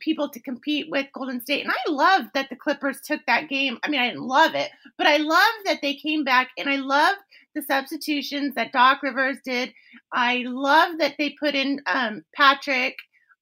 people 0.00 0.28
to 0.30 0.40
compete 0.40 0.88
with 0.90 1.06
Golden 1.14 1.40
State, 1.40 1.64
and 1.64 1.72
I 1.72 1.90
love 1.90 2.26
that 2.34 2.48
the 2.50 2.56
Clippers 2.56 3.00
took 3.00 3.20
that 3.26 3.48
game. 3.48 3.78
I 3.82 3.88
mean, 3.88 4.00
I 4.00 4.08
didn't 4.08 4.26
love 4.26 4.54
it, 4.54 4.70
but 4.98 5.06
I 5.06 5.18
love 5.18 5.54
that 5.64 5.78
they 5.82 5.94
came 5.94 6.24
back, 6.24 6.50
and 6.58 6.68
I 6.68 6.76
love 6.76 7.16
the 7.54 7.62
substitutions 7.62 8.54
that 8.54 8.72
Doc 8.72 9.02
Rivers 9.02 9.38
did. 9.44 9.72
I 10.12 10.44
love 10.46 10.98
that 10.98 11.14
they 11.18 11.30
put 11.40 11.54
in 11.54 11.80
um, 11.86 12.22
Patrick 12.34 12.96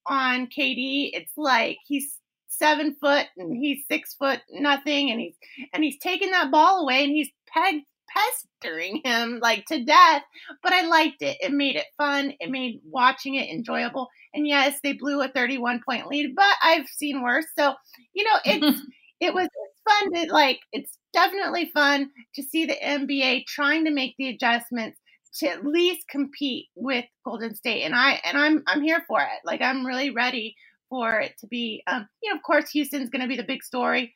on 0.07 0.47
KD. 0.47 1.11
It's 1.13 1.33
like 1.37 1.77
he's 1.85 2.17
seven 2.47 2.95
foot 3.01 3.25
and 3.37 3.55
he's 3.55 3.83
six 3.89 4.13
foot 4.13 4.39
nothing 4.49 5.11
and 5.11 5.19
he's 5.19 5.35
and 5.73 5.83
he's 5.83 5.99
taking 5.99 6.31
that 6.31 6.51
ball 6.51 6.83
away 6.83 7.03
and 7.03 7.11
he's 7.11 7.29
peg 7.53 7.81
pestering 8.15 9.01
him 9.03 9.39
like 9.41 9.65
to 9.65 9.83
death 9.83 10.23
but 10.63 10.73
i 10.73 10.87
liked 10.87 11.21
it. 11.21 11.37
It 11.41 11.51
made 11.51 11.75
it 11.75 11.85
fun. 11.97 12.33
It 12.39 12.49
made 12.49 12.81
watching 12.89 13.35
it 13.35 13.49
enjoyable. 13.49 14.07
And 14.33 14.47
yes 14.47 14.79
they 14.83 14.93
blew 14.93 15.21
a 15.21 15.27
31 15.27 15.81
point 15.87 16.07
lead 16.07 16.33
but 16.35 16.55
i've 16.63 16.87
seen 16.87 17.21
worse. 17.21 17.45
So 17.57 17.73
you 18.13 18.23
know 18.23 18.39
it's 18.45 18.81
it 19.19 19.33
was 19.33 19.47
fun 19.87 20.13
to 20.13 20.33
like 20.33 20.59
it's 20.71 20.97
definitely 21.13 21.71
fun 21.73 22.09
to 22.35 22.43
see 22.43 22.65
the 22.65 22.75
nba 22.83 23.45
trying 23.45 23.85
to 23.85 23.91
make 23.91 24.15
the 24.17 24.29
adjustments 24.29 24.99
to 25.39 25.47
at 25.47 25.65
least 25.65 26.07
compete 26.07 26.67
with 26.75 27.05
golden 27.25 27.55
state. 27.55 27.83
And 27.83 27.93
i 27.95 28.19
and 28.23 28.37
i'm 28.37 28.63
i'm 28.67 28.81
here 28.81 29.03
for 29.07 29.21
it. 29.21 29.39
Like 29.45 29.61
i'm 29.61 29.85
really 29.85 30.09
ready 30.09 30.55
for 30.89 31.19
it 31.19 31.33
to 31.39 31.47
be, 31.47 31.83
um, 31.87 32.07
you 32.21 32.29
know, 32.31 32.37
of 32.37 32.43
course, 32.43 32.69
Houston's 32.71 33.09
going 33.09 33.21
to 33.21 33.27
be 33.27 33.35
the 33.37 33.43
big 33.43 33.63
story. 33.63 34.13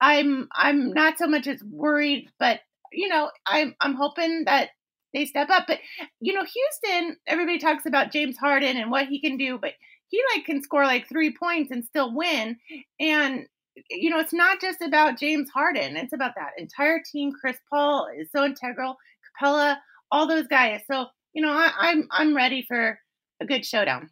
I'm 0.00 0.48
I'm 0.52 0.92
not 0.92 1.18
so 1.18 1.26
much 1.26 1.46
as 1.46 1.62
worried, 1.64 2.28
but 2.38 2.60
you 2.96 3.08
know, 3.08 3.30
I'm 3.46 3.74
I'm 3.80 3.94
hoping 3.94 4.44
that 4.46 4.70
they 5.14 5.26
step 5.26 5.50
up. 5.50 5.64
But 5.66 5.80
you 6.20 6.34
know, 6.34 6.44
Houston, 6.44 7.16
everybody 7.26 7.58
talks 7.58 7.86
about 7.86 8.12
James 8.12 8.36
Harden 8.38 8.76
and 8.76 8.90
what 8.90 9.06
he 9.06 9.20
can 9.20 9.36
do, 9.36 9.58
but 9.58 9.72
he 10.08 10.22
like 10.34 10.44
can 10.44 10.62
score 10.62 10.84
like 10.84 11.08
three 11.08 11.34
points 11.34 11.70
and 11.70 11.84
still 11.84 12.14
win. 12.14 12.56
And 13.00 13.46
you 13.90 14.10
know, 14.10 14.18
it's 14.18 14.32
not 14.32 14.60
just 14.60 14.80
about 14.80 15.18
James 15.18 15.50
Harden; 15.50 15.96
it's 15.96 16.12
about 16.12 16.32
that 16.36 16.52
entire 16.58 17.00
team. 17.12 17.32
Chris 17.38 17.58
Paul 17.70 18.08
is 18.18 18.28
so 18.34 18.44
integral. 18.44 18.96
Capela, 19.40 19.76
all 20.10 20.26
those 20.26 20.46
guys. 20.46 20.80
So 20.90 21.06
you 21.34 21.42
know, 21.42 21.52
I, 21.52 21.70
I'm 21.78 22.08
I'm 22.10 22.34
ready 22.34 22.64
for 22.66 22.98
a 23.40 23.46
good 23.46 23.64
showdown. 23.66 24.10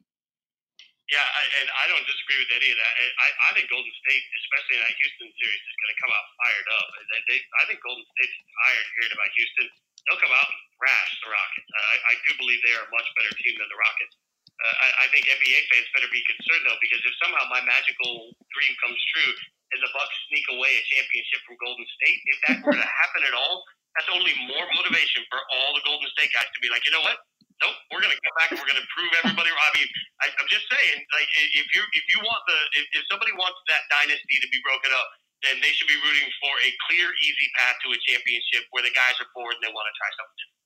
Yeah, 1.12 1.20
I, 1.20 1.42
and 1.60 1.68
I 1.68 1.84
don't 1.92 2.06
disagree 2.08 2.40
with 2.40 2.52
any 2.56 2.72
of 2.72 2.78
that. 2.80 2.94
I, 3.20 3.28
I 3.44 3.48
think 3.52 3.68
Golden 3.68 3.92
State, 3.92 4.24
especially 4.40 4.80
in 4.80 4.82
that 4.88 4.96
Houston 4.96 5.28
series, 5.36 5.60
is 5.60 5.76
going 5.84 5.92
to 5.92 6.00
come 6.00 6.12
out 6.16 6.26
fired 6.40 6.68
up. 6.80 6.86
They, 7.12 7.20
they, 7.28 7.38
I 7.60 7.62
think 7.68 7.84
Golden 7.84 8.06
State's 8.16 8.36
tired 8.40 8.86
hearing 8.96 9.12
about 9.12 9.30
Houston. 9.36 9.66
They'll 10.08 10.22
come 10.24 10.32
out 10.32 10.48
and 10.48 10.60
thrash 10.80 11.12
the 11.20 11.28
Rockets. 11.28 11.68
I, 11.76 11.96
I 12.08 12.14
do 12.24 12.30
believe 12.40 12.60
they 12.64 12.72
are 12.76 12.88
a 12.88 12.92
much 12.92 13.08
better 13.20 13.32
team 13.36 13.52
than 13.60 13.68
the 13.68 13.76
Rockets. 13.76 14.16
Uh, 14.54 14.76
I, 14.80 14.88
I 15.04 15.06
think 15.12 15.28
NBA 15.28 15.60
fans 15.68 15.88
better 15.92 16.08
be 16.08 16.24
concerned 16.24 16.64
though, 16.64 16.80
because 16.80 17.02
if 17.04 17.14
somehow 17.20 17.44
my 17.52 17.60
magical 17.68 18.32
dream 18.54 18.72
comes 18.80 18.96
true 19.12 19.32
and 19.76 19.84
the 19.84 19.90
Bucks 19.92 20.14
sneak 20.32 20.46
away 20.56 20.72
a 20.72 20.82
championship 20.88 21.40
from 21.44 21.60
Golden 21.60 21.84
State, 22.00 22.20
if 22.32 22.38
that 22.48 22.56
were 22.64 22.76
to 22.78 22.88
happen 23.04 23.22
at 23.28 23.34
all, 23.36 23.66
that's 23.92 24.08
only 24.10 24.32
more 24.50 24.66
motivation 24.74 25.22
for 25.28 25.38
all 25.52 25.76
the 25.76 25.84
Golden 25.84 26.06
State 26.16 26.32
guys 26.32 26.48
to 26.48 26.60
be 26.64 26.70
like, 26.70 26.82
you 26.86 26.92
know 26.96 27.02
what? 27.04 27.18
Nope, 27.64 27.76
we're 27.90 28.04
going 28.04 28.12
to 28.12 28.20
come 28.20 28.36
back 28.36 28.48
and 28.52 28.60
we're 28.60 28.68
going 28.68 28.80
to 28.82 28.90
prove 28.92 29.12
everybody. 29.24 29.48
I 29.48 29.70
mean, 29.80 29.88
I, 30.20 30.26
I'm 30.36 30.50
just 30.52 30.68
saying, 30.68 30.98
like, 31.16 31.28
if 31.56 31.66
you 31.72 31.82
if 31.96 32.04
you 32.12 32.20
want 32.20 32.42
the 32.44 32.58
if, 32.76 32.84
if 33.00 33.04
somebody 33.08 33.32
wants 33.40 33.56
that 33.72 33.88
dynasty 33.88 34.36
to 34.44 34.48
be 34.52 34.60
broken 34.62 34.92
up, 34.92 35.08
then 35.48 35.58
they 35.64 35.72
should 35.72 35.88
be 35.88 35.96
rooting 36.04 36.28
for 36.44 36.52
a 36.60 36.70
clear, 36.88 37.08
easy 37.24 37.48
path 37.56 37.80
to 37.88 37.96
a 37.96 37.98
championship 38.04 38.68
where 38.76 38.84
the 38.84 38.92
guys 38.92 39.16
are 39.24 39.30
bored 39.32 39.56
and 39.56 39.64
they 39.64 39.72
want 39.72 39.88
to 39.88 39.94
try 39.96 40.10
something 40.20 40.38
different. 40.38 40.60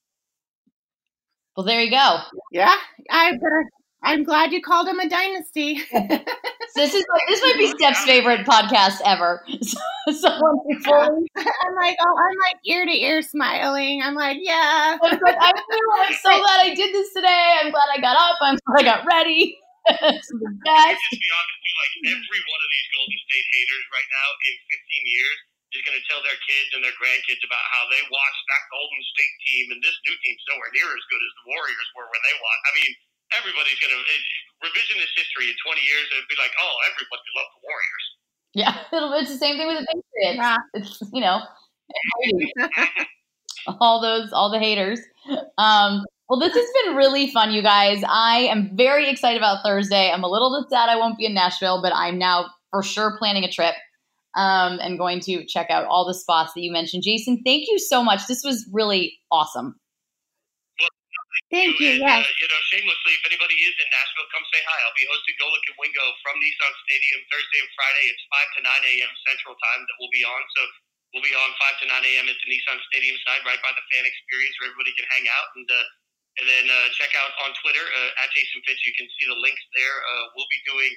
Well, 1.57 1.66
there 1.66 1.82
you 1.82 1.90
go. 1.90 2.18
Yeah, 2.53 2.76
I 3.11 3.32
I'm 4.03 4.22
glad 4.22 4.53
you 4.53 4.62
called 4.62 4.86
him 4.86 5.01
a 5.01 5.09
dynasty. 5.09 5.82
this 5.92 6.94
is 6.94 7.05
this 7.28 7.42
might 7.42 7.59
be 7.59 7.66
Steph's 7.66 8.05
favorite 8.05 8.46
podcast 8.46 9.01
ever. 9.05 9.44
So, 10.09 10.24
I'm 10.32 11.74
like, 11.76 12.01
oh, 12.01 12.14
I'm 12.16 12.38
like 12.49 12.57
ear 12.64 12.88
to 12.88 12.96
ear 12.96 13.20
smiling. 13.20 14.01
I'm 14.01 14.16
like, 14.16 14.40
yeah. 14.40 14.96
I'm, 14.96 15.20
like, 15.20 15.36
I'm, 15.36 15.53
I'm 15.53 16.16
so 16.16 16.32
glad 16.32 16.64
I 16.64 16.72
did 16.72 16.96
this 16.96 17.12
today. 17.12 17.61
I'm 17.61 17.68
glad 17.68 17.92
I 17.92 18.01
got 18.01 18.16
up. 18.16 18.40
I'm 18.40 18.57
glad 18.64 18.80
I 18.80 18.84
got 18.88 19.05
ready. 19.05 19.53
it's 19.84 20.32
the 20.32 20.49
best. 20.64 20.96
Just 20.96 21.20
be 21.20 21.28
honest, 21.28 21.61
like 21.76 21.94
every 22.09 22.40
one 22.40 22.61
of 22.64 22.70
these 22.72 22.88
Golden 22.88 23.20
State 23.20 23.49
haters 23.53 23.84
right 23.92 24.09
now 24.09 24.28
in 24.49 24.55
15 24.80 25.12
years 25.12 25.38
is 25.76 25.84
going 25.84 25.99
to 26.01 26.07
tell 26.09 26.24
their 26.24 26.40
kids 26.40 26.70
and 26.72 26.80
their 26.80 26.96
grandkids 26.96 27.44
about 27.44 27.64
how 27.76 27.84
they 27.92 28.01
watched 28.09 28.44
that 28.49 28.64
Golden 28.72 29.03
State 29.12 29.36
team 29.44 29.64
and 29.76 29.80
this 29.84 29.96
new 30.09 30.16
team's 30.24 30.44
nowhere 30.49 30.72
near 30.72 30.88
as 30.88 31.05
good 31.12 31.20
as 31.20 31.32
the 31.36 31.44
Warriors 31.53 31.88
were 31.92 32.09
when 32.09 32.22
they 32.24 32.36
won. 32.40 32.59
I 32.64 32.70
mean, 32.80 32.92
everybody's 33.37 33.79
going 33.81 33.93
to 33.93 34.03
revisionist 34.64 35.12
history 35.16 35.51
in 35.51 35.57
20 35.61 35.81
years. 35.81 36.05
It'd 36.14 36.29
be 36.29 36.39
like, 36.41 36.53
oh, 36.57 36.74
everybody 36.89 37.29
loved 37.37 37.53
the 37.55 37.62
Warriors. 37.66 38.07
Yeah, 38.55 38.74
it's 39.20 39.33
the 39.33 39.39
same 39.39 39.57
thing 39.57 39.68
with 39.68 39.79
the 39.81 39.87
Patriots. 39.87 40.41
Yeah. 40.41 40.57
It's 40.74 41.03
you 41.12 41.20
know, 41.20 41.43
all 43.81 44.01
those, 44.01 44.33
all 44.33 44.51
the 44.51 44.59
haters. 44.59 45.01
Um, 45.59 46.05
well, 46.29 46.41
this 46.41 46.55
has 46.55 46.68
been 46.85 46.97
really 46.97 47.31
fun, 47.31 47.53
you 47.53 47.62
guys. 47.62 48.03
I 48.07 48.49
am 48.51 48.76
very 48.76 49.09
excited 49.09 49.39
about 49.39 49.64
Thursday. 49.64 50.11
I'm 50.11 50.24
a 50.24 50.29
little 50.29 50.61
bit 50.61 50.70
sad 50.70 50.89
I 50.89 50.97
won't 50.97 51.16
be 51.16 51.26
in 51.26 51.35
Nashville, 51.35 51.81
but 51.81 51.93
I'm 51.95 52.18
now 52.18 52.47
for 52.70 52.83
sure 52.83 53.16
planning 53.18 53.45
a 53.45 53.51
trip 53.51 53.74
um, 54.35 54.79
and 54.81 54.99
going 54.99 55.20
to 55.20 55.45
check 55.47 55.70
out 55.70 55.87
all 55.87 56.07
the 56.07 56.14
spots 56.14 56.53
that 56.55 56.61
you 56.61 56.70
mentioned. 56.70 57.03
Jason, 57.03 57.43
thank 57.45 57.64
you 57.66 57.79
so 57.79 58.05
much. 58.05 58.26
This 58.26 58.43
was 58.45 58.68
really 58.72 59.18
awesome. 59.33 59.76
Thank 61.49 61.80
you. 61.80 61.97
And, 61.97 62.05
yes. 62.05 62.26
Uh, 62.26 62.34
you 62.43 62.49
know, 62.51 62.62
shamelessly, 62.68 63.12
if 63.16 63.24
anybody 63.24 63.57
is 63.62 63.76
in 63.78 63.89
Nashville, 63.89 64.28
come 64.34 64.45
say 64.53 64.61
hi. 64.62 64.78
I'll 64.84 64.99
be 64.99 65.09
hosting 65.09 65.36
Golic 65.41 65.64
and 65.70 65.78
Wingo 65.80 66.05
from 66.20 66.36
Nissan 66.43 66.72
Stadium 66.84 67.20
Thursday 67.32 67.61
and 67.64 67.70
Friday. 67.72 68.05
It's 68.12 68.24
5 68.28 68.57
to 68.59 68.61
9 68.66 68.93
a.m. 68.93 69.12
Central 69.24 69.55
Time 69.57 69.80
that 69.86 69.97
we'll 70.03 70.12
be 70.12 70.24
on. 70.26 70.43
So 70.59 70.61
we'll 71.16 71.24
be 71.24 71.32
on 71.32 71.51
5 71.57 71.82
to 71.82 71.86
9 71.89 72.11
a.m. 72.12 72.26
at 72.28 72.36
the 72.36 72.49
Nissan 72.53 72.78
Stadium 72.93 73.16
side, 73.24 73.43
right 73.49 73.61
by 73.64 73.72
the 73.72 73.84
fan 73.95 74.05
experience 74.05 74.55
where 74.61 74.68
everybody 74.68 74.93
can 74.99 75.09
hang 75.09 75.26
out. 75.32 75.49
And 75.57 75.68
uh, 75.70 75.86
and 76.39 76.47
then 76.47 76.66
uh, 76.70 76.86
check 76.95 77.11
out 77.18 77.34
on 77.43 77.51
Twitter 77.66 77.82
uh, 77.82 78.22
at 78.22 78.30
Jason 78.30 78.62
Fitz. 78.62 78.78
You 78.86 78.95
can 78.95 79.11
see 79.18 79.26
the 79.26 79.39
links 79.43 79.64
there. 79.74 79.97
Uh, 80.07 80.24
we'll 80.39 80.47
be 80.55 80.62
doing 80.70 80.93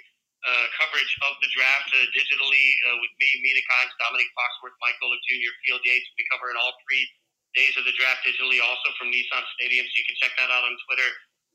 uh, 0.45 0.65
coverage 0.77 1.13
of 1.25 1.33
the 1.41 1.49
draft 1.53 1.89
uh, 1.97 2.05
digitally 2.13 2.67
uh, 2.89 2.97
with 3.01 3.13
me, 3.17 3.29
Mina 3.41 3.63
Kimes, 3.65 3.93
Dominique 3.97 4.29
Foxworth, 4.37 4.77
Mike 4.85 4.97
Golic 5.01 5.21
Jr., 5.25 5.53
Field 5.65 5.81
Yates. 5.81 6.05
We'll 6.13 6.21
be 6.21 6.29
covering 6.29 6.57
all 6.61 6.73
three 6.85 7.05
days 7.53 7.75
of 7.75 7.83
the 7.83 7.95
draft 7.99 8.23
digitally 8.23 8.63
also 8.63 8.89
from 8.95 9.11
Nissan 9.11 9.43
Stadium, 9.59 9.83
so 9.83 9.93
you 9.99 10.07
can 10.07 10.17
check 10.19 10.33
that 10.39 10.49
out 10.51 10.63
on 10.63 10.73
Twitter. 10.87 11.09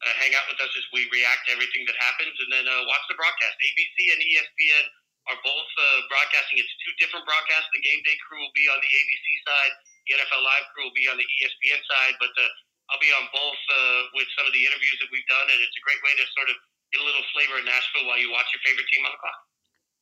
Uh, 0.05 0.13
hang 0.21 0.37
out 0.37 0.45
with 0.53 0.61
us 0.61 0.69
as 0.77 0.85
we 0.93 1.09
react 1.09 1.49
to 1.49 1.57
everything 1.57 1.89
that 1.89 1.97
happens, 1.97 2.37
and 2.37 2.51
then 2.53 2.69
uh, 2.69 2.85
watch 2.85 3.05
the 3.09 3.17
broadcast. 3.17 3.57
ABC 3.57 3.97
and 4.13 4.21
ESPN 4.21 4.85
are 5.33 5.41
both 5.41 5.71
uh, 5.81 6.05
broadcasting. 6.13 6.61
It's 6.61 6.75
two 6.85 6.95
different 7.01 7.25
broadcasts. 7.25 7.73
The 7.73 7.81
game 7.81 8.05
day 8.05 8.17
crew 8.29 8.39
will 8.45 8.53
be 8.53 8.69
on 8.69 8.77
the 8.77 8.91
ABC 8.93 9.27
side. 9.49 9.73
The 10.07 10.21
NFL 10.21 10.43
Live 10.45 10.67
crew 10.77 10.85
will 10.87 10.99
be 10.99 11.09
on 11.09 11.17
the 11.17 11.25
ESPN 11.25 11.81
side, 11.89 12.15
but 12.21 12.31
uh, 12.37 12.93
I'll 12.93 13.03
be 13.03 13.11
on 13.11 13.27
both 13.33 13.63
uh, 13.73 14.01
with 14.15 14.29
some 14.37 14.47
of 14.47 14.53
the 14.53 14.63
interviews 14.63 15.01
that 15.03 15.11
we've 15.11 15.27
done, 15.27 15.49
and 15.49 15.59
it's 15.65 15.75
a 15.75 15.83
great 15.83 15.99
way 16.05 16.13
to 16.15 16.25
sort 16.37 16.53
of 16.53 16.57
get 16.95 17.03
a 17.03 17.07
little 17.07 17.25
flavor 17.35 17.59
in 17.59 17.67
Nashville 17.67 18.07
while 18.07 18.21
you 18.21 18.31
watch 18.31 18.47
your 18.55 18.63
favorite 18.63 18.87
team 18.93 19.03
on 19.03 19.11
the 19.11 19.21
clock. 19.25 19.41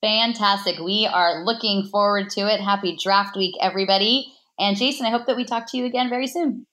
Fantastic. 0.04 0.76
We 0.84 1.08
are 1.08 1.46
looking 1.48 1.88
forward 1.88 2.28
to 2.36 2.44
it. 2.50 2.60
Happy 2.60 2.92
draft 3.00 3.40
week, 3.40 3.56
everybody. 3.62 4.33
And 4.58 4.76
Jason, 4.76 5.06
I 5.06 5.10
hope 5.10 5.26
that 5.26 5.36
we 5.36 5.44
talk 5.44 5.70
to 5.70 5.76
you 5.76 5.84
again 5.84 6.08
very 6.08 6.26
soon. 6.26 6.66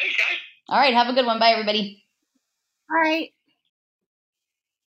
Thanks, 0.00 0.16
guys. 0.16 0.38
All 0.68 0.78
right. 0.78 0.94
Have 0.94 1.08
a 1.08 1.12
good 1.12 1.26
one. 1.26 1.38
Bye, 1.38 1.50
everybody. 1.50 2.04
All 2.90 2.98
right. 3.00 3.30